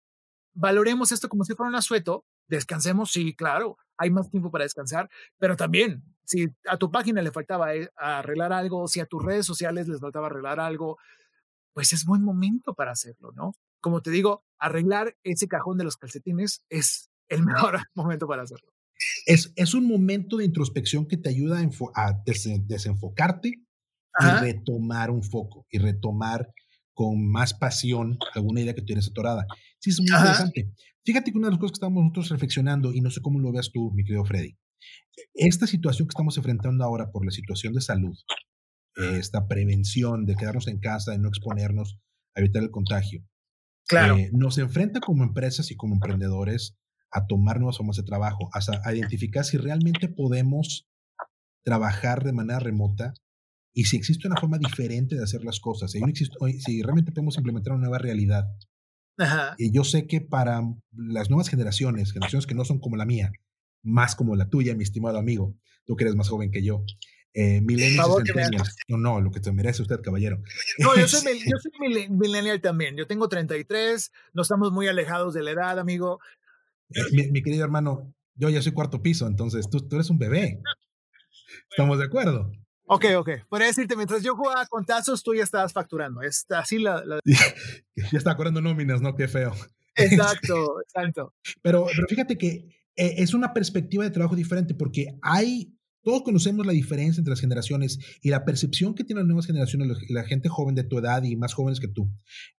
valoremos 0.54 1.12
esto 1.12 1.30
como 1.30 1.44
si 1.44 1.54
fuera 1.56 1.70
un 1.70 1.76
asueto. 1.76 2.26
Descansemos, 2.48 3.12
sí, 3.12 3.36
claro, 3.36 3.78
hay 3.98 4.10
más 4.10 4.30
tiempo 4.30 4.52
para 4.52 4.66
descansar, 4.66 5.10
pero 5.38 5.56
también, 5.56 6.04
si 6.26 6.50
a 6.68 6.78
tu 6.78 6.92
página 6.92 7.22
le 7.22 7.32
faltaba 7.32 7.76
eh, 7.76 7.90
arreglar 7.96 8.52
algo, 8.52 8.88
si 8.88 9.00
a 9.00 9.06
tus 9.06 9.24
redes 9.24 9.46
sociales 9.46 9.88
les 9.88 10.02
faltaba 10.02 10.28
arreglar 10.28 10.60
algo, 10.60 10.98
pues 11.74 11.94
es 11.94 12.06
buen 12.06 12.24
momento 12.24 12.74
para 12.74 12.92
hacerlo, 12.92 13.32
¿no? 13.34 13.54
Como 13.80 14.02
te 14.02 14.12
digo, 14.12 14.44
arreglar 14.60 15.16
ese 15.24 15.48
cajón 15.48 15.78
de 15.78 15.86
los 15.86 15.98
calcetines 15.98 16.66
es 16.70 17.10
el 17.30 17.44
mejor 17.46 17.80
momento 17.94 18.28
para 18.28 18.44
hacerlo. 18.44 18.71
Es, 19.26 19.54
es 19.56 19.74
un 19.74 19.88
momento 19.88 20.38
de 20.38 20.46
introspección 20.46 21.08
que 21.08 21.18
te 21.18 21.30
ayuda 21.30 21.60
a, 21.96 22.24
desenfocarte 22.66 23.50
y 23.50 24.40
retomar 24.42 25.10
un 25.10 25.24
foco 25.24 25.66
y 25.70 25.78
retomar 25.78 26.54
con 26.94 27.26
más 27.28 27.54
pasión 27.54 28.18
alguna 28.34 28.62
idea 28.62 28.76
que 28.76 28.82
tienes 28.82 29.08
atorada. 29.10 29.46
Sí, 29.80 29.90
es 29.92 30.00
muy 30.00 30.10
interesante. 30.10 30.74
Fíjate 31.04 31.32
que 31.32 31.38
una 31.38 31.48
de 31.48 31.52
las 31.52 31.60
cosas 31.60 31.72
que 31.72 31.78
estamos 31.78 32.04
nosotros 32.04 32.30
reflexionando, 32.30 32.94
y 32.94 33.02
no 33.02 33.10
sé 33.10 33.22
cómo 33.22 33.40
lo 33.40 33.52
veas 33.52 33.72
tú, 33.72 33.92
mi 33.94 34.04
querido 34.04 34.26
Freddy, 34.26 34.56
esta 35.34 35.68
situación 35.68 36.08
que 36.08 36.12
estamos 36.12 36.38
enfrentando 36.38 36.84
ahora 36.84 37.12
por 37.12 37.26
la 37.26 37.32
situación 37.32 37.74
de 37.74 37.82
salud, 37.82 38.16
esta 38.96 39.48
prevención 39.48 40.26
de 40.26 40.36
quedarnos 40.36 40.68
en 40.68 40.80
casa, 40.80 41.12
de 41.12 41.20
no 41.20 41.30
exponernos, 41.30 42.00
a 42.36 42.42
evitar 42.42 42.62
el 42.62 42.72
contagio, 42.72 43.24
claro. 43.88 44.18
Eh, 44.18 44.30
nos 44.34 44.58
enfrenta 44.58 45.00
como 45.00 45.24
empresas 45.24 45.72
y 45.72 45.76
como 45.76 45.96
emprendedores 45.96 46.78
a 47.12 47.28
tomar 47.28 47.60
nuevas 47.60 47.78
formas 47.78 47.98
de 47.98 48.04
trabajo, 48.04 48.50
a, 48.54 48.94
identificar 48.94 49.44
si 49.44 49.58
realmente 49.58 50.08
podemos 50.08 50.88
trabajar 51.64 52.24
de 52.24 52.34
manera 52.34 52.60
remota 52.60 53.14
y 53.74 53.86
si 53.86 53.98
existe 53.98 54.28
una 54.28 54.40
forma 54.40 54.58
diferente 54.58 55.16
de 55.16 55.24
hacer 55.24 55.44
las 55.44 55.60
cosas, 55.60 55.92
si, 55.92 56.02
si 56.60 56.82
realmente 56.82 57.12
podemos 57.12 57.38
implementar 57.38 57.74
una 57.74 57.84
nueva 57.84 57.98
realidad. 57.98 58.46
Y 59.58 59.72
yo 59.72 59.84
sé 59.84 60.08
que 60.08 60.22
para 60.22 60.62
las 60.92 61.30
nuevas 61.30 61.50
generaciones, 61.50 62.12
generaciones 62.12 62.48
que 62.48 62.56
no 62.56 62.66
son 62.66 62.80
como 62.80 62.96
la 62.96 63.06
mía, 63.06 63.32
más 63.84 64.16
como 64.16 64.36
la 64.36 64.50
tuya, 64.50 64.76
mi 64.76 64.84
estimado 64.84 65.20
amigo, 65.20 65.56
tú 65.86 65.96
que 65.96 66.06
eres 66.06 66.16
más 66.16 66.30
joven 66.30 66.50
que 66.50 66.64
yo, 66.64 66.84
eh, 67.34 67.62
millennials 67.62 68.76
No, 68.88 68.98
no, 68.98 69.22
lo 69.22 69.32
que 69.32 69.40
te 69.40 69.52
merece 69.52 69.82
usted, 69.82 70.02
caballero. 70.02 70.42
No, 70.80 70.96
yo 70.96 71.08
soy, 71.08 71.40
yo 71.48 71.58
soy 71.58 72.10
millennial 72.10 72.62
también. 72.62 72.98
Yo 72.98 73.08
tengo 73.08 73.30
33, 73.30 74.12
no 74.34 74.42
estamos 74.42 74.72
muy 74.72 74.88
alejados 74.88 75.34
de 75.34 75.44
la 75.44 75.52
edad, 75.52 75.80
amigo. 75.80 76.20
Eh, 76.94 77.32
mi, 77.32 77.42
querido 77.42 77.64
hermano, 77.64 78.14
yo 78.36 78.50
ya 78.50 78.62
soy 78.62 78.72
cuarto 78.72 79.02
piso, 79.02 79.28
entonces 79.28 79.70
tú, 79.70 79.88
tú 79.88 79.96
eres 79.96 80.10
un 80.10 80.18
bebé. 80.18 80.62
¿Estamos 81.70 82.00
de 82.00 82.06
acuerdo? 82.06 82.52
Ok, 82.86 83.06
ok. 83.18 83.30
Podría 83.48 83.68
decirte, 83.68 83.96
mientras 83.96 84.22
yo 84.22 84.36
jugaba 84.36 84.66
con 84.66 84.86
tazos, 84.86 85.24
tú 85.24 85.34
ya 85.34 85.44
estabas 85.44 85.72
facturando. 85.72 86.22
Es 86.22 86.46
así 86.50 86.78
la... 86.78 87.04
ya 87.96 88.18
está 88.18 88.32
acordando 88.32 88.62
nóminas, 88.62 89.02
¿no? 89.02 89.16
Qué 89.16 89.28
feo. 89.28 89.54
Exacto, 89.96 90.82
exacto. 90.86 91.34
Pero, 91.62 91.86
pero 91.96 92.08
fíjate 92.08 92.38
que 92.38 92.50
eh, 92.96 93.16
es 93.18 93.34
una 93.34 93.54
perspectiva 93.54 94.04
de 94.04 94.10
trabajo 94.10 94.36
diferente 94.36 94.74
porque 94.74 95.18
hay 95.22 95.74
todos 96.04 96.24
conocemos 96.24 96.66
la 96.66 96.74
diferencia 96.74 97.20
entre 97.20 97.32
las 97.32 97.40
generaciones 97.40 98.00
y 98.22 98.30
la 98.30 98.44
percepción 98.44 98.96
que 98.96 99.04
tienen 99.04 99.24
las 99.24 99.28
nuevas 99.28 99.46
generaciones, 99.46 99.98
la 100.10 100.24
gente 100.24 100.50
joven 100.50 100.76
de 100.76 100.84
tu 100.84 100.98
edad 100.98 101.24
y 101.24 101.36
más 101.36 101.54
jóvenes 101.54 101.80
que 101.80 101.88
tú. 101.88 102.12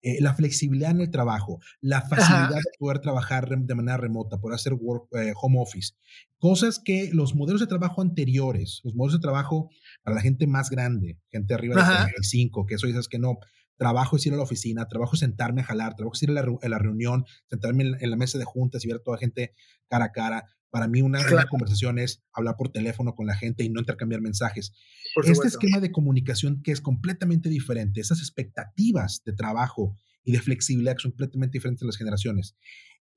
Eh, 0.02 0.20
la 0.20 0.34
flexibilidad 0.34 0.90
en 0.90 1.00
el 1.00 1.10
trabajo, 1.10 1.58
la 1.80 2.02
facilidad 2.02 2.50
de 2.50 2.78
poder 2.78 3.00
trabajar 3.00 3.48
de 3.48 3.74
manera 3.74 3.96
remota, 3.96 4.38
poder 4.38 4.54
hacer 4.54 4.74
work, 4.74 5.08
eh, 5.12 5.32
home 5.40 5.60
office. 5.60 5.94
Cosas 6.38 6.80
que 6.84 7.10
los 7.12 7.34
modelos 7.34 7.60
de 7.60 7.66
trabajo 7.66 8.02
anteriores, 8.02 8.80
los 8.84 8.94
modelos 8.94 9.20
de 9.20 9.22
trabajo 9.22 9.70
para 10.02 10.16
la 10.16 10.22
gente 10.22 10.46
más 10.46 10.70
grande, 10.70 11.18
gente 11.30 11.54
arriba 11.54 11.76
de 11.76 12.04
35, 12.04 12.66
que 12.66 12.74
eso 12.74 12.86
dices 12.86 13.08
que 13.08 13.18
no, 13.18 13.38
trabajo 13.76 14.16
es 14.16 14.26
ir 14.26 14.32
a 14.32 14.36
la 14.36 14.42
oficina, 14.42 14.86
trabajo 14.86 15.14
es 15.14 15.20
sentarme 15.20 15.62
a 15.62 15.64
jalar, 15.64 15.94
trabajo 15.96 16.14
es 16.14 16.22
ir 16.22 16.30
a 16.30 16.34
la, 16.34 16.78
reunión, 16.78 17.24
sentarme 17.48 17.84
en, 17.84 17.96
en, 18.00 18.10
la 18.10 18.16
mesa 18.16 18.38
de 18.38 18.44
juntas 18.44 18.84
y 18.84 18.88
ver 18.88 18.98
a 18.98 19.02
toda 19.02 19.16
la 19.16 19.20
gente 19.20 19.54
cara 19.88 20.06
a 20.06 20.12
cara. 20.12 20.44
Para 20.72 20.88
mí 20.88 21.02
una, 21.02 21.20
conversación 21.50 21.98
es 21.98 22.22
hablar 22.32 22.56
por 22.56 22.70
teléfono 22.70 23.14
con 23.14 23.26
la 23.26 23.36
gente 23.36 23.62
y 23.62 23.68
no 23.68 23.80
intercambiar 23.80 24.22
mensajes. 24.22 24.72
este 25.22 25.48
esquema 25.48 25.80
de 25.80 25.92
comunicación 25.92 26.62
que 26.62 26.72
es 26.72 26.80
completamente 26.80 27.50
diferente, 27.50 28.00
esas 28.00 28.20
expectativas 28.20 29.20
de 29.26 29.34
trabajo 29.34 29.98
y 30.24 30.32
de 30.32 30.40
flexibilidad 30.40 30.94
que 30.94 31.02
son 31.02 31.10
completamente 31.10 31.58
diferentes 31.58 31.82
en 31.82 31.88
las 31.88 31.98
generaciones. 31.98 32.56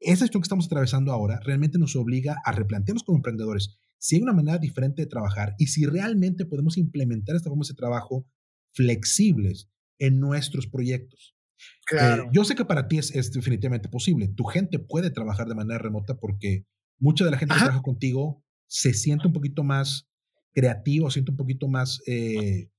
Esa 0.01 0.25
situación 0.25 0.41
que 0.41 0.47
estamos 0.47 0.65
atravesando 0.65 1.13
ahora 1.13 1.39
realmente 1.45 1.79
nos 1.79 1.95
obliga 1.95 2.35
a 2.43 2.51
replantearnos 2.51 3.03
como 3.05 3.19
emprendedores 3.19 3.79
si 3.99 4.17
hay 4.17 4.23
una 4.23 4.33
manera 4.33 4.57
diferente 4.57 5.03
de 5.03 5.07
trabajar 5.07 5.55
y 5.57 5.67
si 5.67 5.85
realmente 5.85 6.45
podemos 6.45 6.77
implementar 6.77 7.37
estas 7.37 7.49
formas 7.49 7.69
de 7.69 7.75
trabajo 7.75 8.27
flexibles 8.73 9.69
en 9.97 10.19
nuestros 10.19 10.67
proyectos. 10.67 11.37
Claro. 11.85 12.23
Eh, 12.23 12.27
yo 12.33 12.43
sé 12.43 12.55
que 12.55 12.65
para 12.65 12.89
ti 12.89 12.97
es, 12.97 13.15
es, 13.15 13.31
definitivamente 13.31 13.87
posible. 13.87 14.27
Tu 14.27 14.43
gente 14.43 14.77
puede 14.77 15.09
trabajar 15.09 15.47
de 15.47 15.55
manera 15.55 15.79
remota 15.79 16.17
porque 16.17 16.65
mucha 16.99 17.25
de 17.25 17.31
la 17.31 17.37
gente 17.37 17.53
que 17.53 17.59
trabaja 17.59 17.81
contigo 17.81 18.43
se 18.67 18.93
siente 18.93 19.27
un 19.27 19.33
poquito 19.33 19.63
más 19.63 20.07
creativo, 20.53 21.11
siente 21.11 21.31
un 21.31 21.37
poquito 21.37 21.67
más 21.67 22.01
eh, 22.07 22.69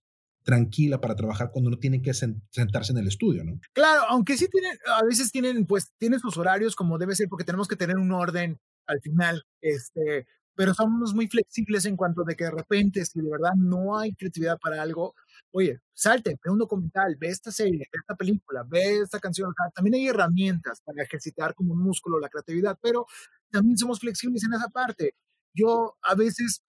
tranquila 0.42 1.00
para 1.00 1.16
trabajar 1.16 1.50
cuando 1.52 1.70
no 1.70 1.78
tienen 1.78 2.02
que 2.02 2.14
sentarse 2.14 2.92
en 2.92 2.98
el 2.98 3.08
estudio, 3.08 3.44
¿no? 3.44 3.60
Claro, 3.72 4.02
aunque 4.08 4.36
sí 4.36 4.46
tienen, 4.48 4.78
a 4.86 5.04
veces 5.04 5.30
tienen, 5.30 5.66
pues, 5.66 5.92
tienen 5.98 6.20
sus 6.20 6.36
horarios 6.36 6.76
como 6.76 6.98
debe 6.98 7.14
ser, 7.14 7.28
porque 7.28 7.44
tenemos 7.44 7.68
que 7.68 7.76
tener 7.76 7.96
un 7.96 8.12
orden 8.12 8.58
al 8.86 9.00
final, 9.00 9.42
este, 9.60 10.26
pero 10.54 10.72
somos 10.72 11.14
muy 11.14 11.26
flexibles 11.28 11.84
en 11.84 11.96
cuanto 11.96 12.24
de 12.24 12.36
que 12.36 12.44
de 12.44 12.52
repente, 12.52 13.04
si 13.04 13.20
de 13.20 13.30
verdad 13.30 13.54
no 13.56 13.98
hay 13.98 14.14
creatividad 14.14 14.58
para 14.58 14.80
algo, 14.80 15.14
oye, 15.52 15.80
salte, 15.94 16.38
ve 16.44 16.50
un 16.50 16.58
documental, 16.58 17.16
ve 17.18 17.28
esta 17.28 17.50
serie, 17.50 17.78
ve 17.78 17.98
esta 18.00 18.14
película, 18.14 18.64
ve 18.68 18.98
esta 19.00 19.20
canción. 19.20 19.52
también 19.74 19.94
hay 19.94 20.08
herramientas 20.08 20.80
para 20.82 21.02
ejercitar 21.02 21.54
como 21.54 21.74
un 21.74 21.82
músculo 21.82 22.20
la 22.20 22.28
creatividad, 22.28 22.78
pero 22.82 23.06
también 23.50 23.76
somos 23.78 24.00
flexibles 24.00 24.44
en 24.44 24.54
esa 24.54 24.68
parte. 24.68 25.14
Yo 25.54 25.96
a 26.02 26.14
veces, 26.14 26.62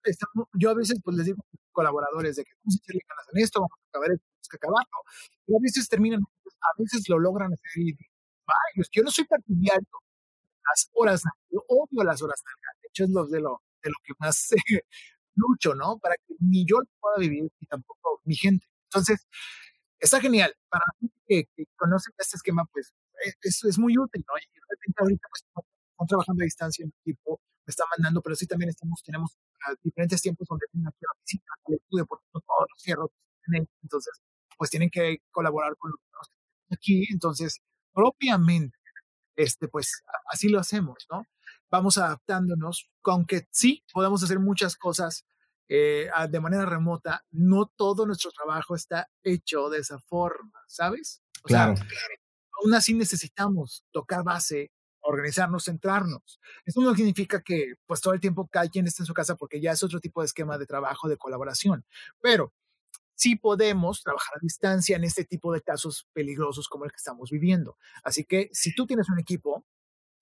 yo 0.54 0.70
a 0.70 0.74
veces 0.74 1.00
pues 1.04 1.18
les 1.18 1.26
digo 1.26 1.44
a 1.44 1.58
colaboradores 1.74 2.38
de 2.38 2.44
que 2.44 2.52
vamos 2.64 2.76
a 2.76 2.80
echarle 2.84 3.02
ganas 3.08 3.26
en 3.34 3.44
esto, 3.44 3.60
vamos 3.60 3.78
a 3.84 3.90
acabar 3.90 4.10
vamos 4.10 4.50
a 4.52 4.56
acabarlo, 4.56 4.98
y 5.48 5.56
a 5.56 5.60
veces 5.62 5.90
terminan, 5.90 6.22
a 6.22 6.82
veces 6.82 7.10
lo 7.10 7.20
logran 7.20 7.54
hacer 7.54 7.84
y 7.84 7.96
que 7.96 8.06
yo 8.92 9.04
no 9.04 9.12
soy 9.12 9.26
partidario 9.26 9.88
las 10.66 10.90
horas, 10.94 11.24
yo 11.50 11.64
odio 11.68 12.04
las 12.04 12.22
horas 12.22 12.42
largas, 12.46 12.82
de 12.82 12.88
hecho 12.90 13.04
es 13.06 13.10
lo 13.10 13.26
de 13.28 13.40
lo, 13.42 13.62
de 13.84 13.90
lo 13.90 13.96
que 14.04 14.14
más 14.20 14.50
lucho, 15.38 15.76
¿no? 15.76 15.98
Para 16.00 16.16
que 16.16 16.36
ni 16.40 16.66
yo 16.66 16.78
lo 16.80 16.90
pueda 17.00 17.18
vivir 17.18 17.50
y 17.60 17.66
tampoco 17.68 18.22
mi 18.26 18.36
gente. 18.36 18.68
Entonces, 18.86 19.28
está 20.00 20.20
genial. 20.20 20.54
Para 20.70 20.84
la 20.86 21.00
gente 21.00 21.50
que, 21.56 21.66
conoce 21.78 22.12
este 22.18 22.38
esquema, 22.38 22.66
pues 22.74 22.94
eh, 23.26 23.34
es, 23.42 23.64
es 23.64 23.80
muy 23.80 23.98
útil, 23.98 24.24
¿no? 24.28 24.34
Y 24.38 24.46
de 24.54 24.62
repente 24.70 24.98
ahorita 25.00 25.28
pues 25.30 25.44
estamos 25.46 26.08
trabajando 26.10 26.44
a 26.44 26.46
distancia 26.46 26.84
en 26.84 26.94
equipo, 27.02 27.40
me 27.66 27.72
está 27.72 27.84
mandando, 27.98 28.22
pero 28.22 28.36
sí 28.36 28.48
también 28.48 28.70
estamos, 28.70 29.02
tenemos 29.04 29.38
uh, 29.70 29.76
diferentes 29.84 30.22
tiempos 30.22 30.48
donde 30.48 30.66
tienen 30.72 30.92
que 30.92 30.98
ir 31.02 31.08
a 31.08 31.20
visita 31.22 31.46
al 31.66 31.74
estudio, 31.76 32.08
no 32.34 32.42
todos 32.42 32.68
los 32.70 32.82
cierros 32.82 33.12
entonces, 33.84 34.22
pues 34.58 34.70
tienen 34.70 34.90
que 34.90 35.20
colaborar 35.32 35.76
con 35.78 35.92
los 35.92 36.00
que 36.70 36.76
aquí, 36.76 37.08
entonces, 37.12 37.62
propiamente, 37.94 38.78
este, 39.36 39.68
pues 39.68 40.04
así 40.32 40.50
lo 40.50 40.60
hacemos, 40.60 41.06
¿no? 41.12 41.24
Vamos 41.70 41.98
adaptándonos, 41.98 42.90
aunque 43.04 43.48
sí 43.52 43.84
podemos 43.94 44.24
hacer 44.24 44.40
muchas 44.40 44.76
cosas 44.76 45.26
eh, 45.70 46.10
de 46.30 46.40
manera 46.40 46.66
remota, 46.66 47.26
no 47.32 47.66
todo 47.66 48.06
nuestro 48.06 48.32
trabajo 48.32 48.76
está 48.76 49.10
hecho 49.24 49.70
de 49.70 49.80
esa 49.80 50.00
forma, 50.00 50.64
¿sabes? 50.68 51.22
claro. 51.44 51.76
aún 52.62 52.74
así 52.74 52.94
necesitamos 52.94 53.86
tocar 53.92 54.24
base, 54.24 54.72
organizarnos, 55.02 55.66
centrarnos. 55.66 56.40
Eso 56.66 56.82
no 56.82 56.96
significa 56.96 57.42
que 57.42 57.76
pues 57.86 58.02
todo 58.02 58.14
el 58.14 58.20
tiempo 58.20 58.48
cada 58.48 58.70
quien 58.70 58.88
esté 58.88 59.04
en 59.04 59.08
su 59.08 59.14
casa 59.14 59.36
porque 59.36 59.60
ya 59.62 59.72
es 59.72 59.84
otro 59.84 60.00
tipo 60.00 60.22
de 60.22 60.28
esquema 60.28 60.58
de 60.58 60.66
trabajo, 60.66 61.08
de 61.08 61.18
colaboración, 61.18 61.86
pero 62.22 62.54
sí 63.16 63.36
podemos 63.36 64.04
trabajar 64.04 64.38
a 64.38 64.42
distancia 64.42 64.96
en 64.96 65.04
este 65.04 65.26
tipo 65.26 65.52
de 65.52 65.62
casos 65.62 66.08
peligrosos 66.14 66.70
como 66.70 66.86
el 66.86 66.92
que 66.92 66.98
estamos 66.98 67.30
viviendo. 67.30 67.78
Así 68.04 68.24
que 68.24 68.50
si 68.54 68.74
tú 68.76 68.86
tienes 68.86 69.10
un 69.10 69.20
equipo, 69.20 69.66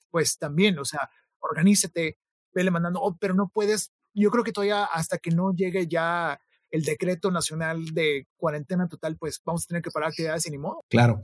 pues 0.10 0.38
también, 0.38 0.80
o 0.80 0.86
sea, 0.86 1.10
organízate, 1.50 2.18
vele 2.54 2.72
mandando, 2.72 3.02
oh, 3.02 3.18
pero 3.20 3.34
no 3.34 3.50
puedes 3.54 3.92
yo 4.16 4.32
creo 4.32 4.44
que 4.44 4.52
todavía 4.52 4.86
hasta 4.86 5.18
que 5.18 5.32
no 5.32 5.54
llegue 5.54 5.88
ya 5.88 6.40
el 6.72 6.84
decreto 6.84 7.32
nacional 7.32 7.86
de 7.94 8.28
cuarentena 8.38 8.88
total, 8.88 9.18
pues 9.18 9.42
vamos 9.46 9.64
a 9.64 9.68
tener 9.68 9.84
que 9.84 9.92
parar 9.92 10.10
actividades 10.10 10.44
sin 10.44 10.54
ni 10.54 10.58
modo. 10.58 10.84
Claro. 10.90 11.22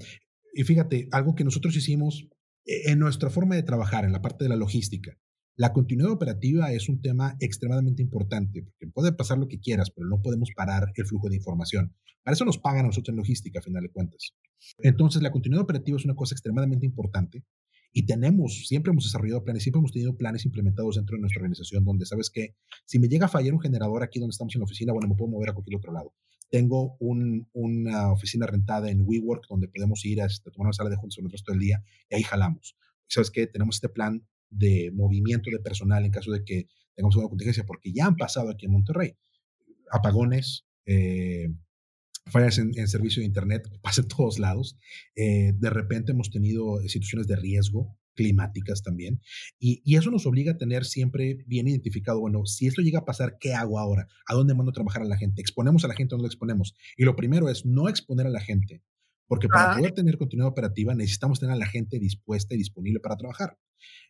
Y 0.53 0.63
fíjate, 0.63 1.07
algo 1.11 1.33
que 1.33 1.43
nosotros 1.43 1.75
hicimos 1.75 2.27
e-, 2.65 2.91
en 2.91 2.99
nuestra 2.99 3.29
forma 3.29 3.55
de 3.55 3.63
trabajar, 3.63 4.05
en 4.05 4.11
la 4.11 4.21
parte 4.21 4.43
de 4.43 4.49
la 4.49 4.55
logística, 4.55 5.17
la 5.55 5.73
continuidad 5.73 6.11
operativa 6.11 6.71
es 6.71 6.89
un 6.89 7.01
tema 7.01 7.35
extremadamente 7.39 8.01
importante, 8.01 8.63
porque 8.63 8.91
puede 8.93 9.11
pasar 9.13 9.37
lo 9.37 9.47
que 9.47 9.59
quieras, 9.59 9.91
pero 9.91 10.07
no 10.07 10.21
podemos 10.21 10.49
parar 10.55 10.91
el 10.95 11.05
flujo 11.05 11.29
de 11.29 11.35
información. 11.35 11.95
Para 12.23 12.33
eso 12.33 12.45
nos 12.45 12.57
pagan 12.57 12.85
a 12.85 12.87
nosotros 12.87 13.13
en 13.13 13.17
logística, 13.17 13.59
a 13.59 13.63
final 13.63 13.83
de 13.83 13.91
cuentas. 13.91 14.33
Entonces, 14.79 15.21
la 15.21 15.31
continuidad 15.31 15.63
operativa 15.63 15.97
es 15.97 16.05
una 16.05 16.15
cosa 16.15 16.35
extremadamente 16.35 16.85
importante 16.85 17.43
y 17.93 18.05
tenemos, 18.05 18.67
siempre 18.67 18.91
hemos 18.91 19.03
desarrollado 19.03 19.43
planes, 19.43 19.63
siempre 19.63 19.79
hemos 19.79 19.91
tenido 19.91 20.15
planes 20.15 20.45
implementados 20.45 20.95
dentro 20.95 21.15
de 21.15 21.21
nuestra 21.21 21.39
organización 21.39 21.83
donde, 21.83 22.05
¿sabes 22.05 22.29
que 22.29 22.55
Si 22.85 22.99
me 22.99 23.07
llega 23.07 23.25
a 23.25 23.29
fallar 23.29 23.53
un 23.53 23.59
generador 23.59 24.03
aquí 24.03 24.19
donde 24.19 24.31
estamos 24.31 24.55
en 24.55 24.59
la 24.59 24.65
oficina, 24.65 24.93
bueno, 24.93 25.09
me 25.09 25.15
puedo 25.15 25.31
mover 25.31 25.49
a 25.49 25.53
cualquier 25.53 25.77
otro 25.77 25.91
lado. 25.91 26.13
Tengo 26.49 26.97
una 26.99 28.11
oficina 28.11 28.45
rentada 28.45 28.89
en 28.89 29.01
WeWork 29.01 29.47
donde 29.49 29.67
podemos 29.67 30.05
ir 30.05 30.21
a, 30.21 30.25
este, 30.25 30.51
tomar 30.51 30.67
una 30.67 30.73
sala 30.73 30.89
de 30.89 30.97
juntos 30.97 31.17
el 31.17 31.31
resto 31.31 31.51
del 31.51 31.61
día 31.61 31.83
y 32.09 32.15
ahí 32.15 32.23
jalamos. 32.23 32.75
¿Sabes 33.07 33.31
qué? 33.31 33.47
Tenemos 33.47 33.75
este 33.75 33.89
plan 33.89 34.25
de 34.49 34.91
movimiento 34.93 35.49
de 35.49 35.59
personal 35.59 36.03
en 36.05 36.11
caso 36.11 36.31
de 36.31 36.43
que 36.43 36.67
tengamos 36.95 37.15
una 37.15 37.27
contingencia, 37.27 37.65
porque 37.65 37.93
ya 37.93 38.05
han 38.05 38.15
pasado 38.15 38.49
aquí 38.49 38.65
en 38.65 38.73
Monterrey. 38.73 39.15
Apagones, 39.91 40.65
eh, 40.85 41.47
fallas 42.27 42.57
en, 42.57 42.87
servicio 42.87 43.21
de 43.21 43.27
Internet, 43.27 43.67
pasa 43.81 44.01
en 44.01 44.07
todos 44.07 44.39
lados. 44.39 44.77
Eh, 45.15 45.53
de 45.55 45.69
repente 45.69 46.11
hemos 46.11 46.29
tenido 46.29 46.79
situaciones 46.87 47.27
de 47.27 47.35
riesgo 47.35 47.97
climáticas 48.13 48.83
también. 48.83 49.21
Y, 49.59 49.81
y, 49.85 49.95
eso 49.95 50.11
nos 50.11 50.25
obliga 50.25 50.53
a 50.53 50.57
tener 50.57 50.85
siempre 50.85 51.43
bien 51.47 51.67
identificado, 51.67 52.19
bueno, 52.19 52.45
si 52.45 52.67
esto 52.67 52.81
llega 52.81 52.99
a 52.99 53.05
pasar, 53.05 53.37
¿qué 53.39 53.53
hago 53.53 53.79
ahora? 53.79 54.07
¿A 54.27 54.33
dónde 54.33 54.53
mando 54.53 54.71
a 54.71 54.73
trabajar 54.73 55.01
a 55.01 55.05
la 55.05 55.17
gente? 55.17 55.41
¿Exponemos 55.41 55.85
a 55.85 55.87
la 55.87 55.95
gente 55.95 56.15
o 56.15 56.17
no 56.17 56.23
lo 56.23 56.27
exponemos? 56.27 56.75
Y 56.97 57.05
lo 57.05 57.15
primero 57.15 57.49
es 57.49 57.65
no 57.65 57.87
exponer 57.89 58.27
a 58.27 58.29
la 58.29 58.41
gente, 58.41 58.83
porque 59.27 59.47
para 59.47 59.77
poder 59.77 59.93
tener 59.93 60.17
continuidad 60.17 60.49
operativa 60.49 60.93
necesitamos 60.93 61.39
tener 61.39 61.53
a 61.53 61.57
la 61.57 61.67
gente 61.67 61.99
dispuesta 61.99 62.53
y 62.53 62.57
disponible 62.57 62.99
para 62.99 63.15
trabajar. 63.15 63.57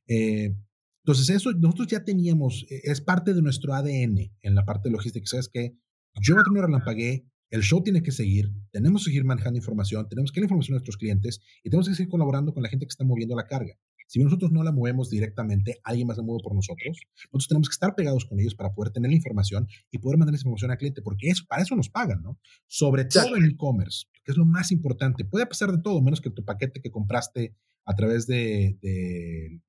Eh, 0.07 0.55
entonces, 1.03 1.29
eso 1.29 1.51
nosotros 1.53 1.87
ya 1.87 2.03
teníamos, 2.03 2.65
eh, 2.69 2.81
es 2.83 3.01
parte 3.01 3.33
de 3.33 3.41
nuestro 3.41 3.73
ADN 3.73 4.31
en 4.41 4.55
la 4.55 4.65
parte 4.65 4.89
de 4.89 4.93
logística. 4.93 5.25
¿Sabes 5.25 5.49
que 5.49 5.75
Yo 6.21 6.35
voy 6.35 6.41
a 6.41 6.43
tener 6.43 6.63
relampagué, 6.65 7.25
el 7.51 7.61
show 7.61 7.83
tiene 7.83 8.01
que 8.01 8.11
seguir, 8.11 8.51
tenemos 8.71 9.03
que 9.03 9.11
seguir 9.11 9.25
manejando 9.25 9.57
información, 9.57 10.07
tenemos 10.09 10.31
que 10.31 10.39
dar 10.39 10.45
información 10.45 10.75
a 10.75 10.77
nuestros 10.77 10.97
clientes 10.97 11.41
y 11.63 11.69
tenemos 11.69 11.87
que 11.87 11.95
seguir 11.95 12.09
colaborando 12.09 12.53
con 12.53 12.63
la 12.63 12.69
gente 12.69 12.85
que 12.85 12.91
está 12.91 13.03
moviendo 13.03 13.35
la 13.35 13.45
carga. 13.45 13.77
Si 14.07 14.21
nosotros 14.21 14.51
no 14.51 14.61
la 14.63 14.73
movemos 14.73 15.09
directamente, 15.09 15.79
alguien 15.85 16.07
más 16.07 16.17
la 16.17 16.23
mueve 16.23 16.43
por 16.43 16.53
nosotros. 16.53 16.99
Nosotros 17.31 17.47
tenemos 17.47 17.69
que 17.69 17.73
estar 17.73 17.95
pegados 17.95 18.25
con 18.25 18.41
ellos 18.41 18.55
para 18.55 18.73
poder 18.73 18.91
tener 18.91 19.09
la 19.09 19.15
información 19.15 19.69
y 19.89 19.99
poder 19.99 20.17
mandar 20.17 20.35
esa 20.35 20.41
información 20.41 20.71
al 20.71 20.77
cliente, 20.77 21.01
porque 21.01 21.29
eso, 21.29 21.45
para 21.47 21.61
eso 21.61 21.77
nos 21.77 21.89
pagan, 21.89 22.21
¿no? 22.21 22.37
Sobre 22.67 23.05
todo 23.05 23.37
en 23.37 23.45
e-commerce, 23.45 24.07
que 24.25 24.33
es 24.33 24.37
lo 24.37 24.45
más 24.45 24.73
importante. 24.73 25.23
Puede 25.23 25.45
pasar 25.45 25.71
de 25.71 25.81
todo, 25.81 26.01
menos 26.01 26.19
que 26.19 26.29
tu 26.29 26.43
paquete 26.43 26.81
que 26.81 26.91
compraste 26.91 27.55
a 27.85 27.95
través 27.95 28.27
del 28.27 28.77
de, 28.81 29.61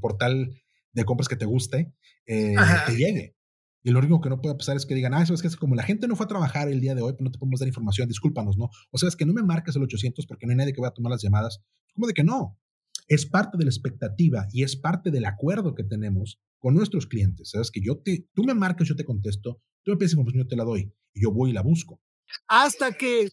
portal 0.00 0.54
de 0.92 1.04
compras 1.04 1.28
que 1.28 1.36
te 1.36 1.44
guste, 1.44 1.92
eh, 2.26 2.54
te 2.86 2.96
llegue. 2.96 3.34
Y 3.82 3.90
lo 3.90 4.00
único 4.00 4.20
que 4.20 4.28
no 4.28 4.40
puede 4.40 4.56
pasar 4.56 4.76
es 4.76 4.86
que 4.86 4.94
digan, 4.94 5.14
ah, 5.14 5.22
eso 5.22 5.34
es 5.34 5.42
que 5.42 5.48
como 5.56 5.74
la 5.74 5.82
gente 5.82 6.08
no 6.08 6.16
fue 6.16 6.24
a 6.24 6.28
trabajar 6.28 6.68
el 6.68 6.80
día 6.80 6.94
de 6.94 7.02
hoy, 7.02 7.12
pues 7.12 7.22
no 7.22 7.30
te 7.30 7.38
podemos 7.38 7.60
dar 7.60 7.68
información, 7.68 8.08
discúlpanos, 8.08 8.58
¿no? 8.58 8.70
O 8.90 8.98
sea, 8.98 9.08
es 9.08 9.16
que 9.16 9.24
no 9.24 9.32
me 9.32 9.42
marques 9.42 9.76
el 9.76 9.82
800 9.82 10.26
porque 10.26 10.46
no 10.46 10.52
hay 10.52 10.56
nadie 10.56 10.72
que 10.72 10.80
vaya 10.80 10.90
a 10.90 10.94
tomar 10.94 11.12
las 11.12 11.22
llamadas. 11.22 11.60
¿Cómo 11.94 12.06
de 12.06 12.12
que 12.12 12.24
no? 12.24 12.58
es 13.08 13.26
parte 13.26 13.56
de 13.56 13.64
la 13.64 13.70
expectativa 13.70 14.46
y 14.52 14.62
es 14.62 14.76
parte 14.76 15.10
del 15.10 15.24
acuerdo 15.24 15.74
que 15.74 15.82
tenemos 15.82 16.40
con 16.58 16.74
nuestros 16.74 17.06
clientes. 17.06 17.50
Sabes 17.50 17.70
que 17.70 17.80
yo 17.80 17.98
te, 17.98 18.28
tú 18.34 18.44
me 18.44 18.54
marcas, 18.54 18.86
yo 18.86 18.96
te 18.96 19.04
contesto, 19.04 19.60
tú 19.82 19.92
me 19.92 19.96
pides 19.96 20.12
información, 20.12 20.44
yo 20.44 20.48
te 20.48 20.56
la 20.56 20.64
doy 20.64 20.92
y 21.14 21.22
yo 21.22 21.32
voy 21.32 21.50
y 21.50 21.52
la 21.54 21.62
busco. 21.62 22.00
Hasta 22.46 22.92
que 22.92 23.30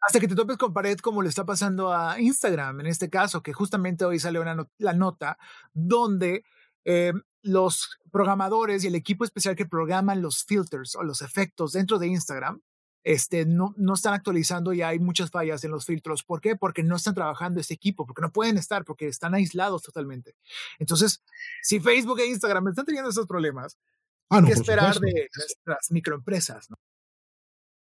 hasta 0.00 0.20
que 0.20 0.28
te 0.28 0.34
topes 0.34 0.58
con 0.58 0.74
pared 0.74 0.98
como 0.98 1.22
le 1.22 1.30
está 1.30 1.46
pasando 1.46 1.92
a 1.92 2.20
Instagram 2.20 2.80
en 2.80 2.86
este 2.86 3.08
caso, 3.08 3.42
que 3.42 3.52
justamente 3.52 4.04
hoy 4.04 4.18
salió 4.18 4.44
la 4.78 4.92
nota 4.92 5.38
donde 5.72 6.44
eh, 6.84 7.12
los 7.44 7.98
programadores 8.10 8.82
y 8.82 8.88
el 8.88 8.94
equipo 8.94 9.24
especial 9.24 9.54
que 9.54 9.66
programan 9.66 10.22
los 10.22 10.44
filters 10.44 10.96
o 10.96 11.02
los 11.02 11.22
efectos 11.22 11.72
dentro 11.72 11.98
de 11.98 12.08
Instagram 12.08 12.60
este, 13.04 13.44
no, 13.44 13.74
no 13.76 13.92
están 13.92 14.14
actualizando 14.14 14.72
y 14.72 14.80
hay 14.80 14.98
muchas 14.98 15.30
fallas 15.30 15.62
en 15.62 15.70
los 15.70 15.84
filtros. 15.84 16.24
¿Por 16.24 16.40
qué? 16.40 16.56
Porque 16.56 16.82
no 16.82 16.96
están 16.96 17.14
trabajando 17.14 17.60
este 17.60 17.74
equipo, 17.74 18.06
porque 18.06 18.22
no 18.22 18.32
pueden 18.32 18.56
estar, 18.56 18.84
porque 18.84 19.06
están 19.06 19.34
aislados 19.34 19.82
totalmente. 19.82 20.34
Entonces, 20.78 21.22
si 21.62 21.80
Facebook 21.80 22.18
e 22.20 22.26
Instagram 22.26 22.68
están 22.68 22.86
teniendo 22.86 23.10
esos 23.10 23.26
problemas, 23.26 23.78
ah, 24.30 24.40
no, 24.40 24.46
¿qué 24.46 24.54
esperar 24.54 24.98
de 24.98 25.28
nuestras 25.36 25.90
microempresas? 25.90 26.68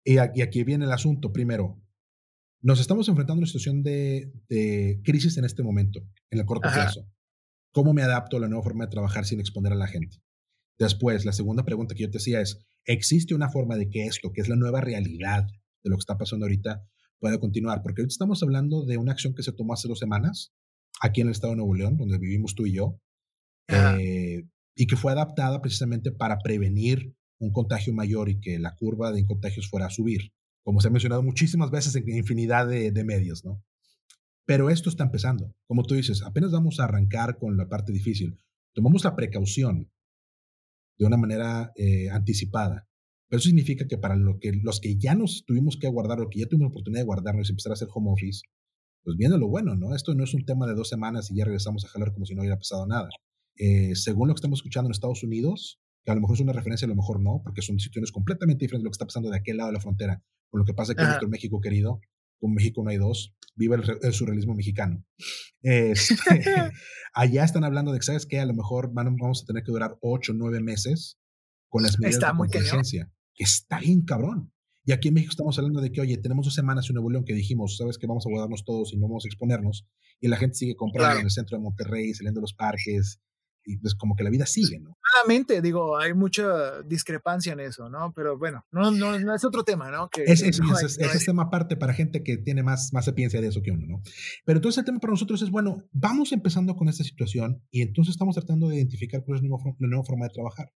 Y, 0.04 0.18
aquí, 0.18 0.64
viene 0.66 0.84
el 0.84 0.92
asunto. 0.92 1.32
Primero, 1.32 1.82
nos 2.62 2.82
estamos 2.82 3.08
enfrentando 3.08 3.40
a 3.40 3.44
una 3.44 3.48
situación 3.48 3.82
de, 3.82 4.30
de 4.50 5.00
crisis 5.06 5.38
en 5.38 5.46
este 5.46 5.64
momento, 5.64 6.02
en 6.32 6.40
el 6.40 6.46
corto 6.46 6.70
plazo. 6.70 7.08
¿Cómo 7.74 7.94
me 7.94 8.04
adapto 8.04 8.38
a 8.38 8.40
la 8.40 8.48
nueva 8.48 8.64
forma 8.64 8.86
de 8.86 8.92
trabajar 8.92 9.26
sin 9.26 9.40
exponer 9.40 9.74
a 9.74 9.76
la 9.76 9.88
gente? 9.88 10.22
Después, 10.78 11.26
la 11.26 11.34
segunda 11.34 11.66
pregunta 11.66 11.96
que 11.96 12.04
yo 12.04 12.12
te 12.12 12.20
hacía 12.20 12.40
es, 12.40 12.60
¿existe 12.86 13.34
una 13.34 13.50
forma 13.50 13.78
de 13.78 13.90
que 13.90 14.06
esto, 14.06 14.32
que 14.32 14.42
es 14.42 14.48
la 14.48 14.56
nueva 14.56 14.80
realidad 14.80 15.48
de 15.84 15.90
lo 15.90 15.96
que 15.96 16.02
está 16.02 16.18
pasando 16.18 16.46
ahorita, 16.46 16.84
pueda 17.20 17.40
continuar? 17.40 17.82
Porque 17.82 18.02
ahorita 18.02 18.14
estamos 18.14 18.44
hablando 18.44 18.86
de 18.86 18.98
una 18.98 19.12
acción 19.12 19.34
que 19.34 19.42
se 19.42 19.54
tomó 19.54 19.74
hace 19.74 19.88
dos 19.88 19.98
semanas 19.98 20.54
aquí 21.02 21.22
en 21.22 21.28
el 21.28 21.32
estado 21.32 21.54
de 21.54 21.58
Nuevo 21.58 21.74
León, 21.74 21.98
donde 21.98 22.20
vivimos 22.20 22.54
tú 22.54 22.68
y 22.68 22.74
yo, 22.74 23.00
eh, 23.68 24.44
y 24.76 24.86
que 24.86 24.96
fue 24.96 25.12
adaptada 25.12 25.60
precisamente 25.60 26.12
para 26.12 26.38
prevenir 26.40 27.16
un 27.40 27.52
contagio 27.52 27.92
mayor 27.92 28.30
y 28.30 28.40
que 28.40 28.60
la 28.60 28.76
curva 28.76 29.12
de 29.12 29.26
contagios 29.26 29.68
fuera 29.68 29.88
a 29.88 29.90
subir, 29.90 30.32
como 30.64 30.80
se 30.80 30.90
ha 30.90 30.92
mencionado 30.92 31.24
muchísimas 31.24 31.72
veces 31.72 31.96
en 31.96 32.08
infinidad 32.08 32.68
de, 32.68 32.92
de 32.92 33.04
medios, 33.04 33.44
¿no? 33.44 33.64
Pero 34.46 34.70
esto 34.70 34.90
está 34.90 35.04
empezando. 35.04 35.56
Como 35.68 35.84
tú 35.84 35.96
dices, 35.96 36.22
apenas 36.24 36.52
vamos 36.52 36.80
a 36.80 36.86
arrancar 36.86 37.38
con 37.38 37.58
la 37.58 37.68
parte 37.68 37.92
difícil. 37.92 38.40
Tomamos 38.74 39.04
la 39.04 39.16
precaución 39.16 39.92
de 40.98 41.06
una 41.06 41.18
manera 41.18 41.72
eh, 41.76 42.10
anticipada. 42.10 42.88
Pero 43.30 43.40
eso 43.40 43.48
significa 43.48 43.88
que 43.88 43.98
para 43.98 44.16
lo 44.16 44.38
que, 44.40 44.52
los 44.62 44.80
que 44.80 44.98
ya 44.98 45.16
nos 45.16 45.46
tuvimos 45.46 45.78
que 45.78 45.88
guardar, 45.88 46.20
o 46.22 46.30
que 46.30 46.40
ya 46.40 46.46
tuvimos 46.46 46.66
la 46.66 46.70
oportunidad 46.70 47.02
de 47.02 47.06
guardarnos 47.06 47.50
y 47.50 47.52
empezar 47.52 47.72
a 47.72 47.74
hacer 47.74 47.88
home 47.94 48.12
office, 48.12 48.42
pues 49.04 49.18
viene 49.18 49.38
lo 49.38 49.48
bueno, 49.48 49.76
¿no? 49.76 49.96
Esto 49.96 50.14
no 50.14 50.24
es 50.24 50.34
un 50.34 50.46
tema 50.46 50.68
de 50.68 50.76
dos 50.76 50.90
semanas 50.90 51.32
y 51.32 51.36
ya 51.36 51.46
regresamos 51.46 51.84
a 51.86 51.88
jalar 51.90 52.14
como 52.14 52.26
si 52.26 52.36
no 52.36 52.42
hubiera 52.42 52.58
pasado 52.58 52.86
nada. 52.86 53.10
Eh, 53.58 53.96
según 53.96 54.28
lo 54.28 54.34
que 54.34 54.40
estamos 54.40 54.60
escuchando 54.60 54.88
en 54.88 54.92
Estados 54.92 55.24
Unidos, 55.24 55.80
que 56.06 56.12
a 56.12 56.16
lo 56.16 56.22
mejor 56.22 56.36
es 56.36 56.42
una 56.42 56.54
referencia, 56.54 56.86
a 56.86 56.90
lo 56.90 56.96
mejor 56.96 57.22
no, 57.22 57.42
porque 57.44 57.62
son 57.62 57.80
situaciones 57.80 58.12
completamente 58.12 58.66
diferentes 58.66 58.84
de 58.84 58.86
lo 58.86 58.92
que 58.92 58.96
está 58.96 59.06
pasando 59.06 59.30
de 59.30 59.38
aquel 59.38 59.58
lado 59.58 59.70
de 59.70 59.74
la 59.74 59.82
frontera 59.82 60.24
con 60.50 60.60
lo 60.60 60.66
que 60.66 60.74
pasa 60.74 60.94
aquí 60.94 61.02
en 61.02 61.08
nuestro 61.08 61.30
México 61.30 61.60
querido. 61.60 62.00
Con 62.44 62.54
México 62.56 62.84
no 62.84 62.90
hay 62.90 62.98
dos. 62.98 63.34
Viva 63.56 63.78
el, 63.78 64.14
surrealismo 64.14 64.54
mexicano. 64.54 65.06
Este, 65.62 66.14
allá 67.14 67.46
están 67.46 67.64
hablando 67.64 67.94
de 67.94 68.00
que, 68.00 68.06
¿sabes 68.06 68.26
qué? 68.26 68.42
A 68.42 68.46
lo 68.46 68.54
mejor 68.54 68.92
vamos 68.92 69.44
a 69.44 69.46
tener 69.46 69.64
que 69.64 69.72
durar 69.72 69.98
ocho, 70.02 70.34
nueve 70.34 70.60
meses 70.60 71.18
con 71.70 71.84
las 71.84 71.98
medidas 72.00 72.20
de 72.20 72.38
contingencia. 72.38 73.10
Que 73.34 73.46
está 73.46 73.80
bien 73.80 74.02
cabrón. 74.02 74.52
Y 74.84 74.92
aquí 74.92 75.08
en 75.08 75.14
México 75.14 75.32
estamos 75.32 75.58
hablando 75.58 75.80
de 75.80 75.90
que, 75.90 76.02
oye, 76.02 76.18
tenemos 76.18 76.46
dos 76.46 76.54
semanas 76.54 76.90
en 76.90 76.96
Nuevo 76.96 77.12
León 77.12 77.24
que 77.24 77.34
dijimos, 77.34 77.78
¿sabes 77.78 77.98
qué? 77.98 78.08
Vamos 78.08 78.26
a 78.26 78.30
guardarnos 78.30 78.66
todos 78.66 78.92
y 78.92 78.98
no 78.98 79.08
vamos 79.08 79.24
a 79.24 79.30
exponernos. 79.30 79.88
Y 80.20 80.28
la 80.28 80.36
gente 80.36 80.56
sigue 80.56 80.76
comprando 80.76 81.20
en 81.20 81.26
el 81.28 81.32
centro 81.32 81.58
de 81.58 81.64
Monterrey, 81.64 82.14
saliendo 82.14 82.42
de 82.42 82.44
los 82.44 82.54
parques, 82.54 83.22
y 83.66 83.78
pues 83.78 83.96
como 83.96 84.16
que 84.16 84.24
la 84.24 84.30
vida 84.30 84.46
sigue, 84.46 84.80
¿no? 84.80 84.98
Claramente, 85.02 85.62
digo, 85.62 85.98
hay 85.98 86.14
mucha 86.14 86.82
discrepancia 86.84 87.54
en 87.54 87.60
eso, 87.62 87.90
¿no? 87.90 88.14
Pero 88.14 88.38
bueno, 88.38 88.66
no, 88.72 88.92
no, 88.92 89.20
no 89.20 89.36
es 89.36 89.46
otro 89.46 89.64
tema, 89.64 89.92
¿no? 89.92 90.10
Que, 90.10 90.24
es, 90.24 90.42
es, 90.42 90.60
es, 90.60 91.26
tema 91.26 91.44
aparte 91.44 91.76
para 91.78 91.94
gente 91.94 92.24
que 92.24 92.38
tiene 92.38 92.64
más, 92.64 92.92
más 92.94 93.06
sapiencia 93.06 93.42
de 93.42 93.48
eso 93.48 93.62
que 93.62 93.72
uno, 93.72 93.86
¿no? 93.88 94.02
Pero 94.46 94.58
entonces 94.58 94.80
el 94.80 94.86
tema 94.86 95.00
para 95.00 95.12
nosotros 95.12 95.42
es, 95.42 95.50
bueno, 95.50 95.84
vamos 95.92 96.32
empezando 96.32 96.76
con 96.76 96.90
esta 96.90 97.04
situación 97.04 97.64
y 97.72 97.82
entonces 97.82 98.14
estamos 98.14 98.36
tratando 98.36 98.70
de 98.70 98.78
identificar 98.78 99.24
cuál 99.26 99.38
es 99.38 99.44
la 99.44 99.50
nueva, 99.50 99.64
la 99.80 99.88
nueva 99.88 100.04
forma 100.04 100.26
de 100.26 100.34
trabajar. 100.34 100.72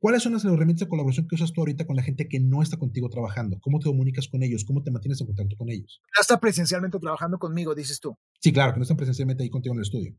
¿Cuáles 0.00 0.22
son 0.22 0.32
las 0.32 0.44
herramientas 0.46 0.86
de 0.86 0.88
colaboración 0.88 1.28
que 1.28 1.34
usas 1.34 1.52
tú 1.52 1.60
ahorita 1.60 1.86
con 1.86 1.94
la 1.94 2.02
gente 2.02 2.26
que 2.26 2.40
no 2.40 2.62
está 2.62 2.78
contigo 2.78 3.10
trabajando? 3.10 3.58
¿Cómo 3.60 3.78
te 3.80 3.84
comunicas 3.84 4.28
con 4.28 4.42
ellos? 4.42 4.64
¿Cómo 4.64 4.82
te 4.82 4.90
mantienes 4.90 5.20
en 5.20 5.26
contacto 5.26 5.56
con 5.56 5.68
ellos? 5.68 6.00
No 6.16 6.22
está 6.22 6.40
presencialmente 6.40 6.98
trabajando 6.98 7.38
conmigo, 7.38 7.74
dices 7.74 8.00
tú. 8.00 8.16
Sí, 8.40 8.50
claro, 8.50 8.72
que 8.72 8.78
no 8.78 8.84
están 8.84 8.96
presencialmente 8.96 9.42
ahí 9.42 9.50
contigo 9.50 9.74
en 9.74 9.80
el 9.80 9.82
estudio. 9.82 10.16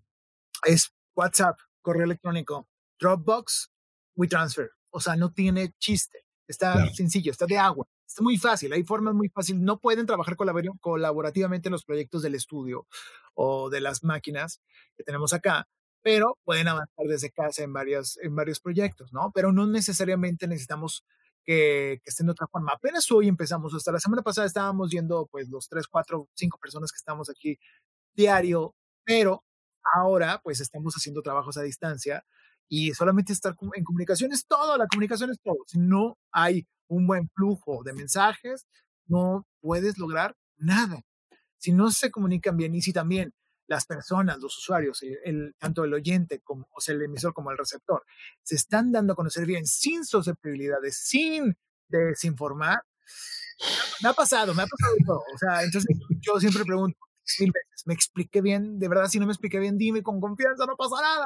Es 0.68 0.94
WhatsApp, 1.16 1.58
correo 1.82 2.06
electrónico, 2.06 2.68
Dropbox, 3.00 3.72
WeTransfer. 4.16 4.72
O 4.92 5.00
sea, 5.00 5.16
no 5.16 5.32
tiene 5.32 5.74
chiste. 5.80 6.26
Está 6.48 6.88
sencillo, 6.94 7.32
está 7.32 7.46
de 7.46 7.58
agua. 7.58 7.88
Está 8.06 8.24
muy 8.24 8.38
fácil, 8.38 8.74
hay 8.74 8.84
formas 8.84 9.14
muy 9.14 9.30
fáciles. 9.30 9.62
No 9.62 9.80
pueden 9.80 10.06
trabajar 10.06 10.36
colaborativamente 10.36 11.70
en 11.70 11.72
los 11.72 11.86
proyectos 11.86 12.22
del 12.22 12.36
estudio 12.36 12.86
o 13.36 13.70
de 13.70 13.80
las 13.80 14.04
máquinas 14.04 14.60
que 14.98 15.04
tenemos 15.06 15.32
acá, 15.32 15.66
pero 16.02 16.38
pueden 16.44 16.68
avanzar 16.68 17.06
desde 17.08 17.32
casa 17.32 17.64
en, 17.64 17.72
varias, 17.72 18.18
en 18.22 18.36
varios 18.36 18.60
proyectos, 18.60 19.14
¿no? 19.14 19.32
Pero 19.34 19.54
no 19.54 19.66
necesariamente 19.66 20.46
necesitamos 20.46 21.06
que, 21.46 22.02
que, 22.04 22.10
estén 22.10 22.26
de 22.26 22.34
otra 22.34 22.48
forma. 22.48 22.74
Apenas 22.76 23.10
hoy 23.12 23.30
empezamos, 23.30 23.74
hasta 23.74 23.94
la 23.94 24.00
semana 24.02 24.22
pasada 24.24 24.46
estábamos 24.46 24.90
viendo 24.90 25.28
pues 25.32 25.48
los 25.48 25.70
tres, 25.70 25.88
cuatro, 25.88 26.28
cinco 26.34 26.58
personas 26.62 26.92
que 26.92 26.98
estamos 26.98 27.30
aquí 27.30 27.58
diario, 28.14 28.76
pero 29.06 29.46
Ahora, 29.96 30.42
pues 30.44 30.60
estamos 30.60 30.94
haciendo 30.96 31.22
trabajos 31.22 31.58
a 31.58 31.62
distancia 31.62 32.24
y 32.68 32.94
solamente 32.94 33.34
estar 33.34 33.56
en 33.74 33.84
comunicación 33.84 34.32
es 34.32 34.46
todo, 34.46 34.78
la 34.78 34.88
comunicación 34.88 35.32
es 35.32 35.40
todo. 35.42 35.58
Si 35.68 35.80
no 35.80 36.18
hay 36.32 36.68
un 36.88 37.08
buen 37.08 37.30
flujo 37.30 37.84
de 37.84 37.94
mensajes, 37.94 38.66
no 39.08 39.46
puedes 39.60 39.98
lograr 39.98 40.36
nada. 40.58 41.02
Si 41.58 41.72
no 41.74 41.92
se 41.92 42.12
comunican 42.12 42.58
bien 42.58 42.74
y 42.74 42.82
si 42.82 42.94
también 42.94 43.34
las 43.68 43.86
personas, 43.86 44.40
los 44.40 44.58
usuarios, 44.58 45.02
el, 45.24 45.56
tanto 45.58 45.84
el 45.84 45.94
oyente 45.94 46.42
como 46.42 46.68
o 46.72 46.92
el 46.92 47.02
emisor 47.02 47.34
como 47.34 47.52
el 47.52 47.58
receptor, 47.58 48.04
se 48.44 48.56
están 48.56 48.92
dando 48.92 49.14
a 49.14 49.16
conocer 49.16 49.46
bien 49.46 49.66
sin 49.66 50.06
susceptibilidades, 50.06 50.98
sin 50.98 51.56
desinformar, 51.88 52.80
me 54.02 54.10
ha 54.10 54.14
pasado, 54.14 54.54
me 54.54 54.64
ha 54.64 54.68
pasado 54.68 54.96
todo. 55.06 55.24
O 55.34 55.38
sea, 55.38 55.64
entonces 55.64 55.98
yo 56.22 56.40
siempre 56.40 56.66
pregunto 56.66 56.98
mil 57.40 57.52
veces, 57.52 57.84
me 57.86 57.94
expliqué 57.94 58.42
bien, 58.42 58.80
de 58.80 58.88
verdad, 58.88 59.08
si 59.08 59.20
no 59.20 59.26
me 59.26 59.32
expliqué 59.32 59.60
bien, 59.60 59.78
dime 59.78 60.04
con 60.04 60.20
confianza, 60.20 60.66
no 60.66 60.76
pasa 60.76 60.96
nada. 61.02 61.26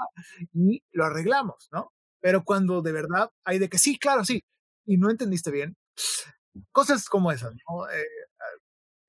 Y 0.54 0.84
lo 0.92 1.06
arreglamos, 1.06 1.70
¿no? 1.72 1.92
Pero 2.22 2.44
cuando 2.44 2.82
de 2.82 2.92
verdad 2.92 3.30
hay 3.44 3.60
de 3.60 3.70
que 3.70 3.78
sí, 3.78 3.98
claro, 3.98 4.26
sí, 4.26 4.44
y 4.86 4.98
no 4.98 5.10
entendiste 5.10 5.52
bien, 5.52 5.76
cosas 6.72 7.08
como 7.10 7.32
esas, 7.32 7.54
¿no? 7.54 7.90
Eh, 7.90 8.06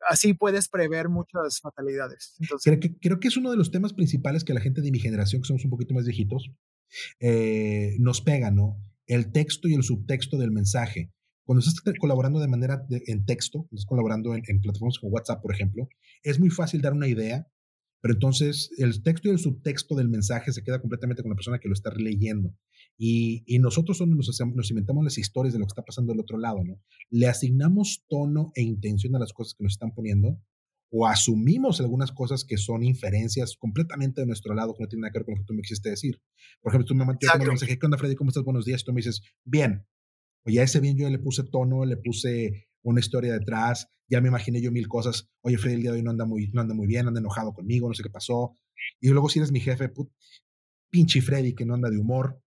así 0.09 0.35
puedes 0.35 0.69
prever 0.69 1.09
muchas 1.09 1.61
fatalidades. 1.61 2.35
Entonces, 2.41 2.65
creo, 2.65 2.81
que, 2.81 2.99
creo 2.99 3.21
que 3.21 3.29
es 3.29 3.37
uno 3.37 3.51
de 3.51 3.57
los 3.57 3.71
temas 3.71 3.93
principales 3.93 4.45
que 4.45 4.55
la 4.55 4.61
gente 4.61 4.81
de 4.81 4.91
mi 4.91 4.99
generación, 4.99 5.43
que 5.43 5.49
somos 5.49 5.65
un 5.65 5.71
poquito 5.71 5.95
más 5.95 6.05
viejitos, 6.05 6.51
eh, 7.21 7.97
nos 7.99 8.21
pega, 8.21 8.51
¿no? 8.51 8.77
El 9.07 9.33
texto 9.33 9.69
y 9.69 9.75
el 9.75 9.83
subtexto 9.83 10.39
del 10.39 10.51
mensaje. 10.51 11.13
Cuando 11.47 11.61
estás 11.61 11.81
colaborando 12.01 12.41
de 12.41 12.49
manera 12.49 12.85
en 12.91 13.25
texto, 13.25 13.69
estás 13.71 13.87
colaborando 13.87 14.35
en, 14.35 14.61
plataformas 14.61 14.99
como 14.99 15.13
WhatsApp, 15.13 15.41
por 15.41 15.55
ejemplo, 15.55 15.89
es 16.23 16.41
muy 16.41 16.51
fácil 16.51 16.81
dar 16.81 16.93
una 16.93 17.07
idea, 17.07 17.47
pero 18.01 18.15
entonces 18.15 18.71
el 18.79 19.03
texto 19.03 19.29
y 19.29 19.33
el 19.33 19.39
subtexto 19.39 19.95
del 19.95 20.09
mensaje 20.09 20.53
se 20.53 20.63
queda 20.63 20.81
completamente 20.81 21.23
con 21.23 21.31
la 21.31 21.37
persona 21.37 21.59
que 21.59 21.69
lo 21.69 21.75
está 21.75 21.93
leyendo. 21.97 22.53
Y, 22.99 23.45
y 23.47 23.59
nosotros 23.59 24.01
nos, 24.01 24.41
nos, 24.55 24.71
inventamos 24.71 25.05
las 25.05 25.19
historias 25.19 25.53
de 25.53 25.61
lo 25.61 25.67
que 25.67 25.71
está 25.71 25.85
pasando 25.85 26.13
del 26.13 26.21
otro 26.21 26.39
lado, 26.39 26.65
¿no? 26.65 26.81
Le 27.11 27.29
asignamos 27.29 28.05
tono 28.09 28.53
e 28.55 28.63
intención 28.63 29.15
a 29.15 29.19
las 29.19 29.33
cosas 29.33 29.55
que 29.55 29.65
nos 29.65 29.75
están 29.75 29.93
poniendo 29.95 30.41
o 30.91 31.07
asumimos 31.07 31.81
algunas 31.81 32.13
cosas 32.13 32.45
que 32.45 32.57
son 32.57 32.83
inferencias 32.83 33.57
completamente 33.57 34.21
de 34.21 34.27
nuestro 34.27 34.55
lado 34.55 34.75
que 34.75 34.83
no 34.83 34.89
tienen 34.89 35.03
nada 35.03 35.13
que 35.13 35.19
ver 35.19 35.27
con 35.27 35.35
lo 35.35 35.41
que 35.41 35.47
tú 35.47 35.55
me 35.55 35.63
quisiste 35.63 35.91
decir. 35.91 36.21
Por 36.61 36.73
ejemplo, 36.73 36.87
tú 36.87 36.95
me 36.95 37.05
mandaste 37.05 37.39
un 37.39 37.49
mensaje, 37.49 37.79
¿qué 37.79 37.87
onda, 37.87 37.99
Freddy? 37.99 38.15
¿Cómo 38.15 38.31
estás? 38.31 38.45
Buenos 38.45 38.65
días. 38.65 38.85
Tú 38.85 38.93
me 38.93 38.99
dices, 38.99 39.23
bien. 39.45 39.87
Oye, 40.47 40.61
a 40.61 40.63
ese 40.63 40.81
bien 40.81 40.97
yo 40.97 41.11
le 41.11 41.19
puse 41.19 41.43
tono, 41.45 41.85
le 41.85 41.97
puse 41.97 42.69
una 42.83 43.01
historia 43.01 43.33
detrás, 43.33 43.89
ya 44.09 44.21
me 44.21 44.29
imaginé 44.29 44.63
yo 44.63 44.71
mil 44.71 44.87
cosas. 44.87 45.29
Oye, 45.43 45.59
Freddy, 45.59 45.77
el 45.77 45.83
día 45.83 45.91
de 45.91 45.99
hoy 45.99 46.03
no 46.05 46.13
anda 46.13 46.25
muy, 46.25 46.49
no 46.53 46.61
anda 46.61 46.75
muy 46.75 46.87
bien, 46.87 47.09
anda 47.09 47.19
enojado 47.19 47.53
conmigo, 47.53 47.89
no 47.89 47.95
sé 47.95 48.05
qué 48.05 48.11
pasó. 48.11 48.57
Y 49.01 49.09
luego 49.09 49.29
si 49.29 49.41
eres 49.41 49.51
mi 49.51 49.61
jefe, 49.61 49.89
put, 49.89 50.09
pinche 50.89 51.21
Freddy 51.21 51.55
que 51.55 51.67
no 51.67 51.75
anda 51.75 51.91
de 51.91 51.99
humor. 51.99 52.41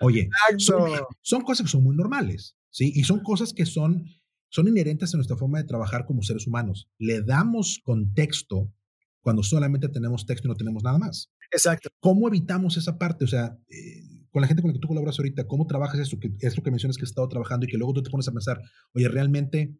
Oye, 0.00 0.28
son, 0.58 1.42
cosas 1.42 1.64
que 1.64 1.70
son 1.70 1.84
muy 1.84 1.96
normales, 1.96 2.56
¿sí? 2.70 2.92
Y 2.94 3.04
son 3.04 3.20
cosas 3.22 3.52
que 3.52 3.64
son, 3.64 4.04
son 4.48 4.68
inherentes 4.68 5.14
a 5.14 5.16
nuestra 5.16 5.36
forma 5.36 5.58
de 5.58 5.64
trabajar 5.64 6.04
como 6.04 6.22
seres 6.22 6.46
humanos. 6.46 6.90
Le 6.98 7.22
damos 7.22 7.80
contexto 7.82 8.74
cuando 9.20 9.42
solamente 9.42 9.88
tenemos 9.88 10.26
texto 10.26 10.48
y 10.48 10.50
no 10.50 10.56
tenemos 10.56 10.82
nada 10.82 10.98
más. 10.98 11.30
Exacto. 11.52 11.88
¿Cómo 12.00 12.28
evitamos 12.28 12.76
esa 12.76 12.98
parte? 12.98 13.24
O 13.24 13.28
sea, 13.28 13.56
eh, 13.68 14.02
con 14.32 14.40
la 14.40 14.48
gente 14.48 14.62
con 14.62 14.70
la 14.70 14.72
que 14.74 14.80
tú 14.80 14.88
colaboras 14.88 15.18
ahorita, 15.18 15.46
¿cómo 15.46 15.66
trabajas 15.66 16.00
eso? 16.00 16.18
Que 16.18 16.32
es 16.40 16.56
lo 16.56 16.62
que 16.62 16.70
mencionas 16.70 16.96
que 16.96 17.04
has 17.04 17.10
estado 17.10 17.28
trabajando 17.28 17.66
y 17.66 17.68
que 17.68 17.76
luego 17.76 17.92
tú 17.92 18.02
te 18.02 18.10
pones 18.10 18.26
a 18.28 18.32
pensar, 18.32 18.60
oye, 18.94 19.06
realmente 19.08 19.76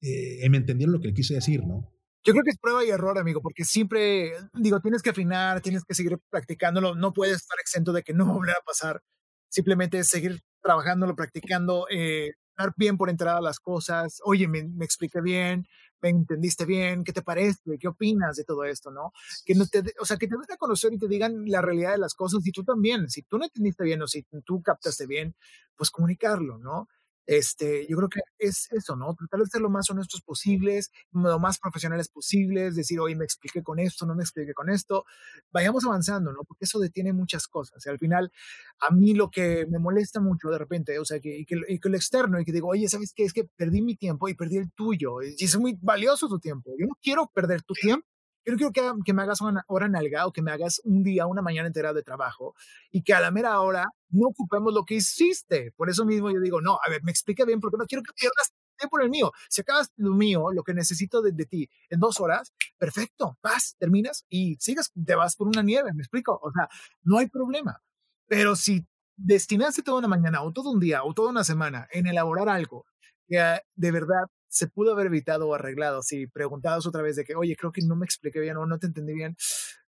eh, 0.00 0.48
me 0.48 0.56
entendieron 0.56 0.92
lo 0.94 1.00
que 1.00 1.08
le 1.08 1.14
quise 1.14 1.34
decir, 1.34 1.64
¿no? 1.64 1.92
Yo 2.24 2.32
creo 2.32 2.44
que 2.44 2.50
es 2.50 2.58
prueba 2.58 2.84
y 2.84 2.90
error, 2.90 3.18
amigo, 3.18 3.42
porque 3.42 3.64
siempre, 3.64 4.32
digo, 4.54 4.80
tienes 4.80 5.02
que 5.02 5.10
afinar, 5.10 5.60
tienes 5.60 5.84
que 5.84 5.94
seguir 5.94 6.18
practicándolo, 6.30 6.94
no 6.94 7.12
puedes 7.12 7.36
estar 7.36 7.58
exento 7.60 7.92
de 7.92 8.02
que 8.02 8.14
no 8.14 8.24
volverá 8.32 8.58
a 8.58 8.64
pasar. 8.64 9.02
Simplemente 9.48 10.02
seguir 10.04 10.40
trabajándolo, 10.62 11.14
practicando, 11.14 11.86
eh, 11.90 12.32
dar 12.56 12.72
bien 12.76 12.96
por 12.96 13.10
entrada 13.10 13.40
las 13.40 13.58
cosas. 13.58 14.20
Oye, 14.24 14.48
me, 14.48 14.64
me 14.64 14.86
bien, 15.22 15.66
me 16.02 16.10
entendiste 16.10 16.64
bien, 16.64 17.04
¿qué 17.04 17.12
te 17.12 17.22
parece? 17.22 17.78
¿Qué 17.78 17.88
opinas 17.88 18.36
de 18.36 18.44
todo 18.44 18.64
esto? 18.64 18.90
¿No? 18.90 19.12
Que 19.44 19.54
no 19.54 19.66
te, 19.66 19.82
o 20.00 20.04
sea, 20.04 20.16
que 20.16 20.26
te 20.26 20.34
den 20.34 20.52
a 20.52 20.56
conocer 20.56 20.92
y 20.92 20.98
te 20.98 21.08
digan 21.08 21.44
la 21.46 21.62
realidad 21.62 21.92
de 21.92 21.98
las 21.98 22.14
cosas 22.14 22.46
y 22.46 22.52
tú 22.52 22.64
también, 22.64 23.08
si 23.08 23.22
tú 23.22 23.38
no 23.38 23.44
entendiste 23.44 23.84
bien 23.84 24.02
o 24.02 24.06
si 24.06 24.24
tú 24.44 24.62
captaste 24.62 25.06
bien, 25.06 25.34
pues 25.76 25.90
comunicarlo, 25.90 26.58
¿no? 26.58 26.88
Este, 27.26 27.86
yo 27.88 27.96
creo 27.96 28.08
que 28.08 28.20
es 28.38 28.68
eso, 28.72 28.96
¿no? 28.96 29.14
Tratar 29.14 29.40
de 29.40 29.46
ser 29.46 29.60
lo 29.60 29.70
más 29.70 29.88
honestos 29.90 30.22
posibles, 30.22 30.90
lo 31.12 31.38
más 31.38 31.58
profesionales 31.58 32.08
posibles, 32.08 32.74
decir, 32.74 32.98
oye, 33.00 33.14
me 33.16 33.24
expliqué 33.24 33.62
con 33.62 33.78
esto, 33.78 34.06
no 34.06 34.14
me 34.14 34.22
expliqué 34.22 34.54
con 34.54 34.70
esto. 34.70 35.04
Vayamos 35.52 35.84
avanzando, 35.84 36.32
¿no? 36.32 36.44
Porque 36.44 36.64
eso 36.64 36.78
detiene 36.78 37.12
muchas 37.12 37.46
cosas. 37.48 37.84
Y 37.86 37.88
al 37.88 37.98
final, 37.98 38.32
a 38.80 38.92
mí 38.94 39.14
lo 39.14 39.30
que 39.30 39.66
me 39.70 39.78
molesta 39.78 40.20
mucho 40.20 40.48
de 40.48 40.58
repente, 40.58 40.98
o 40.98 41.04
sea, 41.04 41.20
que, 41.20 41.38
y 41.38 41.44
que, 41.46 41.56
y 41.68 41.78
que 41.78 41.88
lo 41.88 41.96
externo, 41.96 42.40
y 42.40 42.44
que 42.44 42.52
digo, 42.52 42.68
oye, 42.68 42.88
¿sabes 42.88 43.12
qué? 43.14 43.24
Es 43.24 43.32
que 43.32 43.44
perdí 43.44 43.82
mi 43.82 43.96
tiempo 43.96 44.28
y 44.28 44.34
perdí 44.34 44.58
el 44.58 44.72
tuyo. 44.72 45.22
Y 45.22 45.44
es 45.44 45.56
muy 45.58 45.78
valioso 45.80 46.28
tu 46.28 46.38
tiempo. 46.38 46.72
Yo 46.78 46.86
no 46.86 46.96
quiero 47.00 47.30
perder 47.34 47.62
tu 47.62 47.74
tiempo 47.74 48.06
yo 48.44 48.52
no 48.52 48.70
quiero 48.70 48.98
que, 49.04 49.12
me 49.12 49.22
hagas 49.22 49.40
una 49.40 49.64
hora 49.68 49.88
nalga 49.88 50.26
o 50.26 50.32
que 50.32 50.42
me 50.42 50.50
hagas 50.50 50.80
un 50.84 51.02
día, 51.02 51.26
una 51.26 51.42
mañana 51.42 51.68
entera 51.68 51.92
de 51.92 52.02
trabajo 52.02 52.54
y 52.90 53.02
que 53.02 53.14
a 53.14 53.20
la 53.20 53.30
mera 53.30 53.60
hora 53.60 53.86
no 54.10 54.28
ocupemos 54.28 54.72
lo 54.74 54.84
que 54.84 54.94
hiciste. 54.96 55.72
Por 55.72 55.90
eso 55.90 56.04
mismo 56.04 56.30
yo 56.30 56.40
digo, 56.40 56.60
no, 56.60 56.78
a 56.84 56.90
ver, 56.90 57.02
me 57.02 57.10
explica 57.10 57.44
bien 57.44 57.60
porque 57.60 57.76
no 57.76 57.86
quiero 57.86 58.02
que 58.02 58.12
pierdas 58.12 58.52
tiempo 58.76 58.98
en 58.98 59.04
el 59.04 59.10
mío. 59.10 59.32
Si 59.48 59.60
acabas 59.60 59.92
lo 59.96 60.14
mío, 60.14 60.50
lo 60.52 60.62
que 60.64 60.74
necesito 60.74 61.22
de, 61.22 61.32
de, 61.32 61.46
ti 61.46 61.70
en 61.88 62.00
dos 62.00 62.20
horas, 62.20 62.52
perfecto, 62.78 63.38
vas, 63.42 63.76
terminas 63.78 64.24
y 64.28 64.56
sigas, 64.58 64.92
te 64.92 65.14
vas 65.14 65.36
por 65.36 65.46
una 65.46 65.62
nieve, 65.62 65.92
me 65.94 66.02
explico. 66.02 66.38
O 66.42 66.50
sea, 66.52 66.68
no 67.02 67.18
hay 67.18 67.28
problema. 67.28 67.80
Pero 68.26 68.56
si 68.56 68.86
destinaste 69.16 69.82
toda 69.82 69.98
una 69.98 70.08
mañana 70.08 70.42
o 70.42 70.52
todo 70.52 70.70
un 70.70 70.80
día 70.80 71.04
o 71.04 71.14
toda 71.14 71.30
una 71.30 71.44
semana 71.44 71.86
en 71.92 72.06
elaborar 72.06 72.48
algo 72.48 72.86
que 73.28 73.60
de 73.74 73.90
verdad 73.90 74.24
se 74.52 74.66
pudo 74.68 74.92
haber 74.92 75.06
evitado 75.06 75.48
o 75.48 75.54
arreglado 75.54 76.02
si 76.02 76.26
preguntabas 76.26 76.86
otra 76.86 77.00
vez 77.00 77.16
de 77.16 77.24
que, 77.24 77.34
oye, 77.34 77.56
creo 77.56 77.72
que 77.72 77.80
no 77.82 77.96
me 77.96 78.04
expliqué 78.04 78.38
bien 78.38 78.58
o 78.58 78.66
no 78.66 78.78
te 78.78 78.86
entendí 78.86 79.14
bien, 79.14 79.34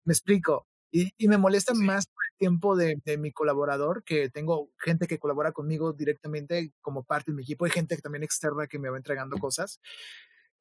me 0.04 0.14
explico. 0.14 0.68
Y, 0.92 1.14
y 1.18 1.28
me 1.30 1.38
molesta 1.38 1.74
más 1.74 2.08
por 2.08 2.24
el 2.30 2.38
tiempo 2.38 2.76
de, 2.76 2.98
de, 3.06 3.18
mi 3.18 3.32
colaborador, 3.32 4.04
que 4.04 4.30
tengo 4.30 4.72
gente 4.78 5.08
que 5.08 5.18
colabora 5.20 5.54
conmigo 5.54 5.94
directamente 5.94 6.74
como 6.82 7.04
parte 7.04 7.32
de 7.32 7.36
mi 7.38 7.44
equipo, 7.44 7.68
y 7.68 7.70
gente 7.70 7.96
también 8.00 8.24
externa 8.24 8.68
que 8.68 8.80
me 8.80 8.90
va 8.90 8.98
entregando 8.98 9.38
cosas. 9.38 9.80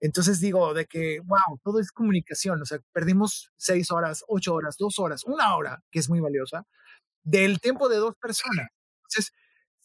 Entonces 0.01 0.39
digo 0.41 0.75
de 0.75 0.87
que, 0.87 1.21
wow, 1.25 1.59
todo 1.65 1.81
es 1.81 1.91
comunicación, 1.91 2.63
o 2.63 2.67
sea, 2.67 2.79
perdimos 2.93 3.51
seis 3.57 3.91
horas, 3.91 4.25
ocho 4.29 4.55
horas, 4.55 4.77
dos 4.79 4.99
horas, 5.01 5.25
una 5.25 5.57
hora, 5.57 5.83
que 5.91 5.99
es 5.99 6.09
muy 6.09 6.21
valiosa, 6.21 6.67
del 7.25 7.61
tiempo 7.61 7.89
de 7.89 7.97
dos 7.97 8.15
personas. 8.17 8.69
Entonces, 8.99 9.33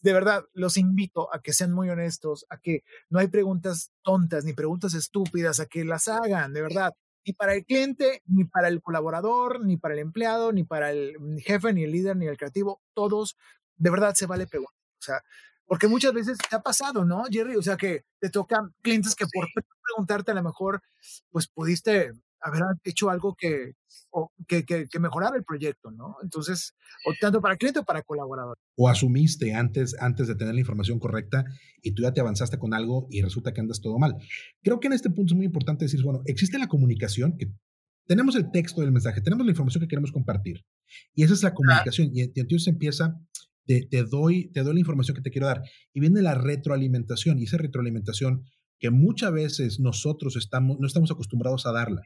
de 0.04 0.14
verdad, 0.14 0.46
los 0.54 0.78
invito 0.78 1.34
a 1.34 1.42
que 1.42 1.54
sean 1.54 1.72
muy 1.72 1.90
honestos, 1.90 2.46
a 2.50 2.58
que 2.58 2.84
no 3.10 3.20
hay 3.20 3.28
preguntas 3.30 3.92
tontas 4.04 4.44
ni 4.44 4.54
preguntas 4.54 4.94
estúpidas, 4.94 5.62
a 5.62 5.66
que 5.66 5.86
las 5.86 6.10
hagan, 6.10 6.54
de 6.54 6.62
verdad. 6.62 6.94
Ni 7.26 7.32
para 7.32 7.56
el 7.56 7.66
cliente, 7.66 8.22
ni 8.26 8.44
para 8.44 8.68
el 8.68 8.82
colaborador, 8.82 9.66
ni 9.66 9.78
para 9.78 9.94
el 9.94 10.02
empleado, 10.02 10.52
ni 10.52 10.66
para 10.66 10.92
el 10.92 11.16
jefe, 11.40 11.72
ni 11.72 11.86
el 11.86 11.92
líder, 11.94 12.18
ni 12.18 12.28
el 12.28 12.38
creativo, 12.38 12.82
todos, 12.94 13.38
de 13.78 13.90
verdad 13.90 14.14
se 14.14 14.26
vale 14.26 14.46
preguntar. 14.46 14.76
O 15.00 15.02
sea, 15.02 15.24
porque 15.66 15.88
muchas 15.88 16.14
veces 16.14 16.38
te 16.38 16.56
ha 16.56 16.62
pasado, 16.62 17.06
¿no, 17.06 17.24
Jerry? 17.32 17.56
O 17.56 17.62
sea, 17.62 17.78
que 17.78 18.04
te 18.20 18.30
tocan 18.30 18.74
clientes 18.82 19.16
que 19.16 19.26
por 19.34 19.48
preguntarte 19.84 20.32
a 20.32 20.36
lo 20.36 20.44
mejor, 20.44 20.82
pues 21.32 21.48
pudiste 21.48 22.12
haber 22.44 22.62
hecho 22.84 23.10
algo 23.10 23.36
que, 23.36 23.74
que, 24.48 24.66
que, 24.66 25.00
mejorara 25.00 25.38
el 25.38 25.44
proyecto, 25.44 25.92
¿no? 25.92 26.18
Entonces, 26.22 26.76
o 27.06 27.14
tanto 27.20 27.42
para 27.42 27.56
cliente 27.56 27.80
o 27.80 27.84
para 27.84 28.02
colaborador. 28.02 28.58
O 28.76 28.90
asumiste 28.90 29.54
antes, 29.54 29.96
antes 30.00 30.28
de 30.28 30.36
tener 30.36 30.54
la 30.54 30.60
información 30.60 31.00
correcta 31.00 31.46
y 31.82 31.94
tú 31.94 32.04
ya 32.04 32.14
te 32.14 32.22
avanzaste 32.22 32.60
con 32.60 32.74
algo 32.74 33.08
y 33.10 33.22
resulta 33.22 33.54
que 33.54 33.62
andas 33.62 33.82
todo 33.82 33.98
mal. 33.98 34.16
Creo 34.62 34.80
que 34.80 34.88
en 34.88 34.94
este 34.94 35.10
punto 35.10 35.34
es 35.34 35.38
muy 35.38 35.46
importante 35.46 35.86
decir, 35.86 36.04
bueno, 36.04 36.22
existe 36.26 36.60
la 36.60 36.68
comunicación, 36.68 37.38
que 37.38 37.52
tenemos 38.06 38.36
el 38.36 38.52
texto 38.52 38.82
del 38.82 38.92
mensaje, 38.92 39.22
tenemos 39.22 39.46
la 39.46 39.52
información 39.52 39.82
que 39.82 39.88
queremos 39.88 40.12
compartir. 40.12 40.66
Y 41.16 41.24
esa 41.24 41.34
es 41.34 41.44
la 41.44 41.54
comunicación. 41.54 42.12
Y, 42.14 42.22
entonces 42.22 42.68
empieza, 42.68 43.18
te, 43.66 43.88
te, 43.90 44.04
doy, 44.04 44.52
te 44.52 44.64
doy 44.64 44.74
la 44.74 44.80
información 44.82 45.16
que 45.16 45.24
te 45.24 45.32
quiero 45.32 45.48
dar. 45.48 45.62
Y 45.94 46.02
viene 46.02 46.22
la 46.22 46.36
retroalimentación. 46.36 47.40
Y 47.40 47.44
esa 47.44 47.58
retroalimentación 47.58 48.44
que 48.80 48.90
muchas 48.90 49.32
veces 49.32 49.80
nosotros 49.80 50.36
estamos, 50.36 50.78
no 50.78 50.86
estamos 50.86 51.10
acostumbrados 51.10 51.66
a 51.66 51.72
darla. 51.72 52.02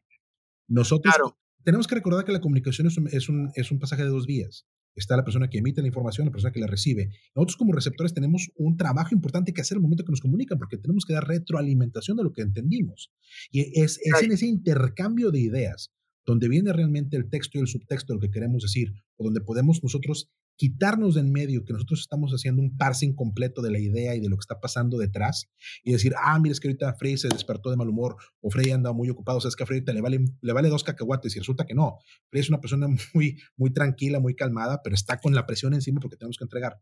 Nosotros 0.67 1.13
tenemos 1.63 1.87
que 1.87 1.95
recordar 1.95 2.25
que 2.25 2.31
la 2.31 2.41
comunicación 2.41 2.87
es 2.87 2.97
un, 2.97 3.07
es, 3.07 3.29
un, 3.29 3.51
es 3.55 3.71
un 3.71 3.79
pasaje 3.79 4.03
de 4.03 4.09
dos 4.09 4.25
vías. 4.25 4.65
Está 4.95 5.15
la 5.15 5.23
persona 5.23 5.47
que 5.47 5.59
emite 5.59 5.81
la 5.81 5.87
información, 5.87 6.25
la 6.25 6.31
persona 6.31 6.51
que 6.51 6.59
la 6.59 6.67
recibe. 6.67 7.09
Nosotros 7.35 7.57
como 7.57 7.73
receptores 7.73 8.13
tenemos 8.13 8.49
un 8.55 8.77
trabajo 8.77 9.13
importante 9.13 9.53
que 9.53 9.61
hacer 9.61 9.75
en 9.75 9.79
el 9.79 9.83
momento 9.83 10.03
que 10.03 10.11
nos 10.11 10.21
comunican, 10.21 10.57
porque 10.57 10.77
tenemos 10.77 11.05
que 11.05 11.13
dar 11.13 11.27
retroalimentación 11.27 12.17
de 12.17 12.23
lo 12.23 12.33
que 12.33 12.41
entendimos. 12.41 13.11
Y 13.51 13.79
es, 13.79 13.99
es 14.03 14.23
en 14.23 14.31
ese 14.31 14.47
intercambio 14.47 15.29
de 15.29 15.39
ideas 15.39 15.91
donde 16.25 16.49
viene 16.49 16.73
realmente 16.73 17.15
el 17.15 17.29
texto 17.29 17.57
y 17.57 17.61
el 17.61 17.67
subtexto 17.67 18.13
de 18.13 18.15
lo 18.15 18.21
que 18.21 18.31
queremos 18.31 18.63
decir, 18.63 18.93
o 19.15 19.23
donde 19.23 19.41
podemos 19.41 19.81
nosotros 19.83 20.31
quitarnos 20.57 21.13
de 21.13 21.21
en 21.21 21.31
medio 21.31 21.63
que 21.63 21.73
nosotros 21.73 22.01
estamos 22.01 22.31
haciendo 22.31 22.61
un 22.61 22.75
parsing 22.77 23.13
completo 23.13 23.61
de 23.61 23.71
la 23.71 23.79
idea 23.79 24.15
y 24.15 24.19
de 24.19 24.27
lo 24.27 24.35
que 24.35 24.41
está 24.41 24.59
pasando 24.59 24.97
detrás 24.97 25.49
y 25.83 25.91
decir, 25.91 26.13
ah, 26.21 26.37
mira, 26.39 26.51
es 26.51 26.59
que 26.59 26.67
ahorita 26.67 26.93
Frey 26.95 27.17
se 27.17 27.29
despertó 27.29 27.69
de 27.69 27.77
mal 27.77 27.87
humor 27.87 28.17
o 28.41 28.49
Frey 28.49 28.71
anda 28.71 28.91
muy 28.91 29.09
ocupado, 29.09 29.37
o 29.37 29.41
sea, 29.41 29.49
es 29.49 29.55
que 29.55 29.63
a 29.63 29.65
Frey 29.65 29.83
le 29.85 30.01
vale, 30.01 30.25
le 30.41 30.53
vale 30.53 30.69
dos 30.69 30.83
cacahuates 30.83 31.35
y 31.35 31.39
resulta 31.39 31.65
que 31.65 31.75
no. 31.75 31.99
Frey 32.29 32.41
es 32.41 32.49
una 32.49 32.59
persona 32.59 32.87
muy, 33.13 33.39
muy 33.55 33.71
tranquila, 33.71 34.19
muy 34.19 34.35
calmada, 34.35 34.81
pero 34.83 34.95
está 34.95 35.19
con 35.19 35.35
la 35.35 35.45
presión 35.45 35.73
encima 35.73 35.99
porque 35.99 36.17
tenemos 36.17 36.37
que 36.37 36.43
entregar. 36.43 36.81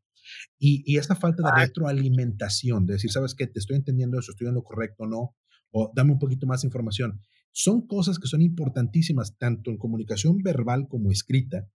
Y, 0.58 0.84
y 0.86 0.98
esta 0.98 1.16
falta 1.16 1.44
de 1.44 1.66
retroalimentación, 1.66 2.86
de 2.86 2.94
decir, 2.94 3.12
¿sabes 3.12 3.36
qué? 3.36 3.46
Te 3.48 3.60
estoy 3.60 3.76
entendiendo 3.76 4.18
eso, 4.18 4.32
estoy 4.32 4.48
en 4.48 4.56
lo 4.56 4.64
correcto, 4.64 5.06
no, 5.06 5.36
o 5.72 5.92
dame 5.94 6.14
un 6.14 6.20
poquito 6.20 6.48
más 6.48 6.62
de 6.62 6.68
información. 6.68 7.20
Son 7.52 7.88
cosas 7.88 8.20
que 8.20 8.28
son 8.28 8.42
importantísimas 8.42 9.38
tanto 9.38 9.72
en 9.72 9.78
comunicación 9.78 10.42
verbal 10.42 10.88
como 10.90 11.12
escrita, 11.12 11.70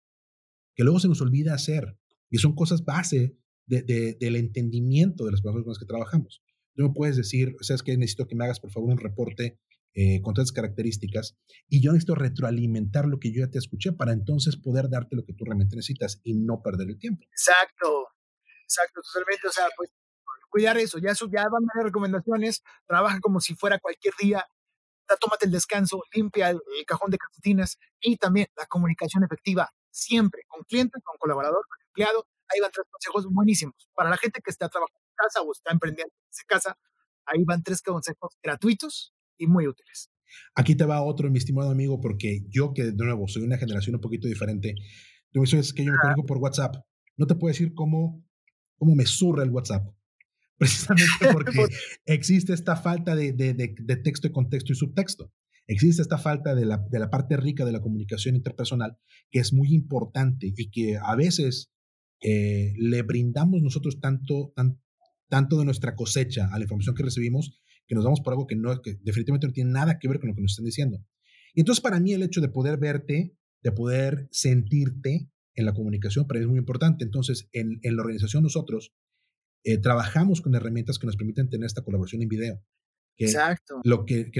que 0.80 0.84
luego 0.84 0.98
se 0.98 1.08
nos 1.08 1.20
olvida 1.20 1.52
hacer. 1.52 1.94
Y 2.30 2.38
son 2.38 2.54
cosas 2.54 2.86
base 2.86 3.36
de, 3.66 4.16
del 4.18 4.36
entendimiento 4.36 5.26
de 5.26 5.32
las 5.32 5.42
personas 5.42 5.62
con 5.62 5.72
las 5.72 5.78
que 5.78 5.84
trabajamos. 5.84 6.42
Tú 6.74 6.84
me 6.84 6.94
puedes 6.94 7.18
decir, 7.18 7.54
sabes 7.60 7.82
que 7.82 7.94
necesito 7.98 8.26
que 8.26 8.34
me 8.34 8.44
hagas 8.44 8.60
por 8.60 8.70
favor 8.70 8.88
un 8.88 8.96
reporte 8.96 9.60
eh, 9.92 10.22
con 10.22 10.32
todas 10.32 10.52
características 10.52 11.36
y 11.68 11.82
yo 11.82 11.92
necesito 11.92 12.14
retroalimentar 12.14 13.04
lo 13.04 13.18
que 13.18 13.30
yo 13.30 13.44
ya 13.44 13.50
te 13.50 13.58
escuché 13.58 13.92
para 13.92 14.12
entonces 14.12 14.56
poder 14.56 14.88
darte 14.88 15.16
lo 15.16 15.24
que 15.26 15.34
tú 15.34 15.44
realmente 15.44 15.76
necesitas 15.76 16.22
y 16.24 16.32
no 16.32 16.62
perder 16.62 16.88
el 16.88 16.98
tiempo. 16.98 17.26
Exacto, 17.30 18.06
exacto, 18.62 19.02
totalmente. 19.02 19.48
O 19.48 19.52
sea, 19.52 19.66
pues 19.76 19.90
cuidar 20.48 20.78
eso, 20.78 20.96
ya, 20.96 21.12
ya 21.12 21.44
van 21.50 21.64
a 21.78 21.82
recomendaciones, 21.84 22.62
trabaja 22.86 23.20
como 23.20 23.40
si 23.40 23.54
fuera 23.54 23.78
cualquier 23.78 24.14
día, 24.18 24.46
tómate 25.20 25.44
el 25.44 25.52
descanso, 25.52 26.04
limpia 26.14 26.48
el, 26.48 26.60
cajón 26.86 27.10
de 27.10 27.18
calcetines 27.18 27.78
y 28.00 28.16
también 28.16 28.46
la 28.56 28.64
comunicación 28.64 29.24
efectiva, 29.24 29.70
siempre, 29.90 30.42
con 30.48 30.62
cliente, 30.64 30.98
con 31.02 31.16
colaborador, 31.18 31.64
con 31.68 31.86
empleado. 31.88 32.26
Ahí 32.48 32.60
van 32.60 32.70
tres 32.72 32.86
consejos 32.90 33.26
buenísimos. 33.30 33.88
Para 33.94 34.10
la 34.10 34.16
gente 34.16 34.40
que 34.42 34.50
está 34.50 34.68
trabajando 34.68 35.00
en 35.00 35.14
casa 35.16 35.42
o 35.42 35.52
está 35.52 35.72
emprendiendo 35.72 36.12
en 36.12 36.46
casa, 36.46 36.76
ahí 37.26 37.44
van 37.44 37.62
tres 37.62 37.82
consejos 37.82 38.36
gratuitos 38.42 39.14
y 39.38 39.46
muy 39.46 39.66
útiles. 39.66 40.10
Aquí 40.54 40.76
te 40.76 40.84
va 40.84 41.02
otro, 41.02 41.30
mi 41.30 41.38
estimado 41.38 41.70
amigo, 41.70 42.00
porque 42.00 42.40
yo 42.48 42.72
que 42.72 42.84
de 42.84 42.92
nuevo 42.92 43.26
soy 43.28 43.42
una 43.42 43.58
generación 43.58 43.96
un 43.96 44.00
poquito 44.00 44.28
diferente, 44.28 44.74
tú 45.32 45.44
sabes 45.46 45.72
que 45.72 45.84
yo 45.84 45.92
me 45.92 45.98
conozco 45.98 46.26
por 46.26 46.38
WhatsApp. 46.38 46.76
No 47.16 47.26
te 47.26 47.34
puedo 47.34 47.52
decir 47.52 47.74
cómo, 47.74 48.24
cómo 48.78 48.94
me 48.94 49.06
surra 49.06 49.42
el 49.42 49.50
WhatsApp 49.50 49.86
precisamente 50.58 51.08
porque 51.32 51.66
existe 52.06 52.52
esta 52.52 52.76
falta 52.76 53.14
de, 53.14 53.32
texto 54.04 54.28
y 54.28 54.32
contexto 54.32 54.72
y 54.72 54.76
subtexto. 54.76 55.32
Existe 55.70 56.02
esta 56.02 56.18
falta 56.18 56.56
de 56.56 56.66
la, 56.66 57.10
parte 57.10 57.36
rica 57.36 57.64
de 57.64 57.70
la 57.70 57.80
comunicación 57.80 58.34
interpersonal 58.34 58.98
que 59.30 59.38
es 59.38 59.52
muy 59.52 59.72
importante 59.72 60.52
y 60.56 60.68
que 60.68 60.96
a 60.96 61.14
veces 61.14 61.70
eh, 62.22 62.74
le 62.76 63.02
brindamos 63.02 63.62
nosotros 63.62 64.00
tanto, 64.00 64.52
tanto 65.28 65.58
de 65.60 65.64
nuestra 65.64 65.94
cosecha 65.94 66.48
a 66.52 66.58
la 66.58 66.64
información 66.64 66.96
que 66.96 67.04
recibimos 67.04 67.62
que 67.86 67.94
nos 67.94 68.02
damos 68.02 68.20
por 68.20 68.32
algo 68.32 68.48
que, 68.48 68.56
no, 68.56 68.74
definitivamente 69.02 69.46
no 69.46 69.52
tiene 69.52 69.70
nada 69.70 70.00
que 70.00 70.08
ver 70.08 70.18
con 70.18 70.30
lo 70.30 70.34
que 70.34 70.42
nos 70.42 70.50
están 70.52 70.64
diciendo. 70.64 71.04
Y 71.54 71.60
entonces 71.60 71.80
para 71.80 72.00
mí 72.00 72.14
el 72.14 72.24
hecho 72.24 72.40
de 72.40 72.48
poder 72.48 72.76
verte, 72.76 73.36
de 73.62 73.70
poder 73.70 74.26
sentirte 74.32 75.30
en 75.54 75.66
la 75.66 75.72
comunicación, 75.72 76.26
para 76.26 76.40
mí 76.40 76.46
es 76.46 76.50
muy 76.50 76.58
importante. 76.58 77.04
Entonces 77.04 77.48
en, 77.52 77.78
en 77.82 77.94
la 77.94 78.02
organización 78.02 78.42
nosotros 78.42 78.92
eh, 79.62 79.78
trabajamos 79.78 80.40
con 80.40 80.52
herramientas 80.56 80.98
que 80.98 81.06
nos 81.06 81.16
permiten 81.16 81.48
tener 81.48 81.66
esta 81.66 81.82
colaboración 81.82 82.22
en 82.22 82.28
video. 82.28 82.60
Exacto. 83.16 83.80
Lo 83.84 84.06
que, 84.06 84.30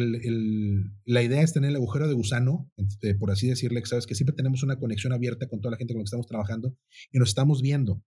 la 1.04 1.22
idea 1.22 1.42
es 1.42 1.52
tener 1.52 1.70
el 1.70 1.76
agujero 1.76 2.09
de 2.09 2.14
gusano, 2.14 2.70
este, 2.76 3.14
por 3.14 3.30
así 3.30 3.48
decirle, 3.48 3.80
que 3.80 3.87
sabes 3.87 4.06
que 4.06 4.14
siempre 4.14 4.35
tenemos 4.35 4.62
una 4.62 4.76
conexión 4.76 5.12
abierta 5.12 5.48
con 5.48 5.61
toda 5.61 5.72
la 5.72 5.76
gente 5.76 5.92
con 5.92 6.00
la 6.00 6.04
que 6.04 6.06
estamos 6.06 6.26
trabajando 6.26 6.76
y 7.12 7.18
nos 7.18 7.28
estamos 7.28 7.61
viendo. 7.61 8.02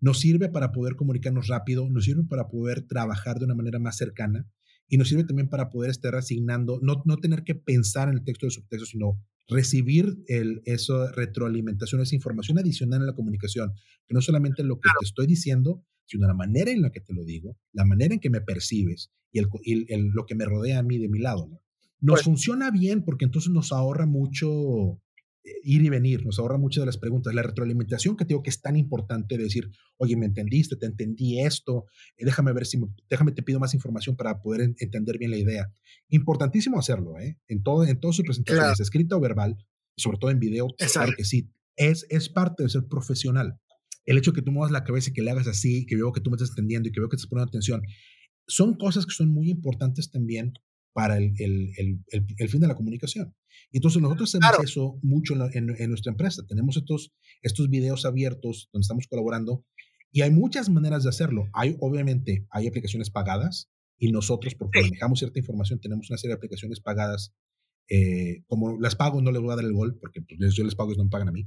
Nos 0.00 0.20
sirve 0.20 0.48
para 0.48 0.72
poder 0.72 0.96
comunicarnos 0.96 1.48
rápido, 1.48 1.88
nos 1.90 2.04
sirve 2.04 2.24
para 2.24 2.48
poder 2.48 2.86
trabajar 2.86 3.38
de 3.38 3.44
una 3.44 3.54
manera 3.54 3.78
más 3.78 3.96
cercana 3.96 4.46
y 4.88 4.98
nos 4.98 5.08
sirve 5.08 5.24
también 5.24 5.48
para 5.48 5.70
poder 5.70 5.90
estar 5.90 6.14
asignando, 6.14 6.78
no, 6.82 7.02
no 7.04 7.16
tener 7.16 7.42
que 7.44 7.54
pensar 7.54 8.08
en 8.08 8.14
el 8.14 8.24
texto 8.24 8.46
de 8.46 8.50
subtexto, 8.52 8.86
sino 8.86 9.20
recibir 9.48 10.16
el, 10.28 10.62
eso, 10.64 11.10
retroalimentación, 11.12 12.00
esa 12.00 12.14
información 12.14 12.58
adicional 12.58 13.00
en 13.00 13.06
la 13.06 13.14
comunicación, 13.14 13.72
que 14.06 14.14
no 14.14 14.20
solamente 14.20 14.62
lo 14.62 14.80
que 14.80 14.88
te 15.00 15.04
estoy 15.04 15.26
diciendo, 15.26 15.84
sino 16.06 16.26
la 16.26 16.34
manera 16.34 16.70
en 16.70 16.82
la 16.82 16.90
que 16.90 17.00
te 17.00 17.12
lo 17.12 17.24
digo, 17.24 17.56
la 17.72 17.84
manera 17.84 18.14
en 18.14 18.20
que 18.20 18.30
me 18.30 18.40
percibes 18.40 19.10
y, 19.32 19.38
el, 19.38 20.08
lo 20.14 20.24
que 20.26 20.34
me 20.34 20.44
rodea 20.44 20.78
a 20.78 20.82
mí 20.82 20.98
de 20.98 21.08
mi 21.08 21.18
lado. 21.18 21.48
¿no? 21.48 21.60
Nos 22.00 22.16
pues 22.16 22.24
funciona 22.24 22.70
bien 22.70 23.02
porque 23.02 23.24
entonces 23.24 23.50
nos 23.50 23.72
ahorra 23.72 24.06
mucho 24.06 25.00
eh, 25.44 25.50
ir 25.64 25.82
y 25.82 25.88
venir, 25.88 26.24
nos 26.24 26.38
ahorra 26.38 26.58
muchas 26.58 26.82
de 26.82 26.86
las 26.86 26.98
preguntas. 26.98 27.34
La 27.34 27.42
retroalimentación 27.42 28.16
que 28.16 28.24
tengo 28.24 28.42
que 28.42 28.50
es 28.50 28.60
tan 28.60 28.76
importante 28.76 29.36
de 29.36 29.44
decir, 29.44 29.70
oye, 29.96 30.16
me 30.16 30.26
entendiste, 30.26 30.76
te 30.76 30.86
entendí 30.86 31.40
esto, 31.40 31.86
eh, 32.16 32.24
déjame 32.24 32.52
ver 32.52 32.66
si, 32.66 32.78
déjame 33.10 33.32
te 33.32 33.42
pido 33.42 33.58
más 33.58 33.74
información 33.74 34.16
para 34.16 34.40
poder 34.40 34.74
entender 34.78 35.18
bien 35.18 35.30
la 35.30 35.38
idea. 35.38 35.72
Importantísimo 36.08 36.78
hacerlo, 36.78 37.18
¿eh? 37.18 37.38
En, 37.48 37.62
todo, 37.62 37.84
en 37.84 37.98
todas 37.98 38.16
sus 38.16 38.24
presentaciones, 38.24 38.80
escrita 38.80 39.16
o 39.16 39.20
verbal, 39.20 39.56
sobre 39.96 40.18
todo 40.18 40.30
en 40.30 40.38
video, 40.38 40.68
claro 40.92 41.12
que 41.16 41.24
sí, 41.24 41.50
es, 41.76 42.06
es 42.10 42.28
parte 42.28 42.62
de 42.62 42.68
ser 42.68 42.86
profesional 42.86 43.58
el 44.06 44.18
hecho 44.18 44.30
de 44.30 44.36
que 44.36 44.42
tú 44.42 44.52
muevas 44.52 44.72
la 44.72 44.84
cabeza 44.84 45.10
y 45.10 45.12
que 45.12 45.22
le 45.22 45.30
hagas 45.30 45.48
así, 45.48 45.84
que 45.86 45.96
veo 45.96 46.12
que 46.12 46.20
tú 46.20 46.30
me 46.30 46.36
estás 46.36 46.50
entendiendo 46.50 46.88
y 46.88 46.92
que 46.92 47.00
veo 47.00 47.08
que 47.08 47.16
estás 47.16 47.28
poniendo 47.28 47.48
atención, 47.48 47.82
son 48.46 48.74
cosas 48.74 49.04
que 49.04 49.12
son 49.12 49.28
muy 49.28 49.50
importantes 49.50 50.10
también 50.10 50.52
para 50.92 51.18
el, 51.18 51.34
el, 51.38 52.02
el, 52.38 52.48
fin 52.48 52.60
de 52.60 52.68
la 52.68 52.74
comunicación. 52.74 53.34
Y 53.70 53.78
entonces 53.78 54.00
nosotros 54.00 54.34
hacemos 54.34 54.64
eso 54.64 54.98
mucho 55.02 55.34
en, 55.52 55.74
en, 55.76 55.88
nuestra 55.90 56.10
empresa. 56.10 56.42
Tenemos 56.48 56.78
estos, 56.78 57.12
estos 57.42 57.68
videos 57.68 58.06
abiertos 58.06 58.70
donde 58.72 58.84
estamos 58.84 59.06
colaborando 59.06 59.66
y 60.10 60.22
hay 60.22 60.30
muchas 60.30 60.70
maneras 60.70 61.02
de 61.02 61.10
hacerlo. 61.10 61.50
Hay, 61.52 61.76
obviamente, 61.80 62.46
hay 62.50 62.66
aplicaciones 62.66 63.10
pagadas 63.10 63.68
y 63.98 64.10
nosotros, 64.10 64.54
porque 64.54 64.80
manejamos 64.80 65.18
cierta 65.18 65.38
información, 65.38 65.80
tenemos 65.80 66.08
una 66.08 66.16
serie 66.16 66.32
de 66.32 66.38
aplicaciones 66.38 66.80
pagadas 66.80 67.34
eh, 67.88 68.42
como 68.46 68.78
las 68.80 68.96
pago, 68.96 69.20
no 69.22 69.30
les 69.30 69.40
voy 69.40 69.52
a 69.52 69.56
dar 69.56 69.64
el 69.64 69.72
gol, 69.72 69.98
porque 70.00 70.20
pues, 70.22 70.54
yo 70.54 70.64
les 70.64 70.74
pago 70.74 70.92
y 70.92 70.96
no 70.96 71.04
me 71.04 71.10
pagan 71.10 71.28
a 71.28 71.32
mí. 71.32 71.46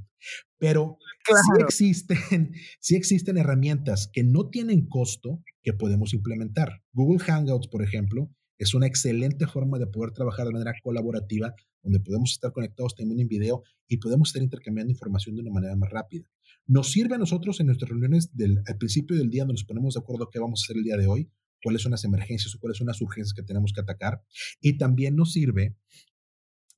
Pero 0.58 0.98
sí, 1.26 1.62
existen, 1.62 2.18
sí 2.80 2.96
existen 2.96 3.36
herramientas 3.36 4.08
que 4.12 4.24
no 4.24 4.48
tienen 4.48 4.86
costo 4.86 5.42
que 5.62 5.72
podemos 5.72 6.14
implementar. 6.14 6.82
Google 6.92 7.18
Hangouts, 7.18 7.68
por 7.68 7.82
ejemplo, 7.82 8.30
es 8.58 8.74
una 8.74 8.86
excelente 8.86 9.46
forma 9.46 9.78
de 9.78 9.86
poder 9.86 10.12
trabajar 10.12 10.46
de 10.46 10.52
manera 10.52 10.74
colaborativa, 10.82 11.54
donde 11.82 12.00
podemos 12.00 12.32
estar 12.32 12.52
conectados 12.52 12.94
también 12.94 13.20
en 13.20 13.28
video 13.28 13.62
y 13.88 13.96
podemos 13.98 14.28
estar 14.28 14.42
intercambiando 14.42 14.92
información 14.92 15.34
de 15.34 15.42
una 15.42 15.50
manera 15.50 15.76
más 15.76 15.90
rápida. 15.90 16.26
Nos 16.66 16.92
sirve 16.92 17.14
a 17.14 17.18
nosotros 17.18 17.58
en 17.60 17.66
nuestras 17.66 17.88
reuniones 17.88 18.36
del, 18.36 18.58
al 18.66 18.76
principio 18.76 19.16
del 19.16 19.30
día, 19.30 19.42
donde 19.42 19.54
nos 19.54 19.64
ponemos 19.64 19.94
de 19.94 20.00
acuerdo 20.00 20.28
qué 20.30 20.38
vamos 20.38 20.62
a 20.62 20.64
hacer 20.66 20.76
el 20.76 20.84
día 20.84 20.96
de 20.96 21.06
hoy, 21.06 21.30
cuáles 21.62 21.82
son 21.82 21.92
las 21.92 22.04
emergencias 22.04 22.54
o 22.54 22.58
cuáles 22.58 22.78
son 22.78 22.86
las 22.86 23.00
urgencias 23.00 23.32
que 23.34 23.42
tenemos 23.42 23.72
que 23.72 23.80
atacar. 23.80 24.22
Y 24.60 24.76
también 24.76 25.16
nos 25.16 25.32
sirve 25.32 25.76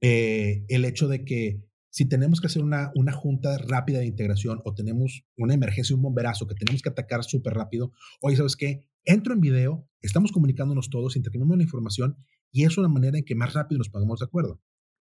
eh, 0.02 0.64
el 0.68 0.84
hecho 0.84 1.08
de 1.08 1.24
que 1.24 1.62
si 1.88 2.06
tenemos 2.06 2.40
que 2.40 2.48
hacer 2.48 2.62
una, 2.62 2.90
una 2.94 3.12
junta 3.12 3.56
rápida 3.58 4.00
de 4.00 4.06
integración 4.06 4.60
o 4.64 4.74
tenemos 4.74 5.24
una 5.36 5.54
emergencia, 5.54 5.94
un 5.94 6.02
bomberazo 6.02 6.46
que 6.46 6.54
tenemos 6.54 6.82
que 6.82 6.88
atacar 6.88 7.22
súper 7.22 7.54
rápido, 7.54 7.92
oye, 8.20 8.36
¿sabes 8.36 8.56
qué? 8.56 8.88
Entro 9.04 9.32
en 9.32 9.40
video, 9.40 9.88
estamos 10.00 10.32
comunicándonos 10.32 10.90
todos, 10.90 11.16
intercambiamos 11.16 11.56
la 11.56 11.64
información 11.64 12.16
y 12.50 12.64
es 12.64 12.76
una 12.76 12.88
manera 12.88 13.16
en 13.16 13.24
que 13.24 13.34
más 13.34 13.54
rápido 13.54 13.78
nos 13.78 13.88
pongamos 13.88 14.20
de 14.20 14.26
acuerdo. 14.26 14.60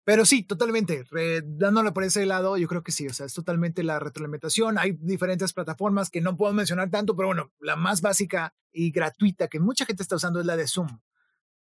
Pero 0.09 0.25
sí, 0.25 0.43
totalmente. 0.43 1.05
dándole 1.45 1.93
por 1.93 2.03
ese 2.03 2.25
lado, 2.25 2.57
yo 2.57 2.67
creo 2.67 2.83
que 2.83 2.93
sí. 2.93 3.07
O 3.09 3.13
sea, 3.13 3.27
es 3.27 3.35
totalmente 3.35 3.83
la 3.83 3.99
retroalimentación. 3.99 4.79
Hay 4.79 4.93
diferentes 4.93 5.53
plataformas 5.53 6.09
que 6.09 6.23
no 6.23 6.35
puedo 6.35 6.55
mencionar 6.55 6.89
tanto, 6.89 7.15
pero 7.15 7.29
bueno, 7.29 7.53
la 7.61 7.77
más 7.77 8.01
básica 8.01 8.55
y 8.73 8.91
gratuita 8.91 9.49
que 9.49 9.61
mucha 9.61 9.85
gente 9.85 10.03
está 10.03 10.17
usando 10.17 10.41
es 10.41 10.47
la 10.47 10.57
de 10.57 10.67
Zoom. 10.67 10.89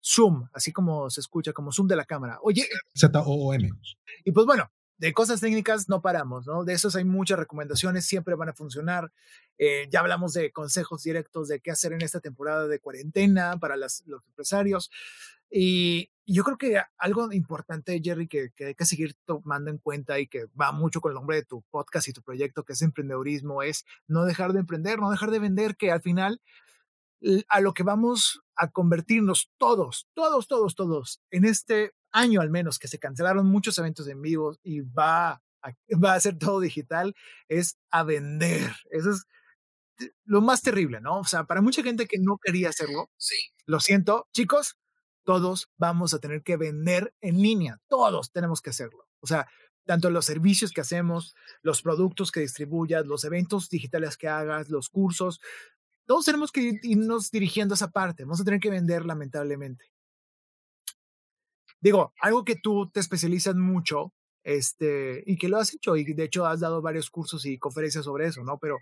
Zoom, 0.07 0.47
así 0.53 0.71
como 0.71 1.09
se 1.09 1.19
escucha, 1.19 1.51
como 1.51 1.71
Zoom 1.71 1.87
de 1.87 1.95
la 1.95 2.05
cámara. 2.05 2.39
Oye. 2.41 2.67
Z-O-O-M. 2.95 3.69
Y 4.23 4.31
pues 4.31 4.45
bueno, 4.45 4.71
de 4.97 5.13
cosas 5.13 5.41
técnicas 5.41 5.89
no 5.89 6.01
paramos, 6.01 6.47
¿no? 6.47 6.63
De 6.63 6.73
esos 6.73 6.95
hay 6.95 7.03
muchas 7.03 7.37
recomendaciones, 7.37 8.05
siempre 8.05 8.35
van 8.35 8.49
a 8.49 8.53
funcionar. 8.53 9.11
Eh, 9.57 9.87
ya 9.91 9.99
hablamos 9.99 10.33
de 10.33 10.51
consejos 10.51 11.03
directos 11.03 11.49
de 11.49 11.59
qué 11.59 11.71
hacer 11.71 11.91
en 11.91 12.01
esta 12.01 12.21
temporada 12.21 12.67
de 12.67 12.79
cuarentena 12.79 13.57
para 13.59 13.75
los 13.75 14.03
empresarios. 14.07 14.89
Y 15.49 16.09
yo 16.25 16.43
creo 16.43 16.57
que 16.57 16.81
algo 16.97 17.31
importante, 17.31 17.99
Jerry, 18.03 18.27
que, 18.27 18.51
que, 18.55 18.67
hay 18.67 18.75
que 18.75 18.85
seguir 18.85 19.15
tomando 19.25 19.69
en 19.71 19.77
cuenta 19.77 20.19
y 20.19 20.27
que 20.27 20.45
va 20.59 20.71
mucho 20.71 21.01
con 21.01 21.11
el 21.11 21.15
nombre 21.15 21.37
de 21.37 21.43
tu 21.43 21.61
podcast 21.69 22.07
y 22.07 22.13
tu 22.13 22.21
proyecto, 22.21 22.63
que 22.63 22.73
es 22.73 22.81
emprendedurismo, 22.81 23.61
es 23.61 23.85
no 24.07 24.25
dejar 24.25 24.53
de 24.53 24.61
emprender, 24.61 24.99
no 24.99 25.11
dejar 25.11 25.31
de 25.31 25.39
vender, 25.39 25.75
que 25.75 25.91
al 25.91 26.01
final 26.01 26.41
a 27.47 27.61
lo 27.61 27.73
que 27.73 27.83
vamos 27.83 28.41
a 28.55 28.69
convertirnos 28.69 29.49
todos, 29.57 30.07
todos, 30.13 30.47
todos, 30.47 30.75
todos, 30.75 31.21
en 31.31 31.45
este 31.45 31.93
año 32.11 32.41
al 32.41 32.49
menos, 32.49 32.79
que 32.79 32.87
se 32.87 32.99
cancelaron 32.99 33.47
muchos 33.47 33.77
eventos 33.77 34.07
en 34.07 34.21
vivo 34.21 34.57
y 34.63 34.81
va 34.81 35.31
a, 35.31 35.41
va 36.03 36.13
a 36.13 36.19
ser 36.19 36.37
todo 36.37 36.59
digital, 36.59 37.15
es 37.47 37.77
a 37.91 38.03
vender. 38.03 38.71
Eso 38.91 39.11
es 39.11 39.25
lo 40.25 40.41
más 40.41 40.61
terrible, 40.61 41.01
¿no? 41.01 41.19
O 41.19 41.25
sea, 41.25 41.45
para 41.45 41.61
mucha 41.61 41.83
gente 41.83 42.07
que 42.07 42.19
no 42.19 42.37
quería 42.37 42.69
hacerlo, 42.69 43.09
sí. 43.17 43.35
lo 43.65 43.79
siento, 43.79 44.27
chicos, 44.31 44.77
todos 45.23 45.69
vamos 45.77 46.13
a 46.13 46.19
tener 46.19 46.43
que 46.43 46.55
vender 46.55 47.13
en 47.21 47.41
línea, 47.41 47.81
todos 47.87 48.31
tenemos 48.31 48.61
que 48.61 48.69
hacerlo. 48.69 49.09
O 49.19 49.27
sea, 49.27 49.47
tanto 49.85 50.09
los 50.09 50.25
servicios 50.25 50.71
que 50.71 50.81
hacemos, 50.81 51.33
los 51.61 51.81
productos 51.81 52.31
que 52.31 52.41
distribuyas, 52.41 53.07
los 53.07 53.23
eventos 53.23 53.69
digitales 53.69 54.17
que 54.17 54.27
hagas, 54.27 54.69
los 54.69 54.89
cursos, 54.89 55.39
todos 56.07 56.25
tenemos 56.25 56.51
que 56.51 56.79
irnos 56.83 57.29
dirigiendo 57.29 57.73
a 57.73 57.75
esa 57.75 57.91
parte. 57.91 58.23
Vamos 58.23 58.41
a 58.41 58.45
tener 58.45 58.59
que 58.59 58.69
vender, 58.69 59.05
lamentablemente. 59.05 59.85
Digo, 61.81 62.13
algo 62.21 62.43
que 62.43 62.55
tú 62.55 62.89
te 62.89 62.99
especializas 62.99 63.55
mucho, 63.55 64.13
este, 64.43 65.21
y 65.25 65.37
que 65.37 65.49
lo 65.49 65.57
has 65.57 65.73
hecho, 65.73 65.97
y 65.97 66.05
de 66.05 66.23
hecho 66.23 66.45
has 66.45 66.61
dado 66.61 66.81
varios 66.81 67.09
cursos 67.09 67.45
y 67.45 67.59
conferencias 67.59 68.05
sobre 68.05 68.27
eso, 68.27 68.43
¿no? 68.43 68.57
Pero 68.57 68.77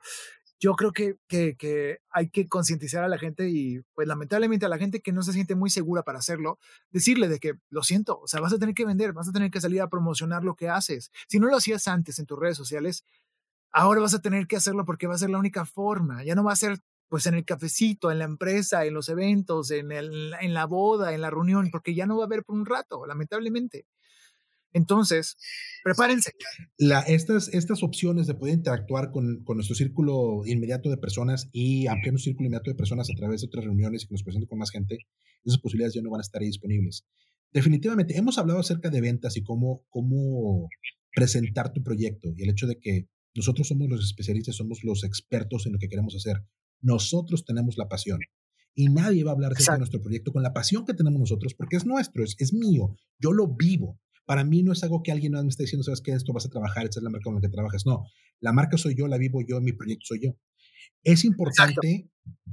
yo 0.59 0.75
creo 0.75 0.93
que, 0.93 1.15
que, 1.27 1.55
que 1.57 1.97
hay 2.11 2.29
que 2.29 2.47
concientizar 2.47 3.03
a 3.03 3.07
la 3.07 3.17
gente 3.17 3.49
y, 3.49 3.81
pues, 3.95 4.07
lamentablemente 4.07 4.67
a 4.67 4.69
la 4.69 4.77
gente 4.77 5.01
que 5.01 5.11
no 5.11 5.23
se 5.23 5.33
siente 5.33 5.55
muy 5.55 5.71
segura 5.71 6.03
para 6.03 6.19
hacerlo, 6.19 6.59
decirle 6.91 7.27
de 7.27 7.39
que 7.39 7.53
lo 7.69 7.81
siento, 7.81 8.19
o 8.19 8.27
sea, 8.27 8.39
vas 8.39 8.53
a 8.53 8.59
tener 8.59 8.75
que 8.75 8.85
vender, 8.85 9.13
vas 9.13 9.27
a 9.27 9.33
tener 9.33 9.49
que 9.49 9.59
salir 9.59 9.81
a 9.81 9.89
promocionar 9.89 10.43
lo 10.43 10.55
que 10.55 10.69
haces. 10.69 11.11
Si 11.27 11.39
no 11.39 11.47
lo 11.47 11.57
hacías 11.57 11.87
antes 11.87 12.19
en 12.19 12.27
tus 12.27 12.39
redes 12.39 12.55
sociales, 12.55 13.03
ahora 13.71 14.01
vas 14.01 14.13
a 14.13 14.21
tener 14.21 14.47
que 14.47 14.55
hacerlo 14.55 14.85
porque 14.85 15.07
va 15.07 15.15
a 15.15 15.17
ser 15.17 15.31
la 15.31 15.39
única 15.39 15.65
forma. 15.65 16.23
Ya 16.23 16.35
no 16.35 16.43
va 16.43 16.53
a 16.53 16.55
ser 16.55 16.79
pues 17.15 17.27
en 17.27 17.35
el 17.35 17.45
cafecito, 17.45 18.11
en 18.11 18.19
la 18.19 18.25
empresa, 18.25 18.85
en 18.85 18.93
los 18.93 19.07
eventos, 19.07 19.71
en, 19.71 19.93
el, 19.93 20.33
en 20.41 20.53
la 20.53 20.65
boda, 20.65 21.13
en 21.13 21.21
la 21.21 21.29
reunión, 21.29 21.69
porque 21.71 21.95
ya 21.95 22.05
no 22.05 22.17
va 22.17 22.23
a 22.23 22.25
haber 22.25 22.43
por 22.43 22.57
un 22.57 22.65
rato, 22.65 23.05
lamentablemente. 23.05 23.85
Entonces, 24.73 25.37
prepárense. 25.81 26.33
La, 26.77 26.99
estas, 26.99 27.47
estas 27.47 27.83
opciones 27.83 28.27
de 28.27 28.33
poder 28.33 28.55
interactuar 28.55 29.11
con, 29.11 29.45
con, 29.45 29.55
nuestro 29.55 29.77
círculo 29.77 30.41
inmediato 30.45 30.89
de 30.89 30.97
personas 30.97 31.47
y 31.53 31.87
ampliar 31.87 32.11
nuestro 32.11 32.31
círculo 32.31 32.47
inmediato 32.47 32.71
de 32.71 32.75
personas 32.75 33.09
a 33.09 33.15
través 33.15 33.39
de 33.39 33.47
otras 33.47 33.63
reuniones 33.63 34.03
y 34.03 34.07
que 34.07 34.15
nos 34.15 34.23
presenten 34.23 34.49
con 34.49 34.59
más 34.59 34.71
gente, 34.71 34.97
esas 35.45 35.61
posibilidades 35.61 35.93
ya 35.93 36.01
no 36.01 36.09
van 36.09 36.19
a 36.19 36.23
estar 36.23 36.41
ahí 36.41 36.47
disponibles. 36.47 37.05
Definitivamente, 37.53 38.17
hemos 38.17 38.37
hablado 38.39 38.59
acerca 38.59 38.89
de 38.89 38.99
ventas 38.99 39.37
y 39.37 39.41
cómo, 39.41 39.85
cómo 39.89 40.67
presentar 41.13 41.71
tu 41.71 41.81
proyecto 41.81 42.33
y 42.35 42.43
el 42.43 42.49
hecho 42.49 42.67
de 42.67 42.77
que 42.77 43.07
nosotros 43.33 43.69
somos 43.69 43.87
los 43.87 44.03
especialistas, 44.03 44.57
somos 44.57 44.83
los 44.83 45.05
expertos 45.05 45.65
en 45.65 45.71
lo 45.71 45.79
que 45.79 45.87
queremos 45.87 46.13
hacer. 46.13 46.43
Nosotros 46.81 47.45
tenemos 47.45 47.77
la 47.77 47.87
pasión 47.87 48.19
y 48.75 48.89
nadie 48.89 49.23
va 49.23 49.31
a 49.31 49.33
hablar 49.33 49.53
de 49.53 49.77
nuestro 49.77 50.01
proyecto 50.01 50.33
con 50.33 50.43
la 50.43 50.53
pasión 50.53 50.85
que 50.85 50.93
tenemos 50.93 51.19
nosotros 51.19 51.53
porque 51.53 51.77
es 51.77 51.85
nuestro, 51.85 52.23
es, 52.23 52.35
es 52.39 52.53
mío, 52.53 52.95
yo 53.19 53.31
lo 53.31 53.47
vivo. 53.47 53.99
Para 54.25 54.43
mí 54.43 54.63
no 54.63 54.73
es 54.73 54.83
algo 54.83 55.03
que 55.03 55.11
alguien 55.11 55.33
me 55.33 55.47
esté 55.47 55.63
diciendo, 55.63 55.83
sabes 55.83 56.01
que 56.01 56.11
esto 56.11 56.33
vas 56.33 56.45
a 56.45 56.49
trabajar, 56.49 56.85
esta 56.85 56.99
es 56.99 57.03
la 57.03 57.11
marca 57.11 57.25
con 57.25 57.35
la 57.35 57.41
que 57.41 57.49
trabajas. 57.49 57.85
No, 57.85 58.05
la 58.39 58.51
marca 58.51 58.77
soy 58.77 58.95
yo, 58.95 59.07
la 59.07 59.17
vivo 59.17 59.41
yo, 59.47 59.61
mi 59.61 59.71
proyecto 59.71 60.05
soy 60.07 60.19
yo. 60.23 60.35
Es 61.03 61.23
importante, 61.23 62.09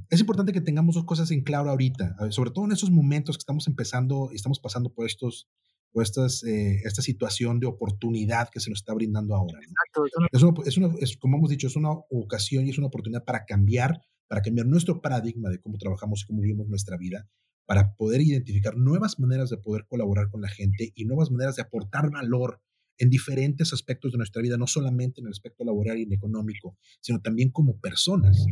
es 0.09 0.19
importante 0.19 0.53
que 0.53 0.61
tengamos 0.61 0.95
dos 0.95 1.05
cosas 1.05 1.31
en 1.31 1.41
claro 1.41 1.71
ahorita, 1.71 2.15
sobre 2.29 2.51
todo 2.51 2.65
en 2.65 2.71
esos 2.71 2.91
momentos 2.91 3.37
que 3.37 3.41
estamos 3.41 3.67
empezando 3.67 4.29
y 4.31 4.35
estamos 4.35 4.59
pasando 4.59 4.93
por 4.93 5.07
estos, 5.07 5.49
por 5.91 6.03
estas, 6.03 6.43
eh, 6.43 6.81
esta 6.85 7.01
situación 7.01 7.59
de 7.59 7.67
oportunidad 7.67 8.49
que 8.49 8.59
se 8.59 8.69
nos 8.69 8.79
está 8.79 8.93
brindando 8.93 9.35
ahora. 9.35 9.59
Exacto. 9.59 10.63
Es, 10.65 10.77
es, 10.99 11.17
como 11.17 11.37
hemos 11.37 11.49
dicho, 11.49 11.67
es 11.67 11.75
una 11.75 11.91
ocasión 12.11 12.67
y 12.67 12.69
es 12.69 12.77
una 12.77 12.87
oportunidad 12.87 13.23
para 13.23 13.45
cambiar, 13.45 14.01
para 14.33 14.41
cambiar 14.41 14.65
nuestro 14.65 14.99
paradigma 14.99 15.51
de 15.51 15.59
cómo 15.59 15.77
trabajamos 15.77 16.23
y 16.23 16.25
cómo 16.25 16.41
vivimos 16.41 16.67
nuestra 16.67 16.97
vida 16.97 17.29
para 17.67 17.93
poder 17.93 18.19
identificar 18.19 18.75
nuevas 18.75 19.19
maneras 19.19 19.51
de 19.51 19.57
poder 19.57 19.85
colaborar 19.85 20.31
con 20.31 20.41
la 20.41 20.47
gente 20.47 20.91
y 20.95 21.05
nuevas 21.05 21.29
maneras 21.29 21.55
de 21.55 21.61
aportar 21.61 22.09
valor 22.09 22.59
en 22.97 23.11
diferentes 23.11 23.73
aspectos 23.73 24.11
de 24.11 24.17
nuestra 24.17 24.41
vida, 24.41 24.57
no 24.57 24.65
solamente 24.65 25.21
en 25.21 25.27
el 25.27 25.33
aspecto 25.33 25.63
laboral 25.63 25.99
y 25.99 26.11
económico, 26.11 26.79
sino 26.99 27.21
también 27.21 27.51
como 27.51 27.79
personas. 27.79 28.43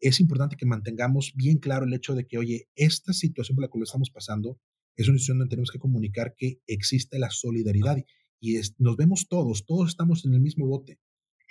Es 0.00 0.18
importante 0.18 0.56
que 0.56 0.66
mantengamos 0.66 1.32
bien 1.36 1.58
claro 1.58 1.86
el 1.86 1.94
hecho 1.94 2.16
de 2.16 2.26
que, 2.26 2.36
oye, 2.36 2.68
esta 2.74 3.12
situación 3.12 3.54
por 3.54 3.62
la 3.62 3.68
que 3.68 3.78
estamos 3.84 4.10
pasando 4.10 4.58
es 4.96 5.06
una 5.06 5.18
situación 5.18 5.38
donde 5.38 5.50
tenemos 5.50 5.70
que 5.70 5.78
comunicar 5.78 6.34
que 6.36 6.58
existe 6.66 7.20
la 7.20 7.30
solidaridad 7.30 7.98
y 8.40 8.58
nos 8.78 8.96
vemos 8.96 9.28
todos, 9.28 9.64
todos 9.64 9.90
estamos 9.90 10.24
en 10.24 10.34
el 10.34 10.40
mismo 10.40 10.66
bote. 10.66 10.98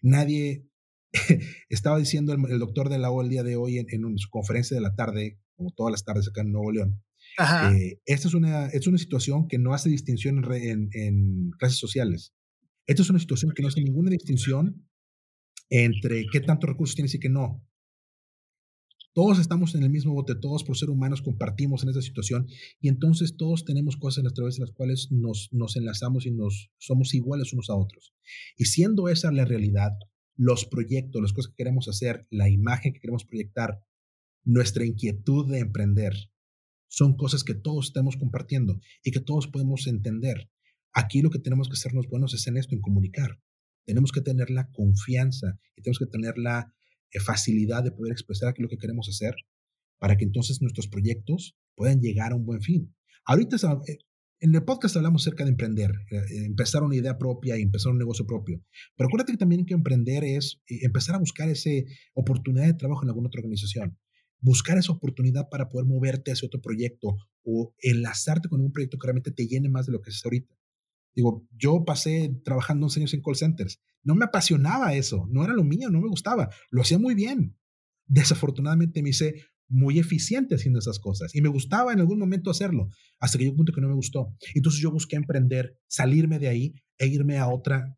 Nadie, 0.01 0.68
estaba 1.69 1.97
diciendo 1.97 2.33
el, 2.33 2.59
doctor 2.59 2.89
de 2.89 2.99
la 2.99 3.11
O 3.11 3.21
el 3.21 3.29
día 3.29 3.43
de 3.43 3.55
hoy 3.55 3.77
en, 3.77 3.87
en 3.89 4.17
su 4.17 4.29
conferencia 4.29 4.75
de 4.75 4.81
la 4.81 4.95
tarde, 4.95 5.39
como 5.55 5.71
todas 5.71 5.91
las 5.91 6.03
tardes 6.03 6.27
acá 6.27 6.41
en 6.41 6.51
Nuevo 6.51 6.71
León. 6.71 7.01
Eh, 7.73 8.01
esta 8.05 8.27
es 8.27 8.33
una, 8.33 8.67
es 8.67 8.87
una 8.87 8.97
situación 8.97 9.47
que 9.47 9.57
no 9.57 9.73
hace 9.73 9.89
distinción 9.89 10.43
en, 10.53 10.89
en, 10.93 11.51
clases 11.51 11.79
sociales. 11.79 12.33
Esta 12.85 13.01
es 13.01 13.09
una 13.09 13.19
situación 13.19 13.53
que 13.55 13.61
no 13.61 13.69
hace 13.69 13.81
ninguna 13.81 14.09
distinción 14.09 14.87
entre 15.69 16.25
qué 16.31 16.39
tantos 16.41 16.69
recursos 16.69 16.95
tienes 16.95 17.13
y 17.15 17.19
qué 17.19 17.29
no. 17.29 17.63
Todos 19.13 19.39
estamos 19.39 19.73
en 19.75 19.83
el 19.83 19.89
mismo 19.89 20.13
bote, 20.13 20.35
todos 20.35 20.63
por 20.63 20.77
ser 20.77 20.89
humanos 20.89 21.21
compartimos 21.21 21.83
en 21.83 21.89
esta 21.89 22.01
situación 22.01 22.47
y 22.79 22.89
entonces 22.89 23.37
todos 23.37 23.65
tenemos 23.65 23.97
cosas 23.97 24.25
a 24.25 24.29
través 24.29 24.55
de 24.55 24.61
las 24.61 24.71
cuales 24.71 25.09
nos, 25.11 25.49
nos 25.51 25.75
enlazamos 25.75 26.25
y 26.25 26.31
nos 26.31 26.71
somos 26.77 27.13
iguales 27.13 27.53
unos 27.53 27.69
a 27.69 27.75
otros. 27.75 28.13
Y 28.57 28.65
siendo 28.65 29.09
esa 29.09 29.31
la 29.31 29.45
realidad, 29.45 29.91
los 30.39 30.65
proyectos, 30.65 31.21
las 31.21 31.33
cosas 31.33 31.51
que 31.51 31.57
queremos 31.57 31.89
hacer, 31.89 32.25
la 32.29 32.49
imagen 32.49 32.93
que 32.93 33.01
queremos 33.01 33.25
proyectar, 33.25 33.83
nuestra 34.45 34.85
inquietud 34.85 35.51
de 35.51 35.59
emprender 35.59 36.13
son 36.87 37.17
cosas 37.17 37.43
que 37.43 37.55
todos 37.55 37.87
estamos 37.87 38.15
compartiendo 38.15 38.79
y 39.03 39.11
que 39.11 39.19
todos 39.19 39.47
podemos 39.49 39.85
entender. 39.87 40.49
Aquí 40.93 41.21
lo 41.21 41.29
que 41.29 41.39
tenemos 41.39 41.67
que 41.67 41.73
hacernos 41.73 42.07
buenos 42.07 42.33
es 42.33 42.47
en 42.47 42.55
esto, 42.55 42.73
en 42.73 42.79
comunicar. 42.79 43.41
Tenemos 43.85 44.13
que 44.13 44.21
tener 44.21 44.49
la 44.49 44.71
confianza 44.71 45.59
y 45.75 45.81
tenemos 45.81 45.99
que 45.99 46.05
tener 46.05 46.37
la 46.37 46.73
eh, 47.11 47.19
facilidad 47.19 47.83
de 47.83 47.91
poder 47.91 48.13
expresar 48.13 48.53
lo 48.59 48.69
que 48.69 48.77
queremos 48.77 49.09
hacer 49.09 49.35
para 49.97 50.15
que 50.15 50.23
entonces 50.23 50.61
nuestros 50.61 50.87
proyectos 50.87 51.57
puedan 51.75 51.99
llegar 51.99 52.31
a 52.31 52.35
un 52.35 52.45
buen 52.45 52.61
fin. 52.61 52.95
Ahorita 53.25 53.57
eh, 53.87 53.97
en 54.39 54.55
el 54.55 54.63
podcast 54.63 54.95
hablamos 54.95 55.23
acerca 55.23 55.43
de 55.43 55.51
emprender, 55.51 55.91
eh, 56.11 56.45
empezar 56.45 56.83
una 56.83 56.95
idea 56.95 57.17
propia 57.17 57.57
y 57.57 57.61
empezar 57.61 57.91
un 57.91 57.97
negocio 57.97 58.25
propio. 58.25 58.63
Pero 58.95 59.07
acuérdate 59.07 59.33
que 59.33 59.37
también 59.37 59.65
que 59.65 59.73
emprender 59.73 60.23
es 60.23 60.61
empezar 60.67 61.15
a 61.15 61.19
buscar 61.19 61.49
esa 61.49 61.69
oportunidad 62.13 62.65
de 62.65 62.73
trabajo 62.73 63.03
en 63.03 63.09
alguna 63.09 63.27
otra 63.27 63.39
organización 63.39 63.97
buscar 64.41 64.77
esa 64.77 64.93
oportunidad 64.93 65.49
para 65.49 65.69
poder 65.69 65.85
moverte 65.85 66.31
hacia 66.31 66.47
otro 66.47 66.61
proyecto 66.61 67.17
o 67.43 67.73
enlazarte 67.81 68.49
con 68.49 68.61
un 68.61 68.71
proyecto 68.71 68.97
que 68.97 69.07
realmente 69.07 69.31
te 69.31 69.47
llene 69.47 69.69
más 69.69 69.85
de 69.85 69.91
lo 69.91 70.01
que 70.01 70.09
es 70.11 70.21
ahorita. 70.23 70.55
Digo, 71.15 71.47
yo 71.57 71.83
pasé 71.85 72.39
trabajando 72.43 72.85
11 72.85 72.99
años 73.01 73.13
en 73.13 73.21
call 73.21 73.35
centers. 73.35 73.81
No 74.03 74.15
me 74.15 74.25
apasionaba 74.25 74.93
eso, 74.93 75.27
no 75.29 75.43
era 75.43 75.53
lo 75.53 75.63
mío, 75.63 75.89
no 75.89 75.99
me 75.99 76.07
gustaba. 76.07 76.49
Lo 76.69 76.81
hacía 76.81 76.99
muy 76.99 77.15
bien. 77.15 77.57
Desafortunadamente 78.05 79.03
me 79.03 79.09
hice 79.09 79.43
muy 79.69 79.99
eficiente 79.99 80.55
haciendo 80.55 80.79
esas 80.79 80.99
cosas 80.99 81.33
y 81.35 81.41
me 81.41 81.49
gustaba 81.49 81.93
en 81.93 81.99
algún 81.99 82.19
momento 82.19 82.49
hacerlo, 82.49 82.89
hasta 83.19 83.37
que 83.37 83.45
llegó 83.45 83.53
un 83.53 83.57
punto 83.57 83.73
que 83.73 83.81
no 83.81 83.87
me 83.87 83.95
gustó. 83.95 84.35
Entonces 84.55 84.81
yo 84.81 84.91
busqué 84.91 85.15
emprender, 85.15 85.77
salirme 85.87 86.39
de 86.39 86.47
ahí 86.49 86.73
e 86.97 87.07
irme 87.07 87.37
a 87.37 87.47
otra 87.47 87.95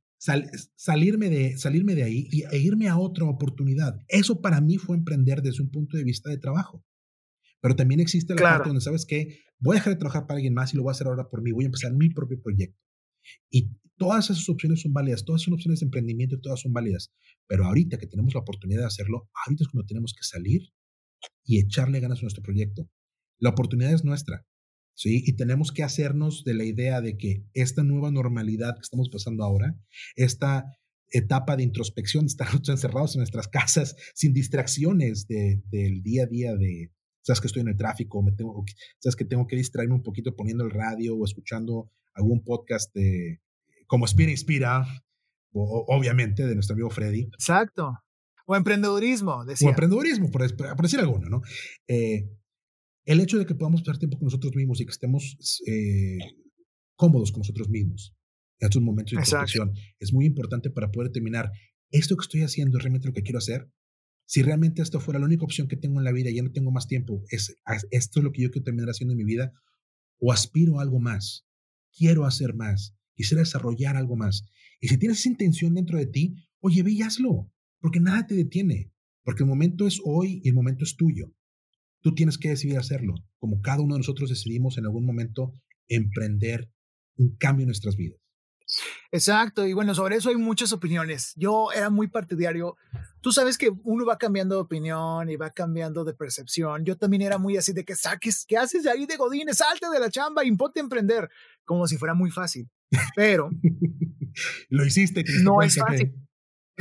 salirme, 0.75 1.29
de, 1.29 1.57
salirme 1.57 1.95
de 1.95 2.03
ahí 2.03 2.27
y, 2.31 2.43
e 2.43 2.57
irme 2.59 2.87
a 2.87 2.97
otra 2.97 3.25
oportunidad. 3.25 3.99
Eso 4.07 4.39
para 4.39 4.61
mí 4.61 4.77
fue 4.77 4.95
emprender 4.95 5.41
desde 5.41 5.63
un 5.63 5.71
punto 5.71 5.97
de 5.97 6.03
vista 6.03 6.29
de 6.29 6.37
trabajo. 6.37 6.85
Pero 7.59 7.75
también 7.75 7.99
existe 7.99 8.35
la 8.35 8.41
parte 8.41 8.69
donde 8.69 8.81
sabes 8.81 9.05
que 9.05 9.39
voy 9.59 9.75
a 9.75 9.79
dejar 9.79 9.93
de 9.93 9.99
trabajar 9.99 10.27
para 10.27 10.37
alguien 10.37 10.53
más 10.53 10.73
y 10.73 10.77
lo 10.77 10.83
voy 10.83 10.91
a 10.91 10.93
hacer 10.93 11.07
ahora 11.07 11.27
por 11.29 11.41
mí, 11.41 11.51
voy 11.51 11.65
a 11.65 11.67
empezar 11.67 11.93
mi 11.93 12.09
propio 12.09 12.39
proyecto. 12.41 12.79
Y 13.49 13.71
todas 13.97 14.29
esas 14.29 14.47
opciones 14.49 14.81
son 14.81 14.93
válidas, 14.93 15.25
todas 15.25 15.41
son 15.41 15.53
opciones 15.53 15.79
de 15.79 15.85
emprendimiento 15.85 16.35
y 16.35 16.41
todas 16.41 16.59
son 16.59 16.73
válidas. 16.73 17.13
Pero 17.47 17.65
ahorita 17.65 17.97
que 17.97 18.07
tenemos 18.07 18.33
la 18.33 18.41
oportunidad 18.41 18.81
de 18.81 18.87
hacerlo, 18.87 19.29
ahorita 19.45 19.63
es 19.63 19.69
cuando 19.69 19.85
tenemos 19.87 20.13
que 20.13 20.23
salir 20.23 20.61
y 21.43 21.59
echarle 21.59 21.99
ganas 21.99 22.19
a 22.19 22.23
nuestro 22.23 22.43
proyecto. 22.43 22.89
La 23.39 23.49
oportunidad 23.49 23.93
es 23.93 24.03
nuestra. 24.03 24.45
¿sí? 24.93 25.23
Y 25.25 25.33
tenemos 25.33 25.71
que 25.71 25.83
hacernos 25.83 26.43
de 26.43 26.53
la 26.53 26.63
idea 26.63 27.01
de 27.01 27.17
que 27.17 27.45
esta 27.53 27.83
nueva 27.83 28.11
normalidad 28.11 28.75
que 28.75 28.81
estamos 28.81 29.09
pasando 29.09 29.43
ahora, 29.43 29.75
esta 30.15 30.65
etapa 31.09 31.57
de 31.57 31.63
introspección, 31.63 32.25
de 32.25 32.27
estar 32.27 32.47
encerrados 32.67 33.15
en 33.15 33.19
nuestras 33.19 33.47
casas 33.47 33.95
sin 34.13 34.33
distracciones 34.33 35.27
del 35.27 36.03
día 36.03 36.23
a 36.23 36.27
día 36.27 36.55
de, 36.55 36.91
sabes 37.21 37.41
que 37.41 37.47
estoy 37.47 37.61
en 37.61 37.69
el 37.69 37.77
tráfico, 37.77 38.21
me 38.23 38.31
tengo, 38.31 38.63
sabes 38.99 39.15
que 39.15 39.25
tengo 39.25 39.47
que 39.47 39.55
distraerme 39.55 39.95
un 39.95 40.03
poquito 40.03 40.35
poniendo 40.35 40.63
el 40.63 40.71
radio 40.71 41.15
o 41.15 41.25
escuchando 41.25 41.91
algún 42.13 42.43
podcast 42.43 42.93
de, 42.93 43.41
como 43.87 44.07
Spira 44.07 44.31
Inspira, 44.31 44.85
obviamente, 45.53 46.45
de 46.45 46.55
nuestro 46.55 46.75
amigo 46.75 46.89
Freddy. 46.89 47.23
Exacto. 47.23 47.93
O 48.51 48.55
emprendedurismo, 48.57 49.45
decía. 49.45 49.67
O 49.67 49.69
emprendedurismo, 49.69 50.29
por, 50.29 50.41
decir 50.41 50.99
alguno, 50.99 51.29
¿no? 51.29 51.41
Eh, 51.87 52.29
el 53.05 53.21
hecho 53.21 53.37
de 53.37 53.45
que 53.45 53.55
podamos 53.55 53.81
pasar 53.81 53.97
tiempo 53.97 54.17
con 54.17 54.25
nosotros 54.25 54.53
mismos 54.55 54.81
y 54.81 54.85
que 54.85 54.91
estemos 54.91 55.61
eh, 55.65 56.17
cómodos 56.97 57.31
con 57.31 57.39
nosotros 57.39 57.69
mismos 57.69 58.13
en 58.59 58.67
estos 58.67 58.81
momentos 58.81 59.11
de 59.11 59.21
introspección 59.21 59.73
es 59.99 60.11
muy 60.11 60.25
importante 60.25 60.69
para 60.69 60.91
poder 60.91 61.07
determinar, 61.09 61.49
¿esto 61.91 62.17
que 62.17 62.23
estoy 62.23 62.41
haciendo 62.41 62.77
es 62.77 62.83
realmente 62.83 63.07
lo 63.07 63.13
que 63.13 63.23
quiero 63.23 63.39
hacer? 63.39 63.71
Si 64.25 64.43
realmente 64.43 64.81
esto 64.81 64.99
fuera 64.99 65.19
la 65.19 65.27
única 65.27 65.45
opción 65.45 65.69
que 65.69 65.77
tengo 65.77 65.99
en 65.99 66.03
la 66.03 66.11
vida 66.11 66.29
y 66.29 66.35
ya 66.35 66.43
no 66.43 66.51
tengo 66.51 66.71
más 66.71 66.87
tiempo, 66.87 67.23
¿es, 67.29 67.55
¿esto 67.89 68.19
es 68.19 68.23
lo 68.23 68.33
que 68.33 68.41
yo 68.41 68.51
quiero 68.51 68.65
terminar 68.65 68.89
haciendo 68.89 69.13
en 69.13 69.17
mi 69.17 69.23
vida? 69.23 69.53
¿O 70.19 70.33
aspiro 70.33 70.79
a 70.79 70.81
algo 70.81 70.99
más? 70.99 71.47
Quiero 71.97 72.25
hacer 72.25 72.53
más. 72.53 72.95
Quisiera 73.15 73.41
desarrollar 73.41 73.95
algo 73.95 74.17
más. 74.17 74.45
Y 74.81 74.89
si 74.89 74.97
tienes 74.97 75.19
esa 75.19 75.29
intención 75.29 75.73
dentro 75.73 75.97
de 75.97 76.07
ti, 76.07 76.35
oye, 76.59 76.83
ve 76.83 76.91
y 76.91 77.01
hazlo, 77.01 77.51
porque 77.81 77.99
nada 77.99 78.25
te 78.25 78.35
detiene, 78.35 78.91
porque 79.23 79.43
el 79.43 79.49
momento 79.49 79.87
es 79.87 79.99
hoy 80.05 80.41
y 80.43 80.49
el 80.49 80.55
momento 80.55 80.83
es 80.83 80.95
tuyo. 80.95 81.33
Tú 82.01 82.13
tienes 82.15 82.37
que 82.37 82.49
decidir 82.49 82.77
hacerlo, 82.77 83.15
como 83.39 83.61
cada 83.61 83.81
uno 83.81 83.95
de 83.95 83.99
nosotros 83.99 84.29
decidimos 84.29 84.77
en 84.77 84.85
algún 84.85 85.05
momento 85.05 85.53
emprender 85.87 86.71
un 87.17 87.35
cambio 87.35 87.63
en 87.63 87.67
nuestras 87.67 87.95
vidas. 87.95 88.21
Exacto, 89.11 89.67
y 89.67 89.73
bueno, 89.73 89.93
sobre 89.93 90.15
eso 90.15 90.29
hay 90.29 90.37
muchas 90.37 90.71
opiniones. 90.71 91.33
Yo 91.35 91.71
era 91.75 91.89
muy 91.89 92.07
partidario. 92.07 92.77
Tú 93.19 93.33
sabes 93.33 93.57
que 93.57 93.69
uno 93.83 94.05
va 94.05 94.17
cambiando 94.17 94.55
de 94.55 94.61
opinión 94.61 95.29
y 95.29 95.35
va 95.35 95.49
cambiando 95.49 96.05
de 96.05 96.13
percepción. 96.13 96.85
Yo 96.85 96.95
también 96.95 97.21
era 97.21 97.37
muy 97.37 97.57
así 97.57 97.73
de 97.73 97.83
que 97.83 97.95
saques, 97.95 98.45
¿qué 98.47 98.57
haces 98.57 98.83
de 98.83 98.91
ahí 98.91 99.05
de 99.05 99.17
Godines? 99.17 99.57
Salte 99.57 99.87
de 99.91 99.99
la 99.99 100.09
chamba, 100.09 100.45
imponte 100.45 100.79
a 100.79 100.83
emprender, 100.83 101.29
como 101.65 101.85
si 101.87 101.97
fuera 101.97 102.13
muy 102.13 102.31
fácil. 102.31 102.69
Pero 103.15 103.49
lo 104.69 104.85
hiciste. 104.85 105.25
No 105.43 105.61
es 105.61 105.75
fácil. 105.75 106.15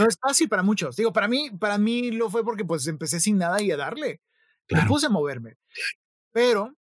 No 0.00 0.08
es 0.08 0.18
fácil 0.18 0.48
para 0.48 0.62
muchos. 0.62 0.96
Digo, 0.96 1.12
para 1.12 1.28
mí, 1.28 1.50
para 1.50 1.76
mí 1.76 2.10
lo 2.10 2.30
fue 2.30 2.42
porque 2.42 2.64
pues 2.64 2.86
empecé 2.86 3.20
sin 3.20 3.36
nada 3.36 3.60
y 3.60 3.70
a 3.70 3.76
darle. 3.76 4.22
Me 4.70 4.86
puse 4.86 5.06
a 5.06 5.10
moverme. 5.10 5.58
Pero 6.32 6.74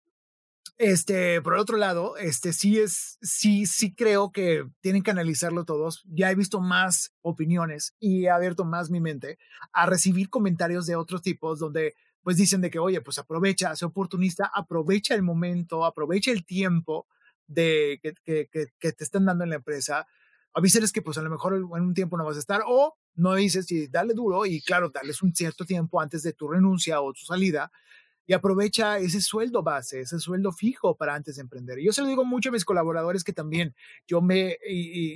este, 0.77 1.41
por 1.41 1.55
el 1.55 1.59
otro 1.59 1.77
lado, 1.77 2.17
este 2.17 2.53
sí 2.53 2.79
es, 2.79 3.17
sí, 3.23 3.65
sí 3.65 3.95
creo 3.95 4.31
que 4.31 4.67
tienen 4.81 5.01
que 5.01 5.09
analizarlo 5.09 5.65
todos. 5.65 6.03
Ya 6.05 6.29
he 6.29 6.35
visto 6.35 6.61
más 6.61 7.11
opiniones 7.21 7.95
y 7.99 8.25
he 8.25 8.29
abierto 8.29 8.65
más 8.65 8.91
mi 8.91 8.99
mente 8.99 9.39
a 9.73 9.87
recibir 9.87 10.29
comentarios 10.29 10.85
de 10.85 10.95
otros 10.95 11.23
tipos 11.23 11.57
donde 11.57 11.95
pues 12.21 12.37
dicen 12.37 12.61
de 12.61 12.69
que, 12.69 12.77
oye, 12.77 13.01
pues 13.01 13.17
aprovecha, 13.17 13.75
sé 13.75 13.85
oportunista, 13.85 14.51
aprovecha 14.53 15.15
el 15.15 15.23
momento, 15.23 15.85
aprovecha 15.85 16.29
el 16.29 16.45
tiempo 16.45 17.07
de 17.47 17.99
que, 18.03 18.13
que, 18.23 18.67
que, 18.79 18.91
te 18.91 19.03
están 19.03 19.25
dando 19.25 19.45
en 19.45 19.51
la 19.51 19.55
empresa. 19.55 20.05
Avísales 20.53 20.91
que 20.91 21.01
pues 21.01 21.17
a 21.17 21.21
lo 21.21 21.29
mejor 21.29 21.53
en 21.53 21.63
un 21.65 21.93
tiempo 21.93 22.17
no 22.17 22.25
vas 22.25 22.37
a 22.37 22.39
estar 22.39 22.61
o 22.65 22.95
no 23.15 23.35
dices 23.35 23.71
y 23.71 23.87
dale 23.87 24.13
duro 24.13 24.45
y 24.45 24.61
claro, 24.61 24.89
darles 24.89 25.21
un 25.21 25.33
cierto 25.35 25.65
tiempo 25.65 26.01
antes 26.01 26.23
de 26.23 26.33
tu 26.33 26.47
renuncia 26.47 27.01
o 27.01 27.13
tu 27.13 27.25
salida 27.25 27.71
y 28.27 28.33
aprovecha 28.33 28.97
ese 28.97 29.21
sueldo 29.21 29.63
base, 29.63 30.01
ese 30.01 30.19
sueldo 30.19 30.51
fijo 30.51 30.97
para 30.97 31.15
antes 31.15 31.37
de 31.37 31.43
emprender. 31.43 31.79
Yo 31.79 31.93
se 31.93 32.01
lo 32.01 32.07
digo 32.07 32.25
mucho 32.25 32.49
a 32.49 32.51
mis 32.51 32.65
colaboradores 32.65 33.23
que 33.23 33.31
también 33.33 33.73
yo 34.05 34.21
me, 34.21 34.57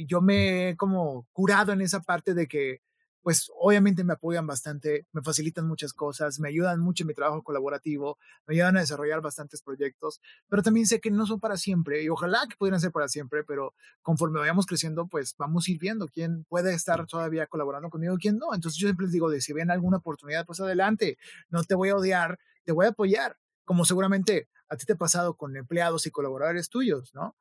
yo 0.07 0.21
me 0.21 0.69
he 0.69 0.77
como 0.77 1.27
curado 1.33 1.73
en 1.73 1.81
esa 1.81 2.01
parte 2.01 2.33
de 2.33 2.47
que, 2.47 2.81
pues 3.21 3.51
obviamente 3.59 4.03
me 4.03 4.13
apoyan 4.13 4.47
bastante, 4.47 5.07
me 5.11 5.21
facilitan 5.21 5.67
muchas 5.67 5.93
cosas, 5.93 6.39
me 6.39 6.49
ayudan 6.49 6.79
mucho 6.79 7.03
en 7.03 7.07
mi 7.07 7.13
trabajo 7.13 7.43
colaborativo, 7.43 8.17
me 8.47 8.55
ayudan 8.55 8.77
a 8.77 8.81
desarrollar 8.81 9.21
bastantes 9.21 9.61
proyectos, 9.61 10.21
pero 10.49 10.63
también 10.63 10.87
sé 10.87 10.99
que 10.99 11.11
no 11.11 11.25
son 11.25 11.39
para 11.39 11.57
siempre 11.57 12.03
y 12.03 12.09
ojalá 12.09 12.45
que 12.49 12.55
pudieran 12.57 12.79
ser 12.79 12.91
para 12.91 13.07
siempre, 13.07 13.43
pero 13.43 13.73
conforme 14.01 14.39
vayamos 14.39 14.65
creciendo, 14.65 15.07
pues 15.07 15.35
vamos 15.37 15.67
a 15.67 15.71
ir 15.71 15.79
viendo 15.79 16.07
quién 16.07 16.45
puede 16.45 16.73
estar 16.73 17.05
todavía 17.05 17.47
colaborando 17.47 17.89
conmigo 17.89 18.15
y 18.15 18.19
quién 18.19 18.37
no. 18.37 18.53
Entonces 18.53 18.79
yo 18.79 18.87
siempre 18.87 19.05
les 19.05 19.13
digo, 19.13 19.29
de 19.29 19.41
si 19.41 19.53
ven 19.53 19.71
alguna 19.71 19.97
oportunidad, 19.97 20.45
pues 20.45 20.59
adelante, 20.59 21.17
no 21.49 21.63
te 21.63 21.75
voy 21.75 21.89
a 21.89 21.95
odiar 21.95 22.39
te 22.63 22.71
voy 22.71 22.85
a 22.85 22.89
apoyar, 22.89 23.37
como 23.65 23.85
seguramente 23.85 24.47
a 24.69 24.77
ti 24.77 24.85
te 24.85 24.93
ha 24.93 24.97
pasado 24.97 25.35
con 25.35 25.55
empleados 25.55 26.05
y 26.05 26.11
colaboradores 26.11 26.69
tuyos, 26.69 27.13
¿no? 27.13 27.35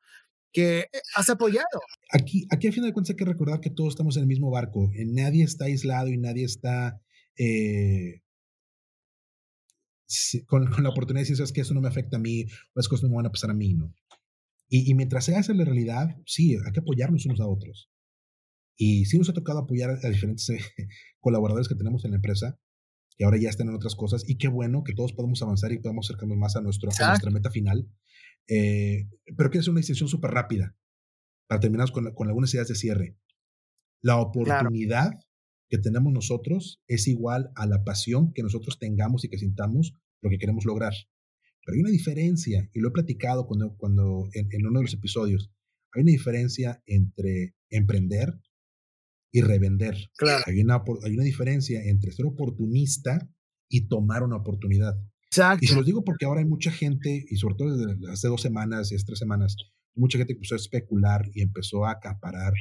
Que 0.53 0.81
eh, 0.81 0.89
has 1.15 1.31
apoyado. 1.31 1.81
Aquí, 2.11 2.47
aquí 2.51 2.69
a 2.69 2.73
fin 2.73 2.83
de 2.83 2.93
cuentas 2.93 3.11
hay 3.11 3.17
que 3.17 3.25
recordar 3.25 3.61
que 3.61 3.71
todos 3.71 3.91
estamos 3.91 4.17
en 4.17 4.23
el 4.23 4.27
mismo 4.27 4.51
barco. 4.51 4.91
Eh, 4.95 5.05
nadie 5.07 5.45
está 5.45 5.67
aislado 5.67 6.09
y 6.09 6.19
nadie 6.19 6.45
está 6.45 7.01
eh, 7.37 8.23
con, 10.47 10.67
con, 10.67 10.83
la 10.83 10.91
oportunidad 10.91 11.21
de 11.21 11.23
decir, 11.23 11.37
sabes 11.37 11.53
que 11.53 11.61
eso 11.61 11.75
no 11.75 11.81
me 11.81 11.89
afecta 11.89 12.17
a 12.17 12.21
mí 12.21 12.47
o 12.75 12.81
es 12.81 12.89
cosas 12.89 13.05
no 13.05 13.11
me 13.11 13.17
van 13.17 13.27
a 13.27 13.31
pasar 13.33 13.51
a 13.51 13.55
mí, 13.55 13.75
¿no? 13.75 13.95
Y, 14.69 14.91
y 14.91 14.95
mientras 14.95 15.25
sea 15.25 15.39
esa 15.39 15.55
la 15.55 15.65
realidad, 15.65 16.17
sí, 16.27 16.57
hay 16.57 16.73
que 16.73 16.81
apoyarnos 16.81 17.27
unos 17.27 17.41
a 17.41 17.47
otros. 17.47 17.91
Y 18.77 19.05
sí 19.05 19.19
nos 19.19 19.29
ha 19.29 19.35
tocado 19.35 19.59
apoyar 19.59 19.91
a 20.03 20.09
diferentes 20.09 20.49
colaboradores 21.21 21.69
que 21.69 21.75
tenemos 21.75 22.05
en 22.05 22.13
la 22.13 22.17
empresa 22.17 22.59
y 23.21 23.25
ahora 23.25 23.37
ya 23.37 23.51
están 23.51 23.69
en 23.69 23.75
otras 23.75 23.95
cosas. 23.95 24.27
Y 24.27 24.39
qué 24.39 24.49
bueno 24.49 24.83
que 24.83 24.95
todos 24.95 25.13
podemos 25.13 25.43
avanzar 25.43 25.71
y 25.73 25.79
podamos 25.79 26.07
acercarnos 26.07 26.39
más 26.39 26.57
a, 26.57 26.63
nuestro, 26.63 26.89
nuestra 26.89 27.31
meta 27.31 27.51
final. 27.51 27.87
Eh, 28.49 29.09
pero 29.37 29.51
quiero 29.51 29.61
hacer 29.61 29.71
una 29.71 29.81
distinción 29.81 30.09
súper 30.09 30.33
rápida 30.33 30.77
para 31.49 31.61
terminar 31.61 31.91
con, 31.93 32.13
con, 32.15 32.29
algunas 32.29 32.53
ideas 32.55 32.69
de 32.69 32.75
cierre. 32.75 33.17
La 34.03 34.17
oportunidad 34.17 35.13
que 35.69 35.79
tenemos 35.79 36.13
nosotros 36.13 36.83
es 36.89 37.07
igual 37.07 37.51
a 37.55 37.67
la 37.67 37.85
pasión 37.85 38.33
que 38.33 38.43
nosotros 38.43 38.79
tengamos 38.79 39.25
y 39.25 39.29
que 39.29 39.39
sintamos 39.39 39.95
lo 40.23 40.31
que 40.31 40.39
queremos 40.39 40.65
lograr. 40.65 40.93
Pero 41.65 41.77
hay 41.77 41.81
una 41.81 41.91
diferencia, 41.91 42.69
y 42.73 42.81
lo 42.81 42.89
he 42.89 42.93
platicado 42.93 43.47
cuando, 43.47 43.77
cuando 43.77 44.29
en, 44.33 44.49
en 44.51 44.67
uno 44.67 44.81
de 44.81 44.85
los 44.85 44.95
episodios, 44.95 45.53
hay 45.93 46.03
una 46.03 46.13
diferencia 46.13 46.83
entre 46.87 47.55
emprender 47.69 48.41
y 49.33 49.43
revender. 49.43 50.11
Claro. 50.17 50.45
Hay 50.47 50.61
una, 50.61 50.83
hay 51.05 51.15
una 51.15 51.25
diferencia 51.25 51.83
entre 51.85 52.13
ser 52.13 52.27
oportunista 52.27 53.29
y 53.69 53.89
tomar 53.89 54.23
una 54.23 54.37
oportunidad. 54.37 54.97
Exacto. 55.31 55.65
Y 55.65 55.69
se 55.69 55.77
los 55.77 55.87
digo 55.87 56.03
porque 56.03 56.25
ahora 56.25 56.41
hay 56.41 56.47
mucha 56.47 56.71
gente, 56.71 57.25
y 57.29 57.37
sobre 57.37 57.55
todo 57.57 57.77
desde 57.77 58.11
hace 58.11 58.29
dos 58.29 58.43
semanas 58.43 58.91
y 58.91 58.97
tres 59.05 59.19
semanas, 59.19 59.57
mucha 59.95 60.19
gente 60.19 60.33
empezó 60.33 60.55
a 60.55 60.59
especular 60.59 61.23
y 61.33 61.43
empezó 61.43 61.85
a 61.85 61.93
acaparar 61.93 62.53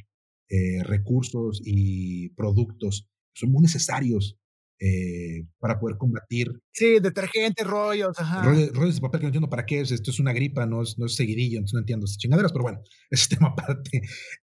eh, 0.50 0.84
recursos 0.84 1.62
y 1.64 2.30
productos 2.30 3.08
que 3.34 3.42
son 3.42 3.52
muy 3.52 3.62
necesarios 3.62 4.38
eh, 4.80 5.46
para 5.60 5.80
poder 5.80 5.98
combatir. 5.98 6.52
Sí, 6.72 7.00
detergentes, 7.00 7.66
rollos, 7.66 8.18
ajá. 8.20 8.44
Rollos, 8.44 8.96
de 8.96 9.02
papel 9.02 9.20
que 9.20 9.26
no 9.26 9.30
entiendo 9.30 9.50
para 9.50 9.66
qué 9.66 9.82
es. 9.82 9.92
Esto 9.92 10.12
es 10.12 10.20
una 10.20 10.34
gripa, 10.34 10.66
no 10.66 10.84
es, 10.84 10.98
no 10.98 11.06
es 11.08 11.16
seguidillo, 11.16 11.58
entonces 11.58 11.74
no 11.74 11.80
entiendo 11.80 12.06
estas 12.06 12.20
chingaderas, 12.20 12.52
pero 12.52 12.64
bueno, 12.64 12.82
ese 13.10 13.36
tema 13.36 13.50
aparte 13.50 14.02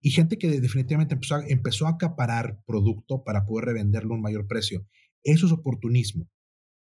y 0.04 0.10
gente 0.10 0.36
que 0.36 0.60
definitivamente 0.60 1.14
empezó 1.14 1.36
a, 1.36 1.46
empezó 1.48 1.86
a 1.86 1.92
acaparar 1.92 2.58
producto 2.66 3.24
para 3.24 3.46
poder 3.46 3.64
revenderlo 3.64 4.12
a 4.12 4.16
un 4.16 4.22
mayor 4.22 4.46
precio. 4.46 4.86
Eso 5.22 5.46
es 5.46 5.52
oportunismo. 5.52 6.28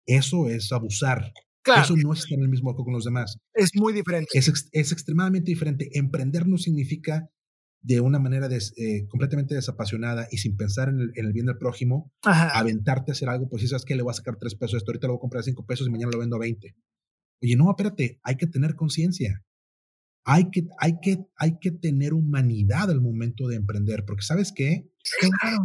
Eso 0.07 0.47
es 0.47 0.71
abusar. 0.71 1.31
Claro. 1.61 1.83
Eso 1.83 1.95
no 1.97 2.13
está 2.13 2.33
en 2.33 2.41
el 2.41 2.49
mismo 2.49 2.71
barco 2.71 2.85
con 2.85 2.93
los 2.93 3.03
demás. 3.03 3.37
Es 3.53 3.71
muy 3.75 3.93
diferente. 3.93 4.29
Es, 4.33 4.69
es 4.71 4.91
extremadamente 4.91 5.51
diferente. 5.51 5.89
Emprender 5.93 6.47
no 6.47 6.57
significa 6.57 7.29
de 7.81 8.01
una 8.01 8.17
manera 8.17 8.49
eh, 8.49 9.07
completamente 9.07 9.53
desapasionada 9.53 10.27
y 10.31 10.37
sin 10.37 10.57
pensar 10.57 10.89
en 10.89 11.11
el, 11.13 11.33
bien 11.33 11.45
del 11.45 11.57
prójimo, 11.57 12.11
aventarte 12.23 13.11
a 13.11 13.13
hacer 13.13 13.29
algo, 13.29 13.47
pues 13.47 13.61
si 13.61 13.67
sabes 13.67 13.85
que 13.85 13.95
le 13.95 14.01
voy 14.01 14.11
a 14.11 14.15
sacar 14.15 14.37
tres 14.39 14.55
pesos, 14.55 14.77
esto 14.77 14.91
ahorita 14.91 15.07
lo 15.07 15.13
voy 15.13 15.19
a 15.19 15.21
comprar 15.21 15.41
a 15.41 15.43
cinco 15.43 15.65
pesos 15.65 15.87
y 15.87 15.91
mañana 15.91 16.11
lo 16.11 16.19
vendo 16.19 16.37
a 16.37 16.39
veinte. 16.39 16.75
Oye, 17.41 17.55
no, 17.55 17.69
espérate, 17.69 18.19
hay 18.23 18.35
que 18.35 18.47
tener 18.47 18.75
conciencia 18.75 19.45
hay 20.29 20.49
que, 20.51 20.67
hay 20.77 20.99
que, 21.01 21.25
hay 21.37 21.57
que 21.57 21.71
tener 21.71 22.13
humanidad 22.13 22.91
al 22.91 22.99
momento 22.99 23.47
de 23.47 23.55
emprender, 23.55 24.03
porque 24.05 24.23
sabes 24.23 24.51
qué? 24.53 24.91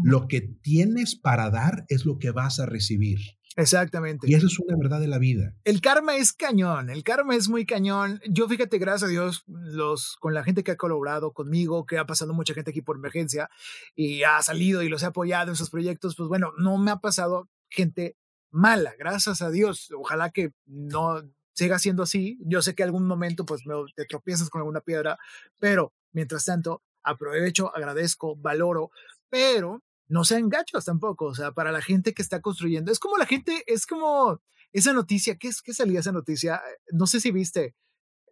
Lo 0.04 0.28
que 0.28 0.40
tienes 0.40 1.16
para 1.16 1.50
dar 1.50 1.84
es 1.88 2.06
lo 2.06 2.18
que 2.18 2.30
vas 2.30 2.60
a 2.60 2.66
recibir. 2.66 3.18
Exactamente. 3.56 4.30
Y 4.30 4.34
eso 4.34 4.46
es 4.46 4.58
una 4.58 4.76
verdad 4.76 5.00
de 5.00 5.08
la 5.08 5.18
vida. 5.18 5.54
El 5.64 5.80
karma 5.80 6.16
es 6.16 6.32
cañón, 6.32 6.88
el 6.90 7.02
karma 7.02 7.36
es 7.36 7.48
muy 7.48 7.66
cañón. 7.66 8.20
Yo 8.28 8.48
fíjate, 8.48 8.78
gracias 8.78 9.08
a 9.08 9.10
Dios, 9.10 9.44
los, 9.46 10.16
con 10.20 10.32
la 10.34 10.42
gente 10.42 10.64
que 10.64 10.70
ha 10.70 10.76
colaborado 10.76 11.32
conmigo, 11.32 11.84
que 11.84 11.98
ha 11.98 12.06
pasado 12.06 12.32
mucha 12.32 12.54
gente 12.54 12.70
aquí 12.70 12.80
por 12.80 12.96
emergencia 12.96 13.50
y 13.94 14.22
ha 14.22 14.40
salido 14.42 14.82
y 14.82 14.88
los 14.88 15.02
he 15.02 15.06
apoyado 15.06 15.50
en 15.50 15.56
sus 15.56 15.70
proyectos, 15.70 16.16
pues 16.16 16.28
bueno, 16.28 16.52
no 16.58 16.78
me 16.78 16.90
ha 16.90 16.96
pasado 16.96 17.48
gente 17.68 18.16
mala, 18.50 18.94
gracias 18.98 19.42
a 19.42 19.50
Dios. 19.50 19.90
Ojalá 19.96 20.30
que 20.30 20.52
no 20.66 21.22
siga 21.52 21.78
siendo 21.78 22.02
así. 22.04 22.38
Yo 22.40 22.62
sé 22.62 22.74
que 22.74 22.82
algún 22.82 23.06
momento 23.06 23.44
pues 23.44 23.66
me, 23.66 23.74
te 23.94 24.06
tropiezas 24.06 24.48
con 24.48 24.60
alguna 24.60 24.80
piedra, 24.80 25.18
pero 25.58 25.92
mientras 26.12 26.44
tanto 26.44 26.82
aprovecho, 27.02 27.74
agradezco, 27.74 28.36
valoro, 28.36 28.90
pero 29.28 29.82
no 30.12 30.24
sean 30.24 30.50
gachos 30.50 30.84
tampoco, 30.84 31.24
o 31.24 31.34
sea, 31.34 31.52
para 31.52 31.72
la 31.72 31.80
gente 31.80 32.12
que 32.12 32.20
está 32.20 32.42
construyendo. 32.42 32.92
Es 32.92 32.98
como 32.98 33.16
la 33.16 33.24
gente, 33.24 33.64
es 33.66 33.86
como 33.86 34.42
esa 34.70 34.92
noticia, 34.92 35.36
¿qué 35.36 35.48
es 35.48 35.62
que 35.62 35.72
salía 35.72 36.00
esa 36.00 36.12
noticia? 36.12 36.60
No 36.90 37.06
sé 37.06 37.18
si 37.18 37.30
viste 37.30 37.74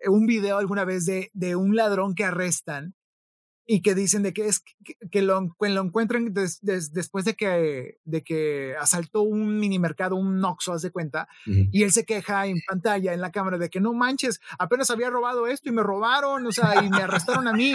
un 0.07 0.27
video 0.27 0.59
alguna 0.59 0.85
vez 0.85 1.07
de, 1.07 1.31
de 1.33 1.57
un 1.57 1.75
ladrón 1.75 2.15
que 2.15 2.25
arrestan 2.25 2.95
y 3.73 3.83
que 3.83 3.95
dicen 3.95 4.25
de 4.25 4.33
que 4.33 4.49
es 4.49 4.65
que, 5.13 5.23
lo, 5.23 5.55
lo, 5.61 5.81
encuentran 5.81 6.35
después 6.35 7.25
de 7.25 7.35
que, 7.37 7.99
de 8.05 8.25
que 8.25 8.75
asaltó 8.77 9.23
un 9.23 9.61
mini 9.61 9.79
mercado, 9.79 10.17
un 10.17 10.41
Noxo, 10.41 10.73
haz 10.73 10.83
de 10.83 10.91
cuenta, 10.91 11.29
y 11.47 11.85
él 11.85 11.93
se 11.93 12.05
queja 12.05 12.47
en 12.47 12.57
pantalla, 12.67 13.15
en 13.15 13.21
la 13.21 13.31
cámara, 13.31 13.59
de 13.59 13.71
que 13.71 13.81
no 13.81 13.93
manches, 13.93 14.41
apenas 14.59 14.91
había 14.91 15.09
robado 15.09 15.47
esto 15.47 15.69
y 15.69 15.73
me 15.73 15.85
robaron, 15.85 16.45
o 16.49 16.51
sea, 16.51 16.83
y 16.83 16.91
me 16.91 17.01
arrestaron 17.01 17.47
a 17.47 17.53
mí. 17.53 17.75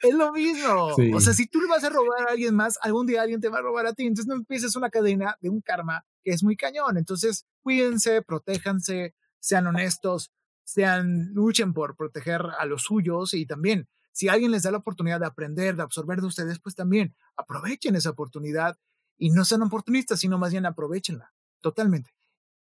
es 0.00 0.14
lo 0.14 0.32
mismo. 0.32 0.92
O 1.12 1.20
sea, 1.20 1.32
si 1.32 1.48
tú 1.48 1.60
le 1.60 1.66
vas 1.66 1.82
a 1.82 1.90
robar 1.90 2.28
a 2.28 2.30
alguien 2.30 2.54
más, 2.54 2.78
algún 2.80 3.08
día 3.08 3.22
alguien 3.22 3.40
te 3.40 3.48
va 3.48 3.58
a 3.58 3.62
robar 3.62 3.86
a 3.86 3.94
ti, 3.94 4.04
entonces 4.04 4.28
no 4.28 4.36
empieces 4.36 4.76
una 4.76 4.90
cadena 4.90 5.36
de 5.40 5.50
un 5.50 5.60
karma 5.60 6.04
que 6.22 6.30
es 6.30 6.44
muy 6.44 6.54
cañón. 6.54 6.98
Entonces, 6.98 7.46
cuídense, 7.64 8.22
protéjanse, 8.22 9.16
sean 9.40 9.66
honestos, 9.66 10.30
sean, 10.62 11.32
luchen 11.34 11.72
por 11.72 11.96
proteger 11.96 12.42
a 12.56 12.64
los 12.64 12.82
suyos 12.82 13.34
y 13.34 13.44
también 13.44 13.88
si 14.14 14.28
alguien 14.28 14.52
les 14.52 14.62
da 14.62 14.70
la 14.70 14.78
oportunidad 14.78 15.18
de 15.18 15.26
aprender, 15.26 15.74
de 15.74 15.82
absorber 15.82 16.20
de 16.20 16.28
ustedes, 16.28 16.60
pues 16.60 16.76
también 16.76 17.16
aprovechen 17.36 17.96
esa 17.96 18.10
oportunidad 18.10 18.78
y 19.18 19.30
no 19.30 19.44
sean 19.44 19.62
oportunistas, 19.62 20.20
sino 20.20 20.38
más 20.38 20.52
bien 20.52 20.66
aprovechenla 20.66 21.32
totalmente. 21.60 22.14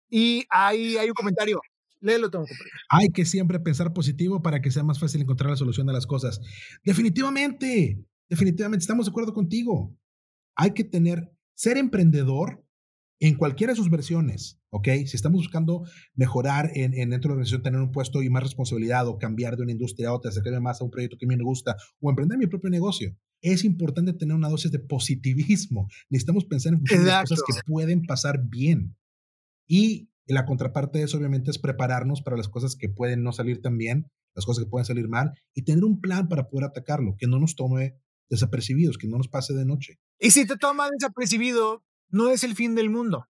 Y 0.10 0.46
ahí 0.50 0.96
hay 0.96 1.10
un 1.10 1.14
comentario. 1.14 1.60
Léelo, 2.00 2.30
tengo 2.30 2.46
Hay 2.90 3.10
que 3.10 3.26
siempre 3.26 3.60
pensar 3.60 3.92
positivo 3.94 4.42
para 4.42 4.62
que 4.62 4.72
sea 4.72 4.84
más 4.84 5.00
fácil 5.00 5.22
encontrar 5.22 5.50
la 5.50 5.58
solución 5.58 5.88
de 5.88 5.94
las 5.94 6.08
cosas. 6.08 6.40
Definitivamente, 6.86 8.02
definitivamente, 8.30 8.84
estamos 8.84 9.08
de 9.08 9.10
acuerdo 9.10 9.34
contigo. 9.34 9.94
Hay 10.56 10.72
que 10.72 10.86
tener, 10.86 11.34
ser 11.54 11.78
emprendedor 11.78 12.65
en 13.20 13.36
cualquiera 13.36 13.74
de 13.74 13.78
sus 13.78 13.90
versiones, 13.90 14.60
¿ok? 14.70 14.88
Si 15.06 15.16
estamos 15.16 15.38
buscando 15.38 15.84
mejorar 16.16 16.72
en, 16.74 16.92
dentro 16.92 17.10
de 17.10 17.28
la 17.28 17.34
organización, 17.34 17.64
tener 17.64 17.80
un 17.80 17.92
puesto 17.92 18.22
y 18.22 18.30
más 18.30 18.44
responsabilidad 18.44 19.08
o 19.08 19.18
cambiar 19.18 19.56
de 19.56 19.64
una 19.64 19.72
industria 19.72 20.10
a 20.10 20.14
otra, 20.14 20.30
acercarme 20.30 20.60
más 20.60 20.82
a 20.82 20.84
un 20.84 20.92
proyecto 20.92 21.18
que 21.18 21.26
a 21.26 21.30
mí 21.30 21.36
me 21.36 21.44
gusta 21.44 21.78
o 22.02 22.10
emprender 22.10 22.38
mi 22.38 22.48
propio 22.48 22.70
negocio, 22.70 23.16
es 23.42 23.64
importante 23.64 24.14
tener 24.14 24.36
una 24.36 24.50
dosis 24.50 24.72
de 24.72 24.80
positivismo. 24.80 25.88
Necesitamos 26.10 26.46
pensar 26.46 26.74
en 26.74 27.06
las 27.06 27.30
cosas 27.30 27.44
que 27.46 27.62
pueden 27.66 28.04
pasar 28.04 28.44
bien. 28.48 28.98
Y 29.68 30.10
la 30.28 30.46
contraparte 30.46 31.00
de 31.00 31.06
eso, 31.06 31.18
obviamente, 31.18 31.52
es 31.52 31.60
prepararnos 31.60 32.22
para 32.22 32.38
las 32.38 32.50
cosas 32.50 32.76
que 32.76 32.90
pueden 32.90 33.24
no 33.24 33.32
salir 33.32 33.62
tan 33.62 33.78
bien, 33.78 34.12
las 34.36 34.46
cosas 34.46 34.64
que 34.64 34.70
pueden 34.70 34.86
salir 34.86 35.08
mal, 35.08 35.34
y 35.54 35.64
tener 35.64 35.84
un 35.84 36.02
plan 36.02 36.28
para 36.28 36.50
poder 36.50 36.66
atacarlo, 36.66 37.16
que 37.18 37.28
no 37.28 37.40
nos 37.40 37.56
tome 37.56 37.98
desapercibidos, 38.30 38.98
que 38.98 39.08
no 39.08 39.18
nos 39.18 39.28
pase 39.28 39.54
de 39.54 39.66
noche. 39.66 40.00
Y 40.20 40.32
si 40.32 40.48
te 40.48 40.58
toma 40.58 40.90
desapercibido, 40.90 41.84
no 42.10 42.30
es 42.30 42.44
el 42.44 42.56
fin 42.56 42.76
del 42.76 42.90
mundo. 42.90 43.28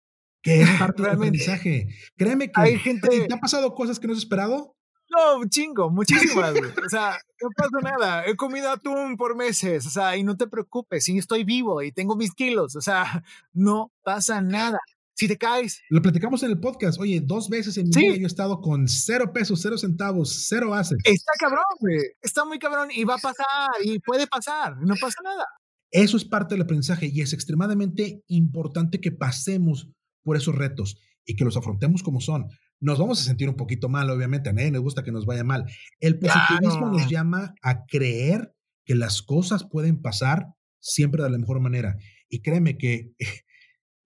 Que 0.43 0.63
es 0.63 0.69
parte 0.79 1.03
del 1.03 1.13
aprendizaje. 1.13 1.89
Créeme 2.17 2.51
que 2.51 2.61
Hay 2.61 2.79
gente... 2.79 3.09
¿te 3.09 3.33
han 3.33 3.41
pasado 3.41 3.75
cosas 3.75 3.99
que 3.99 4.07
no 4.07 4.13
has 4.13 4.19
esperado? 4.19 4.77
No, 5.11 5.45
chingo, 5.49 5.91
muchísimas, 5.91 6.55
O 6.55 6.89
sea, 6.89 7.19
no 7.43 7.49
pasa 7.57 7.79
nada. 7.83 8.27
He 8.27 8.37
comido 8.37 8.71
atún 8.71 9.17
por 9.17 9.37
meses, 9.37 9.87
o 9.87 9.91
sea, 9.91 10.17
y 10.17 10.23
no 10.23 10.37
te 10.37 10.47
preocupes, 10.47 11.05
si 11.05 11.19
estoy 11.19 11.45
vivo 11.45 11.83
y 11.83 11.93
tengo 11.93 12.17
mis 12.17 12.33
kilos, 12.33 12.77
o 12.77 12.81
sea, 12.81 13.25
no 13.53 13.93
pasa 14.03 14.41
nada. 14.41 14.79
Si 15.15 15.29
te 15.29 15.37
caes. 15.37 15.83
Lo 15.91 16.01
platicamos 16.01 16.43
en 16.45 16.51
el 16.51 16.61
podcast. 16.61 16.99
Oye, 16.99 17.21
dos 17.21 17.51
veces 17.51 17.77
en 17.77 17.91
mi 17.91 18.01
vida 18.01 18.17
yo 18.17 18.23
he 18.23 18.27
estado 18.27 18.63
con 18.63 18.89
cero 18.89 19.35
pesos, 19.35 19.61
cero 19.61 19.77
centavos, 19.77 20.47
cero 20.49 20.73
assets. 20.73 21.03
Está 21.05 21.33
cabrón, 21.39 21.65
güey. 21.79 21.99
Está 22.23 22.47
muy 22.47 22.59
cabrón 22.59 22.89
y 22.91 23.05
va 23.05 23.17
a 23.17 23.19
pasar 23.19 23.69
y 23.85 23.99
puede 23.99 24.27
pasar. 24.27 24.79
No 24.79 24.95
pasa 24.99 25.21
nada. 25.23 25.45
Eso 25.91 26.17
es 26.17 26.25
parte 26.25 26.55
del 26.55 26.63
aprendizaje 26.63 27.11
y 27.13 27.21
es 27.21 27.33
extremadamente 27.33 28.23
importante 28.29 29.01
que 29.01 29.11
pasemos 29.11 29.91
por 30.23 30.37
esos 30.37 30.55
retos 30.55 30.99
y 31.25 31.35
que 31.35 31.45
los 31.45 31.57
afrontemos 31.57 32.03
como 32.03 32.21
son. 32.21 32.49
Nos 32.81 32.99
vamos 32.99 33.21
a 33.21 33.25
sentir 33.25 33.49
un 33.49 33.57
poquito 33.57 33.89
mal, 33.89 34.09
obviamente, 34.09 34.51
a 34.51 34.53
nadie 34.53 34.71
nos 34.71 34.83
gusta 34.83 35.03
que 35.03 35.13
nos 35.13 35.27
vaya 35.27 35.45
mal. 35.45 35.67
El 35.99 36.19
positivismo 36.19 36.91
nos 36.91 37.09
llama 37.09 37.55
a 37.63 37.85
creer 37.87 38.55
que 38.85 38.95
las 38.95 39.23
cosas 39.23 39.65
pueden 39.65 40.01
pasar 40.01 40.55
siempre 40.81 41.23
de 41.23 41.31
la 41.31 41.39
mejor 41.39 41.61
manera. 41.61 41.99
Y 42.29 42.41
créeme 42.41 42.79
que 42.79 43.13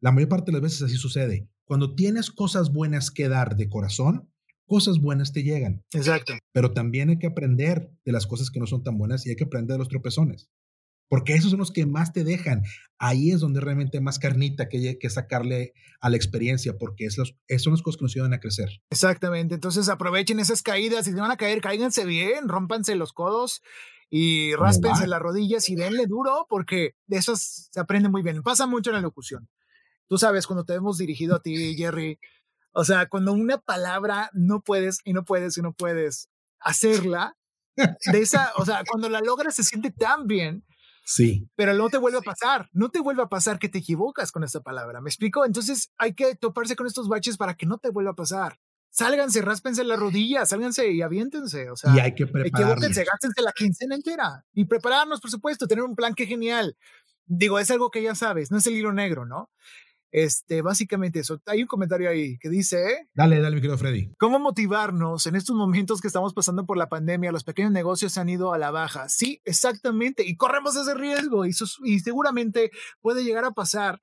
la 0.01 0.11
mayor 0.11 0.29
parte 0.29 0.51
de 0.51 0.53
las 0.53 0.63
veces 0.63 0.83
así 0.83 0.97
sucede. 0.97 1.49
Cuando 1.67 1.95
tienes 1.95 2.31
cosas 2.31 2.73
buenas 2.73 3.11
que 3.11 3.29
dar 3.29 3.57
de 3.57 3.69
corazón, 3.69 4.31
cosas 4.67 4.99
buenas 4.99 5.33
te 5.33 5.43
llegan. 5.43 5.85
Exacto. 5.93 6.35
Pero 6.53 6.73
también 6.73 7.11
hay 7.11 7.19
que 7.19 7.27
aprender 7.27 7.91
de 8.05 8.13
las 8.13 8.27
cosas 8.27 8.51
que 8.51 8.61
no 8.61 8.67
son 8.67 8.83
tan 8.83 8.99
buenas 8.99 9.25
y 9.27 9.31
hay 9.31 9.37
que 9.37 9.45
aprender 9.45 9.75
de 9.75 9.79
los 9.79 9.89
tropezones 9.89 10.51
porque 11.15 11.35
esos 11.35 11.51
son 11.51 11.61
los 11.61 11.71
que 11.71 11.87
más 11.87 12.13
te 12.13 12.25
dejan. 12.25 12.65
Ahí 12.99 13.31
es 13.31 13.39
donde 13.39 13.61
realmente 13.61 14.01
más 14.01 14.19
carnita 14.19 14.69
que, 14.69 14.99
que 14.99 15.11
sacarle 15.11 15.73
a 16.01 16.11
la 16.11 16.17
experiencia, 16.17 16.77
porque 16.77 17.07
esos, 17.07 17.37
son 17.59 17.73
las 17.73 17.83
cosas 17.83 17.99
que 17.99 18.05
nos 18.05 18.17
ayudan 18.17 18.33
a 18.33 18.41
crecer. 18.41 18.83
Exactamente, 18.91 19.55
entonces 19.55 19.89
aprovechen 19.89 20.41
esas 20.41 20.61
caídas, 20.61 21.05
si 21.05 21.13
van 21.13 21.31
a 21.31 21.37
caer, 21.37 21.61
cáiganse 21.61 22.05
bien, 22.05 22.49
rompanse 22.49 22.97
los 22.97 23.13
codos 23.13 23.63
y 24.11 24.57
ráspense 24.57 25.07
las 25.07 25.23
rodillas 25.23 25.69
y 25.69 25.77
denle 25.77 26.07
duro, 26.09 26.47
porque 26.49 26.97
de 27.07 27.19
eso 27.19 27.37
se 27.37 27.79
aprende 27.79 28.09
muy 28.09 28.23
bien. 28.23 28.43
Pasa 28.43 28.67
mucho 28.67 28.91
en 28.91 28.97
la 28.97 29.01
locución. 29.01 29.49
Tú 30.09 30.19
sabes, 30.19 30.49
cuando 30.49 30.65
te 30.65 30.75
hemos 30.75 30.99
dirigido 30.99 31.37
a 31.37 31.43
ti, 31.43 31.55
Jerry, 31.77 32.19
o 32.73 32.85
sea, 32.85 33.09
cuando 33.09 33.35
una 33.35 33.59
palabra 33.59 34.31
no 34.33 34.63
puedes 34.63 34.99
y 35.05 35.13
no 35.13 35.25
puedes 35.25 35.57
y 35.59 35.63
no 35.63 35.75
puedes 35.75 36.29
hacerla, 36.59 37.37
de 37.77 38.21
esa, 38.21 38.53
o 38.57 38.65
sea, 38.65 38.83
cuando 38.85 39.09
la 39.09 39.21
logras 39.21 39.55
se 39.55 39.63
siente 39.63 39.93
tan 39.93 40.27
bien 40.27 40.65
Sí. 41.05 41.49
Pero 41.55 41.75
no 41.75 41.91
te 41.91 41.99
vuelve 41.99 42.19
a 42.19 42.23
pasar, 42.23 42.69
no 42.73 42.89
te 42.89 43.01
vuelve 43.01 43.23
a 43.23 43.29
pasar 43.29 43.59
que 43.59 43.69
te 43.69 43.79
equivocas 43.79 44.33
con 44.33 44.43
esta 44.43 44.61
palabra, 44.61 45.01
¿me 45.01 45.11
explico? 45.11 45.45
Entonces 45.45 45.93
hay 45.99 46.15
que 46.15 46.35
toparse 46.35 46.77
con 46.77 46.87
estos 46.87 47.09
baches 47.09 47.37
para 47.37 47.55
que 47.55 47.67
no 47.67 47.79
te 47.79 47.91
vuelva 47.91 48.13
a 48.13 48.17
pasar. 48.17 48.59
Sálganse, 48.91 49.43
ráspense 49.43 49.85
las 49.85 49.99
rodillas, 49.99 50.49
sálganse 50.49 50.91
y 50.93 51.03
aviéntense, 51.03 51.69
o 51.69 51.77
sea, 51.77 51.95
y 51.95 51.99
hay 51.99 52.15
que 52.15 52.23
equivóquense, 52.23 53.05
gástense 53.05 53.43
la 53.43 53.53
quincena 53.53 53.97
entera 53.97 54.45
y 54.53 54.67
prepararnos, 54.67 55.21
por 55.21 55.31
supuesto, 55.31 55.67
tener 55.67 55.83
un 55.83 55.97
plan 55.97 56.15
que 56.15 56.27
genial. 56.27 56.77
Digo, 57.27 57.59
es 57.59 57.71
algo 57.73 57.91
que 57.91 58.03
ya 58.03 58.15
sabes, 58.15 58.53
no 58.53 58.59
es 58.59 58.67
el 58.69 58.75
hilo 58.75 58.93
negro, 58.93 59.27
¿no? 59.27 59.51
Este, 60.15 60.63
básicamente 60.63 61.19
eso. 61.19 61.43
Hay 61.45 61.63
un 61.63 61.67
comentario 61.67 62.09
ahí 62.09 62.39
que 62.39 62.49
dice... 62.49 63.09
Dale, 63.15 63.41
dale, 63.41 63.57
mi 63.57 63.61
querido 63.61 63.77
Freddy. 63.77 64.15
¿Cómo 64.17 64.39
motivarnos 64.39 65.27
en 65.27 65.35
estos 65.35 65.57
momentos 65.57 66.01
que 66.01 66.07
estamos 66.07 66.33
pasando 66.33 66.67
por 66.67 66.77
la 66.77 66.89
pandemia? 66.89 67.33
Los 67.33 67.43
pequeños 67.43 67.73
negocios 67.73 68.13
se 68.13 68.21
han 68.21 68.29
ido 68.29 68.55
a 68.55 68.59
la 68.59 68.71
baja. 68.71 69.09
Sí, 69.09 69.43
exactamente. 69.45 70.25
Y 70.25 70.37
corremos 70.37 70.77
ese 70.77 70.95
riesgo 70.95 71.45
y, 71.47 71.53
y 71.83 71.99
seguramente 71.99 72.71
puede 73.01 73.25
llegar 73.25 73.45
a 73.45 73.51
pasar. 73.51 74.01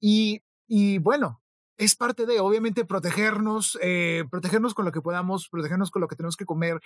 Y, 0.00 0.42
y 0.68 0.98
bueno, 0.98 1.40
es 1.76 1.96
parte 1.96 2.26
de, 2.26 2.40
obviamente, 2.40 2.84
protegernos, 2.84 3.78
eh, 3.82 4.24
protegernos 4.30 4.74
con 4.74 4.84
lo 4.84 4.92
que 4.92 5.00
podamos, 5.00 5.48
protegernos 5.48 5.90
con 5.90 6.02
lo 6.02 6.08
que 6.08 6.16
tenemos 6.16 6.36
que 6.36 6.44
comer. 6.44 6.80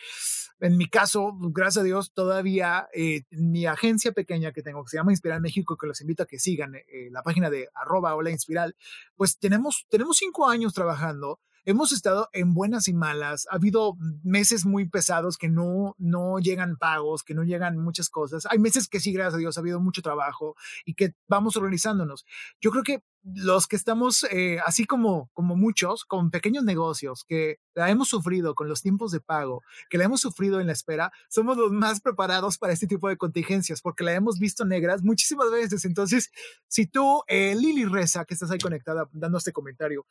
En 0.60 0.76
mi 0.76 0.88
caso, 0.88 1.32
gracias 1.38 1.82
a 1.82 1.84
Dios, 1.84 2.12
todavía 2.12 2.88
eh, 2.94 3.22
mi 3.30 3.66
agencia 3.66 4.12
pequeña 4.12 4.52
que 4.52 4.62
tengo, 4.62 4.82
que 4.84 4.90
se 4.90 4.96
llama 4.96 5.12
Inspiral 5.12 5.40
México, 5.40 5.76
que 5.76 5.86
los 5.86 6.00
invito 6.00 6.22
a 6.22 6.26
que 6.26 6.38
sigan 6.38 6.74
eh, 6.74 7.08
la 7.10 7.22
página 7.22 7.50
de 7.50 7.68
arroba 7.74 8.08
inspiral, 8.30 8.76
pues 9.16 9.38
tenemos, 9.38 9.86
tenemos 9.88 10.16
cinco 10.16 10.48
años 10.48 10.74
trabajando 10.74 11.40
hemos 11.68 11.92
estado 11.92 12.30
en 12.32 12.54
buenas 12.54 12.88
y 12.88 12.94
malas. 12.94 13.46
Ha 13.50 13.56
habido 13.56 13.94
meses 14.22 14.64
muy 14.64 14.88
pesados 14.88 15.36
que 15.36 15.50
no, 15.50 15.94
no 15.98 16.38
llegan 16.38 16.78
pagos, 16.78 17.22
que 17.22 17.34
no 17.34 17.44
llegan 17.44 17.76
muchas 17.76 18.08
cosas. 18.08 18.46
Hay 18.50 18.58
meses 18.58 18.88
que 18.88 19.00
sí, 19.00 19.12
gracias 19.12 19.34
a 19.34 19.36
Dios, 19.36 19.58
ha 19.58 19.60
habido 19.60 19.78
mucho 19.78 20.00
trabajo 20.00 20.56
y 20.86 20.94
que 20.94 21.12
vamos 21.26 21.58
organizándonos. 21.58 22.24
Yo 22.58 22.70
creo 22.70 22.84
que 22.84 23.02
los 23.22 23.66
que 23.66 23.76
estamos, 23.76 24.24
eh, 24.30 24.58
así 24.64 24.84
como, 24.84 25.30
como 25.32 25.56
muchos, 25.56 26.04
con 26.04 26.30
pequeños 26.30 26.64
negocios, 26.64 27.24
que 27.26 27.58
la 27.74 27.90
hemos 27.90 28.08
sufrido 28.08 28.54
con 28.54 28.68
los 28.68 28.82
tiempos 28.82 29.12
de 29.12 29.20
pago, 29.20 29.62
que 29.90 29.98
la 29.98 30.04
hemos 30.04 30.20
sufrido 30.20 30.60
en 30.60 30.66
la 30.66 30.72
espera, 30.72 31.12
somos 31.28 31.56
los 31.56 31.72
más 31.72 32.00
preparados 32.00 32.58
para 32.58 32.72
este 32.72 32.86
tipo 32.86 33.08
de 33.08 33.16
contingencias, 33.16 33.80
porque 33.82 34.04
la 34.04 34.14
hemos 34.14 34.38
visto 34.38 34.64
negras 34.64 35.02
muchísimas 35.02 35.50
veces. 35.50 35.84
Entonces, 35.84 36.30
si 36.68 36.86
tú, 36.86 37.22
eh, 37.26 37.54
Lili 37.56 37.84
Reza, 37.84 38.24
que 38.24 38.34
estás 38.34 38.50
ahí 38.50 38.58
conectada 38.58 39.08
dando 39.12 39.38
este 39.38 39.52
comentario, 39.52 40.06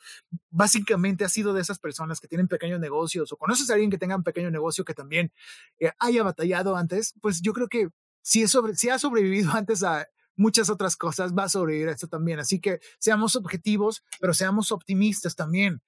básicamente 0.50 1.26
has 1.26 1.32
sido 1.32 1.54
de 1.54 1.62
esas 1.62 1.80
personas 1.80 2.20
que 2.20 2.28
tienen 2.28 2.48
pequeños 2.48 2.80
negocios 2.80 3.32
o 3.32 3.38
conoces 3.38 3.70
a 3.70 3.74
alguien 3.74 3.90
que 3.90 3.98
tenga 3.98 4.16
un 4.16 4.24
pequeño 4.24 4.52
negocio 4.52 4.86
que 4.86 4.94
también 4.94 5.32
eh, 5.80 5.92
haya 6.00 6.24
batallado 6.24 6.76
antes, 6.76 7.14
pues 7.22 7.42
yo 7.42 7.54
creo 7.54 7.68
que 7.68 7.90
si, 8.22 8.44
es 8.44 8.58
si 8.76 8.90
ha 8.90 9.00
sobrevivido 9.00 9.52
antes 9.54 9.84
a 9.84 10.08
muchas 10.38 10.70
otras 10.70 10.96
cosas, 10.96 11.34
va 11.34 11.44
a 11.44 11.50
sobrevivir 11.50 11.90
a 11.90 11.92
esto 11.92 12.08
también. 12.08 12.40
Así 12.40 12.62
que 12.62 12.80
seamos 13.00 13.36
objetivos, 13.36 14.04
pero 14.20 14.34
seamos 14.34 14.72
optimistas 14.72 15.36
también. 15.36 15.82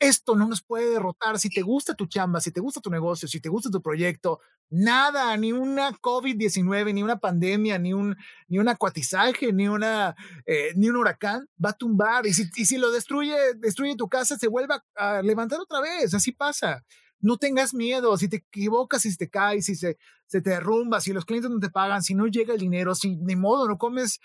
Esto 0.00 0.34
no 0.34 0.48
nos 0.48 0.62
puede 0.62 0.90
derrotar. 0.90 1.38
Si 1.38 1.48
te 1.48 1.62
gusta 1.62 1.94
tu 1.94 2.06
chamba, 2.06 2.40
si 2.40 2.50
te 2.50 2.60
gusta 2.60 2.80
tu 2.80 2.90
negocio, 2.90 3.28
si 3.28 3.40
te 3.40 3.48
gusta 3.48 3.70
tu 3.70 3.80
proyecto, 3.80 4.40
nada, 4.68 5.36
ni 5.36 5.52
una 5.52 5.92
COVID-19, 5.92 6.92
ni 6.92 7.02
una 7.02 7.18
pandemia, 7.18 7.78
ni 7.78 7.92
un, 7.92 8.16
ni 8.48 8.58
un 8.58 8.68
acuatizaje, 8.68 9.52
ni, 9.52 9.68
una, 9.68 10.16
eh, 10.46 10.72
ni 10.74 10.88
un 10.88 10.96
huracán 10.96 11.48
va 11.64 11.70
a 11.70 11.74
tumbar. 11.74 12.26
Y 12.26 12.34
si, 12.34 12.50
y 12.56 12.66
si 12.66 12.76
lo 12.76 12.90
destruye, 12.90 13.36
destruye 13.56 13.94
tu 13.96 14.08
casa, 14.08 14.36
se 14.36 14.48
vuelve 14.48 14.74
a 14.96 15.22
levantar 15.22 15.60
otra 15.60 15.80
vez. 15.80 16.12
Así 16.12 16.32
pasa 16.32 16.82
no 17.24 17.38
tengas 17.38 17.72
miedo, 17.72 18.16
si 18.18 18.28
te 18.28 18.36
equivocas, 18.36 19.02
si 19.02 19.16
te 19.16 19.30
caes, 19.30 19.64
si 19.64 19.74
se, 19.76 19.96
se 20.26 20.42
te 20.42 20.50
derrumba, 20.50 21.00
si 21.00 21.14
los 21.14 21.24
clientes 21.24 21.50
no 21.50 21.58
te 21.58 21.70
pagan, 21.70 22.02
si 22.02 22.14
no 22.14 22.26
llega 22.26 22.52
el 22.52 22.60
dinero, 22.60 22.94
si 22.94 23.16
ni 23.16 23.34
modo 23.34 23.66
no 23.66 23.78
comes, 23.78 24.20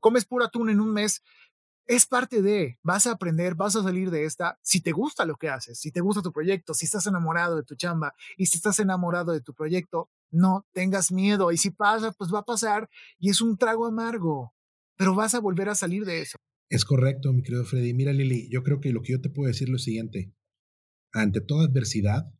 comes 0.00 0.24
pura 0.24 0.46
atún 0.46 0.70
en 0.70 0.80
un 0.80 0.92
mes, 0.92 1.22
es 1.86 2.06
parte 2.06 2.42
de, 2.42 2.78
vas 2.84 3.08
a 3.08 3.12
aprender, 3.12 3.56
vas 3.56 3.74
a 3.74 3.82
salir 3.82 4.12
de 4.12 4.24
esta, 4.24 4.56
si 4.62 4.80
te 4.80 4.92
gusta 4.92 5.26
lo 5.26 5.36
que 5.36 5.48
haces, 5.48 5.80
si 5.80 5.90
te 5.90 6.00
gusta 6.00 6.22
tu 6.22 6.32
proyecto, 6.32 6.74
si 6.74 6.86
estás 6.86 7.06
enamorado 7.08 7.56
de 7.56 7.64
tu 7.64 7.74
chamba 7.74 8.14
y 8.36 8.46
si 8.46 8.58
estás 8.58 8.78
enamorado 8.78 9.32
de 9.32 9.40
tu 9.40 9.52
proyecto, 9.52 10.08
no 10.30 10.64
tengas 10.72 11.10
miedo 11.10 11.50
y 11.50 11.56
si 11.56 11.70
pasa, 11.70 12.12
pues 12.12 12.32
va 12.32 12.38
a 12.38 12.44
pasar 12.44 12.88
y 13.18 13.30
es 13.30 13.40
un 13.40 13.58
trago 13.58 13.84
amargo, 13.84 14.54
pero 14.96 15.16
vas 15.16 15.34
a 15.34 15.40
volver 15.40 15.68
a 15.68 15.74
salir 15.74 16.04
de 16.04 16.22
eso. 16.22 16.38
Es 16.70 16.84
correcto, 16.84 17.32
mi 17.32 17.42
querido 17.42 17.64
Freddy. 17.64 17.94
Mira, 17.94 18.12
Lili, 18.12 18.48
yo 18.48 18.62
creo 18.62 18.80
que 18.80 18.92
lo 18.92 19.02
que 19.02 19.12
yo 19.12 19.20
te 19.20 19.28
puedo 19.28 19.48
decir 19.48 19.66
es 19.66 19.72
lo 19.72 19.78
siguiente. 19.78 20.32
Ante 21.12 21.40
toda 21.40 21.66
adversidad, 21.66 22.32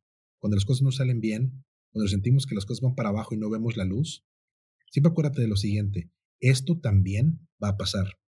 cuando 0.44 0.56
las 0.56 0.66
cosas 0.66 0.82
no 0.82 0.92
salen 0.92 1.20
bien, 1.20 1.64
cuando 1.90 2.06
sentimos 2.06 2.44
que 2.44 2.54
las 2.54 2.66
cosas 2.66 2.82
van 2.82 2.94
para 2.94 3.08
abajo 3.08 3.34
y 3.34 3.38
no 3.38 3.48
vemos 3.48 3.78
la 3.78 3.86
luz, 3.86 4.26
siempre 4.90 5.10
acuérdate 5.10 5.40
de 5.40 5.48
lo 5.48 5.56
siguiente, 5.56 6.10
esto 6.38 6.78
también 6.78 7.48
va 7.62 7.70
a 7.70 7.76
pasar. 7.78 8.18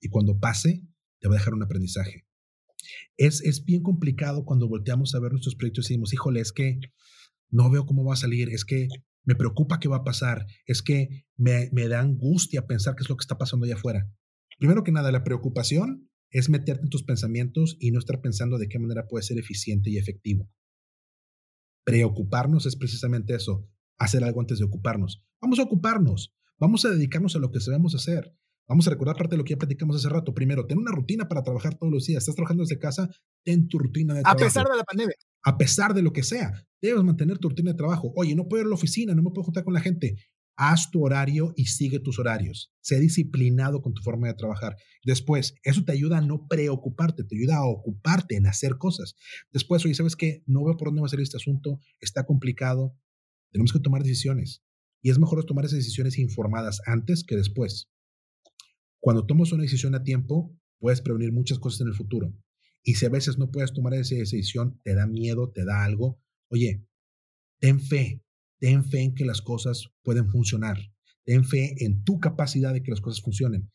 Y 0.00 0.08
cuando 0.08 0.40
pase, 0.40 0.82
te 1.20 1.28
va 1.28 1.36
a 1.36 1.38
dejar 1.38 1.54
un 1.54 1.62
aprendizaje. 1.62 2.26
Es, 3.16 3.40
es 3.42 3.64
bien 3.64 3.84
complicado 3.84 4.44
cuando 4.44 4.66
volteamos 4.66 5.14
a 5.14 5.20
ver 5.20 5.30
nuestros 5.30 5.54
proyectos 5.54 5.84
y 5.84 5.94
decimos, 5.94 6.12
híjole, 6.12 6.40
es 6.40 6.52
que 6.52 6.80
no 7.50 7.70
veo 7.70 7.86
cómo 7.86 8.04
va 8.04 8.14
a 8.14 8.16
salir, 8.16 8.48
es 8.48 8.64
que 8.64 8.88
me 9.22 9.36
preocupa 9.36 9.78
qué 9.78 9.86
va 9.86 9.98
a 9.98 10.04
pasar, 10.04 10.48
es 10.66 10.82
que 10.82 11.24
me, 11.36 11.70
me 11.70 11.86
da 11.86 12.00
angustia 12.00 12.66
pensar 12.66 12.96
qué 12.96 13.04
es 13.04 13.08
lo 13.08 13.16
que 13.16 13.22
está 13.22 13.38
pasando 13.38 13.66
allá 13.66 13.76
afuera. 13.76 14.12
Primero 14.58 14.82
que 14.82 14.90
nada, 14.90 15.12
la 15.12 15.22
preocupación 15.22 16.10
es 16.30 16.48
meterte 16.48 16.82
en 16.82 16.90
tus 16.90 17.04
pensamientos 17.04 17.76
y 17.78 17.92
no 17.92 18.00
estar 18.00 18.20
pensando 18.20 18.58
de 18.58 18.66
qué 18.66 18.80
manera 18.80 19.06
puede 19.06 19.22
ser 19.22 19.38
eficiente 19.38 19.88
y 19.88 19.98
efectivo. 19.98 20.50
Preocuparnos 21.90 22.66
es 22.66 22.76
precisamente 22.76 23.34
eso, 23.34 23.68
hacer 23.98 24.24
algo 24.24 24.40
antes 24.40 24.58
de 24.58 24.64
ocuparnos. 24.64 25.22
Vamos 25.40 25.58
a 25.58 25.64
ocuparnos, 25.64 26.34
vamos 26.58 26.84
a 26.84 26.90
dedicarnos 26.90 27.36
a 27.36 27.38
lo 27.38 27.50
que 27.50 27.60
sabemos 27.60 27.94
hacer, 27.94 28.34
Vamos 28.70 28.86
a 28.86 28.90
recordar 28.90 29.16
parte 29.16 29.34
de 29.34 29.38
lo 29.38 29.42
que 29.42 29.54
ya 29.54 29.58
platicamos 29.58 29.96
hace 29.96 30.08
rato. 30.08 30.32
Primero, 30.32 30.64
ten 30.64 30.78
una 30.78 30.92
rutina 30.92 31.26
para 31.26 31.42
trabajar 31.42 31.74
todos 31.74 31.92
los 31.92 32.06
días. 32.06 32.22
Estás 32.22 32.36
trabajando 32.36 32.62
desde 32.62 32.78
casa, 32.78 33.10
ten 33.44 33.66
tu 33.66 33.80
rutina 33.80 34.14
de 34.14 34.22
trabajo. 34.22 34.44
A 34.44 34.46
pesar 34.46 34.68
de 34.68 34.76
la 34.76 34.84
pandemia. 34.84 35.16
A 35.42 35.58
pesar 35.58 35.92
de 35.92 36.02
lo 36.02 36.12
que 36.12 36.22
sea, 36.22 36.52
debes 36.80 37.02
mantener 37.02 37.38
tu 37.38 37.48
rutina 37.48 37.72
de 37.72 37.76
trabajo. 37.76 38.12
Oye, 38.14 38.36
no 38.36 38.46
puedo 38.46 38.60
ir 38.60 38.66
a 38.66 38.68
la 38.68 38.76
oficina, 38.76 39.12
no 39.12 39.24
me 39.24 39.30
puedo 39.30 39.42
juntar 39.42 39.64
con 39.64 39.74
la 39.74 39.80
gente. 39.80 40.14
Haz 40.62 40.90
tu 40.90 41.06
horario 41.06 41.54
y 41.56 41.64
sigue 41.64 42.00
tus 42.00 42.18
horarios. 42.18 42.70
Sé 42.82 43.00
disciplinado 43.00 43.80
con 43.80 43.94
tu 43.94 44.02
forma 44.02 44.28
de 44.28 44.34
trabajar. 44.34 44.76
Después, 45.06 45.54
eso 45.62 45.84
te 45.86 45.92
ayuda 45.92 46.18
a 46.18 46.20
no 46.20 46.48
preocuparte, 46.48 47.24
te 47.24 47.34
ayuda 47.34 47.56
a 47.56 47.64
ocuparte 47.64 48.36
en 48.36 48.46
hacer 48.46 48.76
cosas. 48.76 49.14
Después, 49.52 49.82
oye, 49.86 49.94
¿sabes 49.94 50.16
qué? 50.16 50.42
No 50.44 50.62
veo 50.62 50.76
por 50.76 50.88
dónde 50.88 51.00
va 51.00 51.06
a 51.06 51.08
salir 51.08 51.22
este 51.22 51.38
asunto, 51.38 51.80
está 51.98 52.26
complicado. 52.26 52.94
Tenemos 53.52 53.72
que 53.72 53.80
tomar 53.80 54.02
decisiones. 54.02 54.62
Y 55.00 55.08
es 55.08 55.18
mejor 55.18 55.42
tomar 55.46 55.64
esas 55.64 55.78
decisiones 55.78 56.18
informadas 56.18 56.82
antes 56.84 57.24
que 57.24 57.36
después. 57.36 57.90
Cuando 58.98 59.24
tomas 59.24 59.52
una 59.52 59.62
decisión 59.62 59.94
a 59.94 60.02
tiempo, 60.02 60.54
puedes 60.78 61.00
prevenir 61.00 61.32
muchas 61.32 61.58
cosas 61.58 61.80
en 61.80 61.88
el 61.88 61.94
futuro. 61.94 62.36
Y 62.82 62.96
si 62.96 63.06
a 63.06 63.08
veces 63.08 63.38
no 63.38 63.50
puedes 63.50 63.72
tomar 63.72 63.94
esa 63.94 64.14
decisión, 64.14 64.78
te 64.84 64.94
da 64.94 65.06
miedo, 65.06 65.52
te 65.52 65.64
da 65.64 65.84
algo, 65.84 66.20
oye, 66.48 66.86
ten 67.60 67.80
fe, 67.80 68.22
ten 68.60 68.84
fe 68.84 69.02
en 69.02 69.14
que 69.14 69.24
las 69.24 69.42
cosas 69.42 69.90
pueden 70.02 70.28
funcionar. 70.28 70.78
Ten 71.24 71.44
fe 71.44 71.74
en 71.84 72.04
tu 72.04 72.20
capacidad 72.20 72.72
de 72.72 72.82
que 72.82 72.90
las 72.90 73.00
cosas 73.00 73.22
funcionen. 73.22 73.70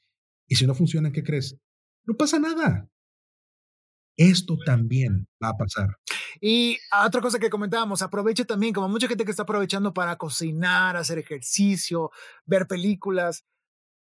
Y 0.47 0.55
si 0.55 0.67
no 0.67 0.75
funcionan, 0.75 1.11
¿qué 1.11 1.23
crees? 1.23 1.57
No 2.05 2.15
pasa 2.15 2.39
nada. 2.39 2.87
Esto 4.17 4.57
también 4.65 5.27
va 5.43 5.49
a 5.49 5.57
pasar. 5.57 5.97
Y 6.39 6.77
otra 7.05 7.21
cosa 7.21 7.39
que 7.39 7.49
comentábamos, 7.49 8.01
aproveche 8.01 8.45
también, 8.45 8.73
como 8.73 8.87
mucha 8.87 9.07
gente 9.07 9.25
que 9.25 9.31
está 9.31 9.43
aprovechando 9.43 9.93
para 9.93 10.15
cocinar, 10.15 10.95
hacer 10.95 11.17
ejercicio, 11.17 12.11
ver 12.45 12.67
películas. 12.67 13.43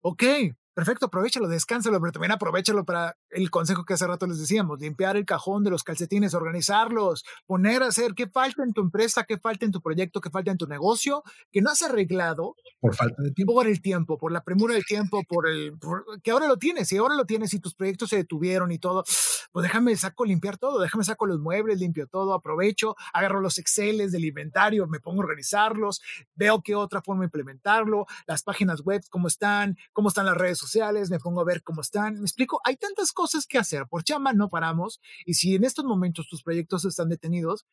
Ok, 0.00 0.22
perfecto, 0.78 1.06
aprovechalo, 1.06 1.48
descánsalo, 1.48 1.98
pero 2.00 2.12
también 2.12 2.30
aprovechalo 2.30 2.84
para 2.84 3.16
el 3.30 3.50
consejo 3.50 3.84
que 3.84 3.94
hace 3.94 4.06
rato 4.06 4.28
les 4.28 4.38
decíamos, 4.38 4.78
limpiar 4.78 5.16
el 5.16 5.24
cajón 5.24 5.64
de 5.64 5.70
los 5.70 5.82
calcetines, 5.82 6.34
organizarlos, 6.34 7.24
poner 7.46 7.82
a 7.82 7.86
hacer 7.86 8.14
qué 8.14 8.28
falta 8.28 8.62
en 8.62 8.72
tu 8.72 8.82
empresa, 8.82 9.24
qué 9.24 9.38
falta 9.38 9.66
en 9.66 9.72
tu 9.72 9.82
proyecto, 9.82 10.20
qué 10.20 10.30
falta 10.30 10.52
en 10.52 10.56
tu 10.56 10.68
negocio, 10.68 11.24
que 11.50 11.62
no 11.62 11.70
has 11.70 11.82
arreglado. 11.82 12.54
Por 12.78 12.94
falta 12.94 13.20
de 13.24 13.32
tiempo. 13.32 13.54
Por 13.54 13.66
el 13.66 13.82
tiempo, 13.82 14.18
por 14.18 14.30
la 14.30 14.44
premura 14.44 14.74
del 14.74 14.84
tiempo, 14.84 15.24
por 15.28 15.48
el, 15.48 15.72
que 16.22 16.30
ahora 16.30 16.46
lo 16.46 16.58
tienes, 16.58 16.92
y 16.92 16.96
ahora 16.98 17.16
lo 17.16 17.26
tienes 17.26 17.52
y 17.54 17.58
tus 17.58 17.74
proyectos 17.74 18.10
se 18.10 18.16
detuvieron 18.18 18.70
y 18.70 18.78
todo, 18.78 19.02
pues 19.50 19.64
déjame 19.64 19.96
saco 19.96 20.24
limpiar 20.24 20.58
todo, 20.58 20.78
déjame 20.78 21.02
saco 21.02 21.26
los 21.26 21.40
muebles, 21.40 21.80
limpio 21.80 22.06
todo, 22.06 22.34
aprovecho, 22.34 22.94
agarro 23.12 23.40
los 23.40 23.58
Exceles 23.58 24.12
del 24.12 24.24
inventario, 24.24 24.86
me 24.86 25.00
pongo 25.00 25.22
a 25.22 25.24
organizarlos, 25.24 26.00
veo 26.36 26.62
qué 26.62 26.76
otra 26.76 27.02
forma 27.02 27.24
implementarlo, 27.24 28.06
las 28.28 28.44
páginas 28.44 28.82
web, 28.82 29.02
cómo 29.10 29.26
están, 29.26 29.76
cómo 29.92 30.10
están 30.10 30.26
las 30.26 30.36
redes 30.36 30.56
sociales, 30.56 30.67
me 31.10 31.18
pongo 31.18 31.40
a 31.40 31.44
ver 31.44 31.62
cómo 31.62 31.80
están. 31.80 32.14
Me 32.14 32.22
explico, 32.26 32.60
hay 32.64 32.76
tantas 32.76 33.12
cosas 33.12 33.46
que 33.46 33.58
hacer. 33.58 33.86
Por 33.88 34.02
chamba 34.04 34.32
no 34.32 34.48
paramos. 34.48 35.00
Y 35.24 35.34
si 35.34 35.54
en 35.54 35.64
estos 35.64 35.84
momentos 35.84 36.28
tus 36.28 36.42
proyectos 36.42 36.84
están 36.84 37.08
detenidos, 37.08 37.66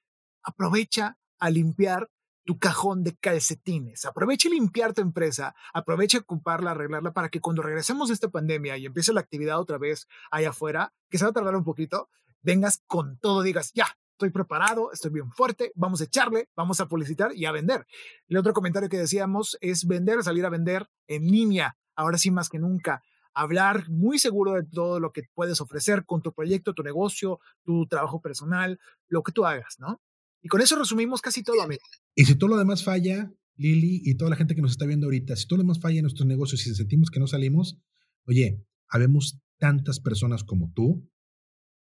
aprovecha 0.44 1.18
a 1.40 1.50
limpiar 1.50 2.10
tu 2.46 2.60
cajón 2.60 3.04
de 3.04 3.16
calcetines. 3.16 4.06
Aprovecha 4.06 4.48
a 4.48 4.52
limpiar 4.52 4.94
tu 4.94 5.02
empresa, 5.02 5.56
aprovecha 5.74 6.20
a 6.20 6.22
ocuparla, 6.22 6.72
arreglarla 6.72 7.12
para 7.12 7.30
que 7.30 7.42
cuando 7.42 7.64
regresemos 7.64 8.10
de 8.10 8.14
esta 8.14 8.30
pandemia 8.30 8.78
y 8.78 8.86
empiece 8.86 9.14
la 9.14 9.22
actividad 9.22 9.60
otra 9.60 9.78
vez 9.78 10.08
allá 10.32 10.50
afuera, 10.50 10.94
que 11.10 11.18
se 11.18 11.26
va 11.26 11.32
a 11.32 11.34
tardar 11.34 11.56
un 11.56 11.64
poquito, 11.64 12.10
vengas 12.44 12.84
con 12.86 13.18
todo, 13.18 13.42
digas, 13.42 13.72
ya, 13.74 13.88
estoy 14.12 14.30
preparado, 14.30 14.92
estoy 14.94 15.12
bien 15.12 15.32
fuerte, 15.32 15.72
vamos 15.76 16.00
a 16.02 16.06
echarle, 16.06 16.50
vamos 16.56 16.80
a 16.80 16.88
publicitar 16.88 17.36
y 17.36 17.46
a 17.46 17.52
vender. 17.52 17.86
El 18.28 18.38
otro 18.38 18.54
comentario 18.54 18.90
que 18.90 18.98
decíamos 18.98 19.58
es 19.60 19.88
vender, 19.88 20.24
salir 20.24 20.46
a 20.46 20.50
vender 20.50 20.88
en 21.08 21.26
línea, 21.26 21.76
ahora 21.96 22.18
sí 22.18 22.32
más 22.32 22.50
que 22.50 22.60
nunca 22.60 23.02
hablar 23.36 23.90
muy 23.90 24.18
seguro 24.18 24.54
de 24.54 24.64
todo 24.64 25.00
lo 25.00 25.12
que 25.12 25.24
puedes 25.34 25.60
ofrecer 25.60 26.06
con 26.06 26.22
tu 26.22 26.34
proyecto, 26.34 26.74
tu 26.74 26.84
negocio, 26.84 27.40
tu 27.64 27.86
trabajo 27.86 28.22
personal, 28.22 28.80
lo 29.08 29.24
que 29.24 29.34
tú 29.34 29.46
hagas, 29.46 29.76
¿no? 29.78 30.02
Y 30.42 30.48
con 30.48 30.62
eso 30.62 30.78
resumimos 30.78 31.22
casi 31.22 31.44
todo, 31.44 31.62
amigo. 31.62 31.82
Y 32.16 32.26
si 32.26 32.36
todo 32.36 32.52
lo 32.52 32.58
demás 32.58 32.84
falla, 32.84 33.32
Lili 33.58 34.02
y 34.04 34.16
toda 34.16 34.30
la 34.30 34.38
gente 34.38 34.56
que 34.56 34.62
nos 34.62 34.72
está 34.72 34.86
viendo 34.86 35.08
ahorita, 35.08 35.36
si 35.36 35.48
todo 35.48 35.58
lo 35.58 35.64
demás 35.64 35.80
falla 35.80 35.98
en 35.98 36.04
nuestros 36.04 36.28
negocios 36.28 36.66
y 36.66 36.74
sentimos 36.76 37.10
que 37.10 37.20
no 37.20 37.28
salimos, 37.28 37.78
oye, 38.26 38.64
habemos 38.88 39.42
tantas 39.58 40.00
personas 40.00 40.44
como 40.44 40.72
tú, 40.74 41.10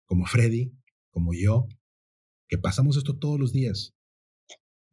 como 0.06 0.26
Freddy, 0.26 0.74
como 1.12 1.34
yo, 1.34 1.68
que 2.50 2.58
pasamos 2.58 2.98
esto 2.98 3.18
todos 3.18 3.40
los 3.40 3.54
días. 3.54 3.94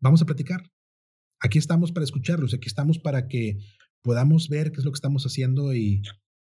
Vamos 0.00 0.22
a 0.22 0.26
platicar. 0.26 0.70
Aquí 1.40 1.58
estamos 1.58 1.90
para 1.90 2.04
escucharlos, 2.04 2.54
aquí 2.54 2.68
estamos 2.68 2.98
para 2.98 3.26
que 3.26 3.58
podamos 4.04 4.48
ver 4.48 4.70
qué 4.70 4.78
es 4.78 4.84
lo 4.84 4.92
que 4.92 4.98
estamos 4.98 5.24
haciendo 5.24 5.74
y 5.74 6.02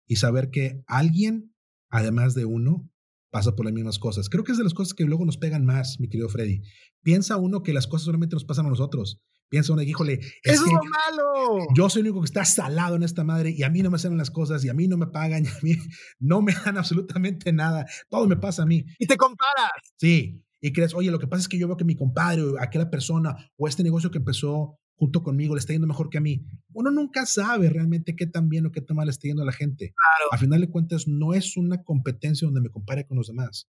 y 0.07 0.17
saber 0.17 0.49
que 0.51 0.83
alguien, 0.87 1.53
además 1.89 2.35
de 2.35 2.45
uno, 2.45 2.89
pasa 3.31 3.55
por 3.55 3.65
las 3.65 3.73
mismas 3.73 3.99
cosas. 3.99 4.29
Creo 4.29 4.43
que 4.43 4.51
es 4.51 4.57
de 4.57 4.63
las 4.63 4.73
cosas 4.73 4.93
que 4.93 5.03
luego 5.03 5.25
nos 5.25 5.37
pegan 5.37 5.65
más, 5.65 5.99
mi 5.99 6.07
querido 6.07 6.29
Freddy. 6.29 6.61
Piensa 7.01 7.37
uno 7.37 7.63
que 7.63 7.73
las 7.73 7.87
cosas 7.87 8.05
solamente 8.05 8.35
nos 8.35 8.45
pasan 8.45 8.65
a 8.65 8.69
nosotros. 8.69 9.19
Piensa 9.49 9.73
uno, 9.73 9.83
híjole, 9.83 10.19
es 10.43 10.61
lo 10.61 10.67
malo. 10.67 11.67
Yo 11.75 11.89
soy 11.89 12.01
el 12.01 12.07
único 12.07 12.21
que 12.21 12.27
está 12.27 12.45
salado 12.45 12.95
en 12.95 13.03
esta 13.03 13.23
madre 13.23 13.51
y 13.51 13.63
a 13.63 13.69
mí 13.69 13.81
no 13.83 13.91
me 13.91 13.99
salen 13.99 14.17
las 14.17 14.31
cosas 14.31 14.63
y 14.63 14.69
a 14.69 14.73
mí 14.73 14.87
no 14.87 14.97
me 14.97 15.07
pagan 15.07 15.45
y 15.45 15.47
a 15.47 15.59
mí 15.61 15.75
no 16.19 16.41
me 16.41 16.53
dan 16.53 16.77
absolutamente 16.77 17.51
nada. 17.51 17.85
Todo 18.09 18.27
me 18.27 18.37
pasa 18.37 18.63
a 18.63 18.65
mí. 18.65 18.85
Y 18.97 19.05
te 19.05 19.17
comparas. 19.17 19.71
Sí. 19.97 20.41
Y 20.61 20.73
crees, 20.73 20.95
oye, 20.95 21.11
lo 21.11 21.19
que 21.19 21.27
pasa 21.27 21.41
es 21.41 21.47
que 21.47 21.59
yo 21.59 21.67
veo 21.67 21.77
que 21.77 21.85
mi 21.85 21.95
compadre 21.95 22.41
o 22.41 22.59
aquella 22.59 22.89
persona 22.89 23.35
o 23.57 23.67
este 23.67 23.83
negocio 23.83 24.09
que 24.09 24.17
empezó 24.17 24.79
junto 24.95 25.23
conmigo 25.23 25.55
le 25.55 25.59
está 25.59 25.73
yendo 25.73 25.87
mejor 25.87 26.09
que 26.09 26.17
a 26.17 26.21
mí. 26.21 26.45
Uno 26.73 26.91
nunca 26.91 27.25
sabe 27.25 27.69
realmente 27.69 28.15
qué 28.15 28.27
tan 28.27 28.49
bien 28.49 28.65
o 28.65 28.71
qué 28.71 28.81
tan 28.81 28.97
mal 28.97 29.09
está 29.09 29.27
yendo 29.27 29.43
a 29.43 29.45
la 29.45 29.51
gente. 29.51 29.93
Claro. 29.93 30.33
A 30.33 30.37
final 30.37 30.61
de 30.61 30.69
cuentas, 30.69 31.07
no 31.07 31.33
es 31.33 31.57
una 31.57 31.83
competencia 31.83 32.45
donde 32.45 32.61
me 32.61 32.69
compare 32.69 33.05
con 33.05 33.17
los 33.17 33.27
demás. 33.27 33.69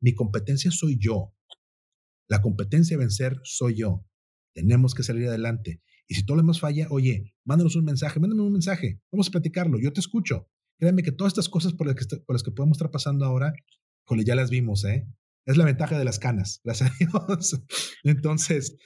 Mi 0.00 0.14
competencia 0.14 0.70
soy 0.70 0.98
yo. 0.98 1.34
La 2.28 2.42
competencia 2.42 2.96
de 2.96 3.04
vencer 3.04 3.40
soy 3.44 3.76
yo. 3.76 4.04
Tenemos 4.54 4.94
que 4.94 5.02
salir 5.02 5.28
adelante. 5.28 5.82
Y 6.08 6.14
si 6.14 6.24
todo 6.24 6.36
lo 6.36 6.42
demás 6.42 6.60
falla, 6.60 6.86
oye, 6.90 7.34
mándanos 7.44 7.76
un 7.76 7.84
mensaje, 7.84 8.20
mándame 8.20 8.42
un 8.42 8.52
mensaje. 8.52 9.00
Vamos 9.10 9.28
a 9.28 9.32
platicarlo. 9.32 9.78
Yo 9.80 9.92
te 9.92 10.00
escucho. 10.00 10.48
Créanme 10.78 11.02
que 11.02 11.12
todas 11.12 11.32
estas 11.32 11.48
cosas 11.48 11.72
por 11.72 11.86
las 11.86 11.96
que, 11.96 12.16
por 12.18 12.34
las 12.34 12.42
que 12.42 12.50
podemos 12.50 12.76
estar 12.76 12.90
pasando 12.90 13.24
ahora, 13.24 13.54
jole, 14.04 14.24
ya 14.24 14.34
las 14.34 14.50
vimos, 14.50 14.84
¿eh? 14.84 15.08
Es 15.46 15.56
la 15.56 15.64
ventaja 15.64 15.98
de 15.98 16.04
las 16.04 16.18
canas, 16.18 16.60
gracias 16.64 16.90
a 16.90 16.94
Dios. 16.98 17.62
Entonces, 18.04 18.76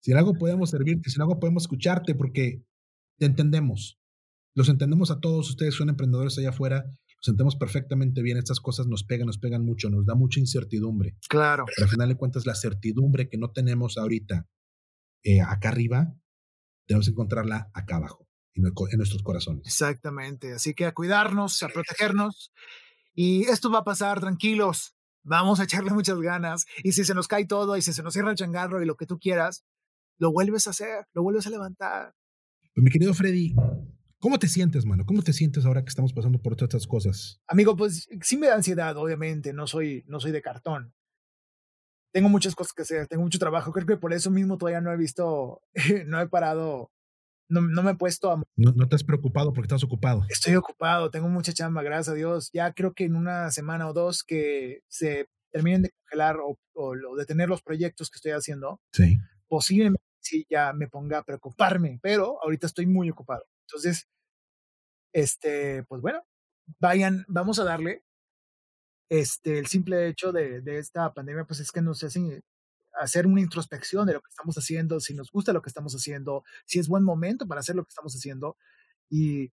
si 0.00 0.12
en 0.12 0.18
algo 0.18 0.34
podemos 0.34 0.70
servirte, 0.70 1.10
si 1.10 1.16
en 1.16 1.22
algo 1.22 1.38
podemos 1.38 1.64
escucharte, 1.64 2.14
porque 2.14 2.64
te 3.18 3.26
entendemos. 3.26 3.98
Los 4.54 4.68
entendemos 4.68 5.10
a 5.10 5.20
todos, 5.20 5.50
ustedes 5.50 5.74
son 5.74 5.88
emprendedores 5.88 6.38
allá 6.38 6.50
afuera, 6.50 6.84
los 7.20 7.28
entendemos 7.28 7.56
perfectamente 7.56 8.22
bien, 8.22 8.38
estas 8.38 8.60
cosas 8.60 8.86
nos 8.86 9.04
pegan, 9.04 9.26
nos 9.26 9.38
pegan 9.38 9.64
mucho, 9.64 9.90
nos 9.90 10.06
da 10.06 10.14
mucha 10.14 10.40
incertidumbre. 10.40 11.16
Claro. 11.28 11.64
Pero 11.66 11.84
al 11.84 11.90
final 11.90 12.08
de 12.08 12.16
cuentas, 12.16 12.46
la 12.46 12.54
certidumbre 12.54 13.28
que 13.28 13.38
no 13.38 13.50
tenemos 13.50 13.98
ahorita 13.98 14.46
eh, 15.24 15.40
acá 15.40 15.70
arriba, 15.70 16.14
tenemos 16.86 17.06
que 17.06 17.12
encontrarla 17.12 17.70
acá 17.74 17.96
abajo, 17.96 18.28
en, 18.54 18.64
en 18.66 18.96
nuestros 18.98 19.22
corazones. 19.22 19.66
Exactamente, 19.66 20.52
así 20.52 20.74
que 20.74 20.86
a 20.86 20.92
cuidarnos, 20.92 21.62
a 21.62 21.68
protegernos. 21.68 22.52
Y 23.14 23.42
esto 23.44 23.70
va 23.70 23.80
a 23.80 23.84
pasar, 23.84 24.20
tranquilos, 24.20 24.94
vamos 25.24 25.60
a 25.60 25.64
echarle 25.64 25.90
muchas 25.94 26.18
ganas. 26.20 26.66
Y 26.82 26.92
si 26.92 27.04
se 27.04 27.14
nos 27.14 27.28
cae 27.28 27.46
todo 27.46 27.76
y 27.76 27.82
si 27.82 27.92
se 27.92 28.02
nos 28.02 28.12
cierra 28.12 28.30
el 28.30 28.36
changarro 28.36 28.82
y 28.82 28.86
lo 28.86 28.96
que 28.96 29.06
tú 29.06 29.18
quieras, 29.18 29.64
lo 30.18 30.32
vuelves 30.32 30.66
a 30.66 30.70
hacer, 30.70 31.06
lo 31.14 31.22
vuelves 31.22 31.46
a 31.46 31.50
levantar. 31.50 32.14
Pues, 32.74 32.84
mi 32.84 32.90
querido 32.90 33.14
Freddy, 33.14 33.54
¿cómo 34.18 34.38
te 34.38 34.48
sientes, 34.48 34.84
mano? 34.84 35.04
¿Cómo 35.06 35.22
te 35.22 35.32
sientes 35.32 35.64
ahora 35.64 35.82
que 35.82 35.88
estamos 35.88 36.12
pasando 36.12 36.40
por 36.40 36.56
todas 36.56 36.68
estas 36.74 36.86
cosas? 36.86 37.40
Amigo, 37.46 37.76
pues 37.76 38.08
sí 38.22 38.36
me 38.36 38.48
da 38.48 38.54
ansiedad, 38.54 38.96
obviamente, 38.96 39.52
no 39.52 39.66
soy, 39.66 40.04
no 40.06 40.20
soy 40.20 40.32
de 40.32 40.42
cartón. 40.42 40.94
Tengo 42.12 42.28
muchas 42.28 42.54
cosas 42.54 42.72
que 42.72 42.82
hacer, 42.82 43.06
tengo 43.06 43.22
mucho 43.22 43.38
trabajo, 43.38 43.72
creo 43.72 43.86
que 43.86 43.96
por 43.96 44.12
eso 44.12 44.30
mismo 44.30 44.58
todavía 44.58 44.80
no 44.80 44.92
he 44.92 44.96
visto, 44.96 45.60
no 46.06 46.20
he 46.20 46.28
parado, 46.28 46.90
no, 47.48 47.60
no 47.60 47.82
me 47.82 47.92
he 47.92 47.96
puesto 47.96 48.30
a... 48.30 48.36
No, 48.56 48.72
no 48.72 48.88
te 48.88 48.96
has 48.96 49.04
preocupado 49.04 49.52
porque 49.52 49.66
estás 49.66 49.84
ocupado. 49.84 50.24
Estoy 50.28 50.56
ocupado, 50.56 51.10
tengo 51.10 51.28
mucha 51.28 51.52
chamba, 51.52 51.82
gracias 51.82 52.08
a 52.10 52.14
Dios. 52.14 52.50
Ya 52.52 52.72
creo 52.72 52.92
que 52.92 53.04
en 53.04 53.16
una 53.16 53.50
semana 53.50 53.88
o 53.88 53.92
dos 53.92 54.22
que 54.22 54.80
se 54.88 55.28
terminen 55.50 55.82
de 55.82 55.90
congelar 55.90 56.36
o, 56.36 56.58
o, 56.74 56.94
o 56.94 57.16
detener 57.16 57.48
los 57.48 57.62
proyectos 57.62 58.10
que 58.10 58.16
estoy 58.16 58.32
haciendo, 58.32 58.80
sí. 58.92 59.16
posiblemente 59.48 60.07
sí 60.20 60.46
ya 60.50 60.72
me 60.72 60.88
ponga 60.88 61.18
a 61.18 61.24
preocuparme, 61.24 61.98
pero 62.02 62.42
ahorita 62.42 62.66
estoy 62.66 62.86
muy 62.86 63.10
ocupado. 63.10 63.44
Entonces, 63.66 64.08
este, 65.12 65.84
pues 65.84 66.02
bueno, 66.02 66.22
vayan, 66.80 67.24
vamos 67.28 67.58
a 67.58 67.64
darle. 67.64 68.04
Este, 69.10 69.58
el 69.58 69.66
simple 69.66 70.08
hecho 70.08 70.32
de, 70.32 70.60
de 70.60 70.78
esta 70.78 71.12
pandemia, 71.14 71.44
pues 71.44 71.60
es 71.60 71.72
que 71.72 71.80
nos 71.80 72.02
hace 72.04 72.42
hacer 72.98 73.26
una 73.26 73.40
introspección 73.40 74.06
de 74.06 74.14
lo 74.14 74.20
que 74.20 74.30
estamos 74.30 74.56
haciendo, 74.56 75.00
si 75.00 75.14
nos 75.14 75.30
gusta 75.30 75.52
lo 75.52 75.62
que 75.62 75.68
estamos 75.68 75.94
haciendo, 75.94 76.44
si 76.66 76.78
es 76.78 76.88
buen 76.88 77.04
momento 77.04 77.46
para 77.46 77.60
hacer 77.60 77.76
lo 77.76 77.84
que 77.84 77.90
estamos 77.90 78.14
haciendo. 78.14 78.56
Y 79.08 79.52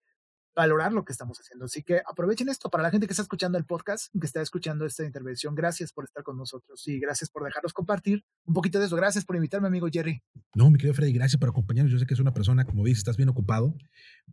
valorar 0.54 0.92
lo 0.92 1.04
que 1.04 1.12
estamos 1.12 1.38
haciendo. 1.38 1.64
Así 1.64 1.82
que 1.82 2.00
aprovechen 2.06 2.48
esto 2.48 2.70
para 2.70 2.82
la 2.82 2.90
gente 2.90 3.06
que 3.06 3.12
está 3.12 3.22
escuchando 3.22 3.58
el 3.58 3.64
podcast, 3.64 4.12
que 4.18 4.26
está 4.26 4.40
escuchando 4.40 4.86
esta 4.86 5.04
intervención. 5.04 5.54
Gracias 5.54 5.92
por 5.92 6.04
estar 6.04 6.22
con 6.22 6.36
nosotros 6.36 6.86
y 6.86 6.98
gracias 7.00 7.30
por 7.30 7.44
dejarnos 7.44 7.72
compartir 7.72 8.24
un 8.44 8.54
poquito 8.54 8.78
de 8.78 8.86
eso. 8.86 8.96
Gracias 8.96 9.24
por 9.24 9.36
invitarme, 9.36 9.66
amigo 9.66 9.88
Jerry. 9.90 10.22
No, 10.54 10.70
mi 10.70 10.78
querido 10.78 10.94
Freddy, 10.94 11.12
gracias 11.12 11.38
por 11.38 11.48
acompañarnos. 11.48 11.92
Yo 11.92 11.98
sé 11.98 12.06
que 12.06 12.14
es 12.14 12.20
una 12.20 12.34
persona, 12.34 12.64
como 12.64 12.84
dices, 12.84 12.98
estás 12.98 13.16
bien 13.16 13.28
ocupado, 13.28 13.76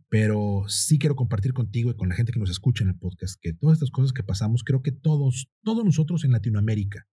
pero 0.08 0.64
sí 0.68 0.98
quiero 0.98 1.16
compartir 1.16 1.52
contigo 1.52 1.90
y 1.90 1.96
con 1.96 2.08
la 2.08 2.14
gente 2.14 2.32
que 2.32 2.40
nos 2.40 2.50
escucha 2.50 2.84
en 2.84 2.90
el 2.90 2.98
podcast 2.98 3.36
que 3.40 3.52
todas 3.52 3.76
estas 3.76 3.90
cosas 3.90 4.12
que 4.12 4.22
pasamos, 4.22 4.62
creo 4.64 4.82
que 4.82 4.92
todos, 4.92 5.48
todos 5.62 5.84
nosotros 5.84 6.24
en 6.24 6.32
Latinoamérica, 6.32 7.06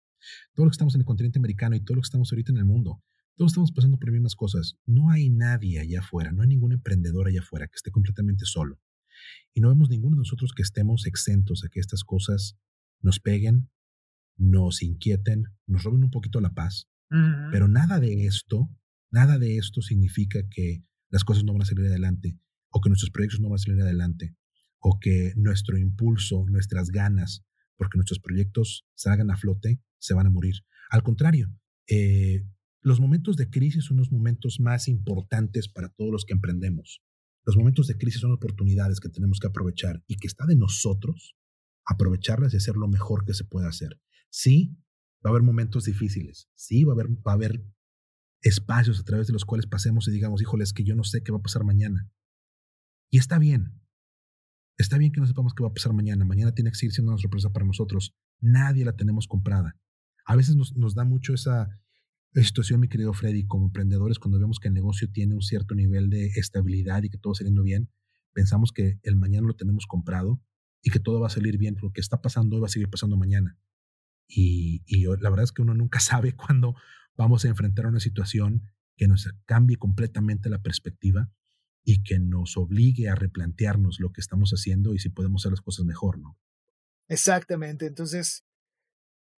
todos 0.54 0.66
los 0.66 0.72
que 0.72 0.76
estamos 0.76 0.96
en 0.96 1.02
el 1.02 1.06
continente 1.06 1.40
americano 1.40 1.76
y 1.76 1.82
todos 1.82 1.96
los 1.96 2.04
que 2.06 2.08
estamos 2.10 2.32
ahorita 2.32 2.52
en 2.52 2.58
el 2.58 2.66
mundo, 2.66 3.02
todos 3.38 3.52
estamos 3.52 3.72
pasando 3.72 3.98
por 3.98 4.10
las 4.10 4.14
mismas 4.14 4.36
cosas. 4.36 4.78
No 4.86 5.12
hay 5.12 5.30
nadie 5.30 5.80
allá 5.80 6.00
afuera, 6.00 6.32
no 6.32 6.42
hay 6.42 6.48
ningún 6.48 6.74
emprendedor 6.74 7.28
allá 7.28 7.42
afuera 7.42 7.68
que 7.68 7.76
esté 7.76 7.92
completamente 7.92 8.46
solo. 8.46 8.80
Y 9.54 9.62
no 9.62 9.70
vemos 9.70 9.90
ninguno 9.90 10.16
de 10.16 10.22
nosotros 10.22 10.52
que 10.56 10.64
estemos 10.64 11.06
exentos 11.06 11.64
a 11.64 11.70
que 11.70 11.80
estas 11.80 12.04
cosas 12.04 12.58
nos 13.02 13.20
peguen, 13.20 13.70
nos 14.38 14.82
inquieten, 14.82 15.46
nos 15.66 15.84
roben 15.84 16.04
un 16.04 16.12
poquito 16.12 16.40
la 16.42 16.54
paz. 16.54 16.90
Pero 17.52 17.68
nada 17.68 18.00
de 18.00 18.26
esto, 18.26 18.70
nada 19.12 19.40
de 19.40 19.58
esto 19.58 19.82
significa 19.82 20.42
que 20.50 20.84
las 21.10 21.24
cosas 21.24 21.44
no 21.44 21.54
van 21.54 21.62
a 21.62 21.66
salir 21.66 21.86
adelante, 21.86 22.38
o 22.70 22.82
que 22.82 22.90
nuestros 22.90 23.12
proyectos 23.12 23.40
no 23.40 23.50
van 23.50 23.56
a 23.56 23.60
salir 23.60 23.82
adelante, 23.82 24.36
o 24.80 25.00
que 25.00 25.34
nuestro 25.36 25.78
impulso, 25.78 26.46
nuestras 26.50 26.90
ganas, 26.90 27.46
porque 27.78 27.98
nuestros 27.98 28.20
proyectos 28.20 28.86
salgan 28.96 29.32
a 29.32 29.38
flote, 29.38 29.82
se 30.00 30.14
van 30.14 30.28
a 30.28 30.30
morir. 30.30 30.56
Al 30.90 31.04
contrario, 31.04 31.50
eh, 31.90 32.46
los 32.82 33.00
momentos 33.00 33.38
de 33.38 33.50
crisis 33.50 33.86
son 33.86 33.98
los 33.98 34.12
momentos 34.12 34.60
más 34.60 34.88
importantes 34.88 35.68
para 35.70 35.90
todos 35.90 36.12
los 36.12 36.26
que 36.26 36.34
emprendemos. 36.34 37.02
Los 37.48 37.56
momentos 37.56 37.88
de 37.88 37.98
crisis 37.98 38.20
son 38.20 38.34
oportunidades 38.34 39.00
que 39.00 39.08
tenemos 39.08 39.40
que 39.40 39.48
aprovechar 39.48 40.04
y 40.06 40.18
que 40.18 40.28
está 40.28 40.46
de 40.46 40.58
nosotros 40.58 41.38
aprovecharlas 41.86 42.54
y 42.54 42.58
hacer 42.58 42.76
lo 42.76 42.90
mejor 42.90 43.24
que 43.24 43.34
se 43.34 43.46
pueda 43.46 43.70
hacer. 43.70 44.02
Sí, 44.30 44.76
va 45.26 45.30
a 45.30 45.32
haber 45.32 45.44
momentos 45.44 45.86
difíciles. 45.86 46.50
Sí, 46.56 46.84
va 46.84 46.92
a 46.92 46.96
haber, 46.96 47.08
va 47.26 47.32
a 47.32 47.36
haber 47.36 47.66
espacios 48.42 49.00
a 49.00 49.04
través 49.04 49.28
de 49.28 49.34
los 49.34 49.46
cuales 49.46 49.66
pasemos 49.66 50.10
y 50.10 50.12
digamos, 50.12 50.42
híjole, 50.42 50.66
es 50.66 50.74
que 50.74 50.84
yo 50.84 50.94
no 50.94 51.06
sé 51.06 51.24
qué 51.24 51.32
va 51.32 51.38
a 51.38 51.42
pasar 51.42 51.64
mañana. 51.64 52.12
Y 53.10 53.18
está 53.18 53.40
bien. 53.40 53.82
Está 54.78 54.98
bien 54.98 55.14
que 55.14 55.22
no 55.22 55.26
sepamos 55.26 55.54
qué 55.54 55.64
va 55.64 55.70
a 55.70 55.74
pasar 55.74 55.94
mañana. 55.94 56.26
Mañana 56.26 56.54
tiene 56.54 56.70
que 56.72 56.76
seguir 56.76 56.92
siendo 56.92 57.14
una 57.14 57.22
sorpresa 57.22 57.50
para 57.54 57.66
nosotros. 57.66 58.14
Nadie 58.42 58.84
la 58.84 58.98
tenemos 58.98 59.26
comprada. 59.26 59.80
A 60.26 60.36
veces 60.36 60.58
nos, 60.58 60.96
da 60.96 61.06
mucho 61.06 61.34
esa, 61.34 61.80
situación, 62.36 62.80
mi 62.80 62.88
querido 62.88 63.14
Freddy, 63.14 63.46
como 63.46 63.66
emprendedores, 63.66 64.20
cuando 64.20 64.40
vemos 64.40 64.60
que 64.60 64.68
el 64.68 64.74
negocio 64.74 65.10
tiene 65.12 65.34
un 65.34 65.42
cierto 65.42 65.76
nivel 65.76 66.10
de 66.10 66.28
estabilidad 66.36 67.04
y 67.04 67.10
que 67.10 67.18
todo 67.18 67.34
saliendo 67.34 67.64
bien, 67.64 67.90
pensamos 68.34 68.72
que 68.72 69.00
el 69.04 69.16
mañana 69.16 69.48
lo 69.48 69.56
tenemos 69.56 69.88
comprado 69.88 70.42
y 70.82 70.92
que 70.92 71.00
todo 71.00 71.20
va 71.20 71.28
a 71.28 71.32
salir 71.32 71.58
bien. 71.58 71.78
Lo 71.82 71.92
que 71.92 72.02
está 72.02 72.22
pasando 72.22 72.56
hoy 72.56 72.62
va 72.62 72.68
a 72.68 72.70
seguir 72.70 72.90
pasando 72.90 73.18
mañana. 73.18 73.58
Y, 74.28 74.84
y 74.86 75.06
la 75.06 75.30
verdad 75.30 75.44
es 75.44 75.52
que 75.52 75.62
uno 75.62 75.74
nunca 75.74 76.00
sabe 76.00 76.34
cuándo 76.34 76.76
vamos 77.16 77.46
a 77.46 77.48
enfrentar 77.48 77.88
una 77.88 78.00
situación 78.00 78.64
que 78.96 79.08
nos 79.08 79.28
cambie 79.46 79.78
completamente 79.78 80.50
la 80.50 80.62
perspectiva 80.62 81.32
y 81.84 82.04
que 82.04 82.20
nos 82.20 82.58
obligue 82.58 83.10
a 83.10 83.16
replantearnos 83.16 84.00
lo 84.00 84.12
que 84.12 84.20
estamos 84.20 84.52
haciendo 84.52 84.94
y 84.94 85.00
si 85.00 85.10
podemos 85.10 85.42
hacer 85.42 85.54
las 85.54 85.62
cosas 85.62 85.86
mejor, 85.86 86.20
¿no? 86.20 86.38
Exactamente. 87.08 87.86
Entonces, 87.86 88.46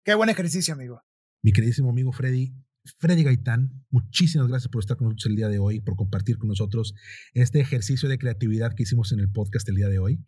qué 0.03 0.15
buen 0.15 0.31
ejercicio, 0.31 0.73
amigo. 0.73 1.03
Mi 1.43 1.53
queridísimo 1.53 1.91
amigo 1.91 2.11
Freddy, 2.11 2.55
Freddy 2.99 3.23
Gaitán, 3.25 3.85
muchísimas 3.91 4.49
gracias 4.49 4.71
por 4.71 4.81
estar 4.81 4.97
con 4.97 5.07
nosotros 5.07 5.27
el 5.27 5.37
día 5.37 5.49
de 5.49 5.59
hoy, 5.59 5.81
por 5.81 5.97
compartir 5.97 6.39
con 6.39 6.49
nosotros 6.49 6.95
este 7.33 7.61
ejercicio 7.61 8.09
de 8.09 8.19
creatividad 8.19 8.75
que 8.75 8.85
hicimos 8.85 9.13
en 9.13 9.21
el 9.21 9.31
podcast 9.31 9.69
el 9.69 9.77
día 9.77 9.89
de 9.89 9.99
hoy. 9.99 10.25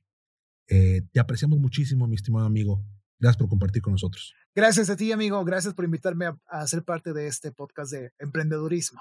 Eh, 0.69 1.03
te 1.13 1.21
apreciamos 1.21 1.59
muchísimo, 1.59 2.07
mi 2.07 2.15
estimado 2.15 2.47
amigo. 2.47 2.85
Gracias 3.19 3.39
por 3.39 3.49
compartir 3.49 3.83
con 3.83 3.93
nosotros. 3.93 4.35
Gracias 4.55 4.89
a 4.89 4.97
ti, 4.97 5.13
amigo. 5.13 5.45
Gracias 5.45 5.75
por 5.75 5.85
invitarme 5.85 6.27
a, 6.27 6.39
a 6.47 6.67
ser 6.67 6.85
parte 6.85 7.13
de 7.13 7.27
este 7.27 7.53
podcast 7.53 7.93
de 7.93 8.13
emprendedurismo. 8.19 9.01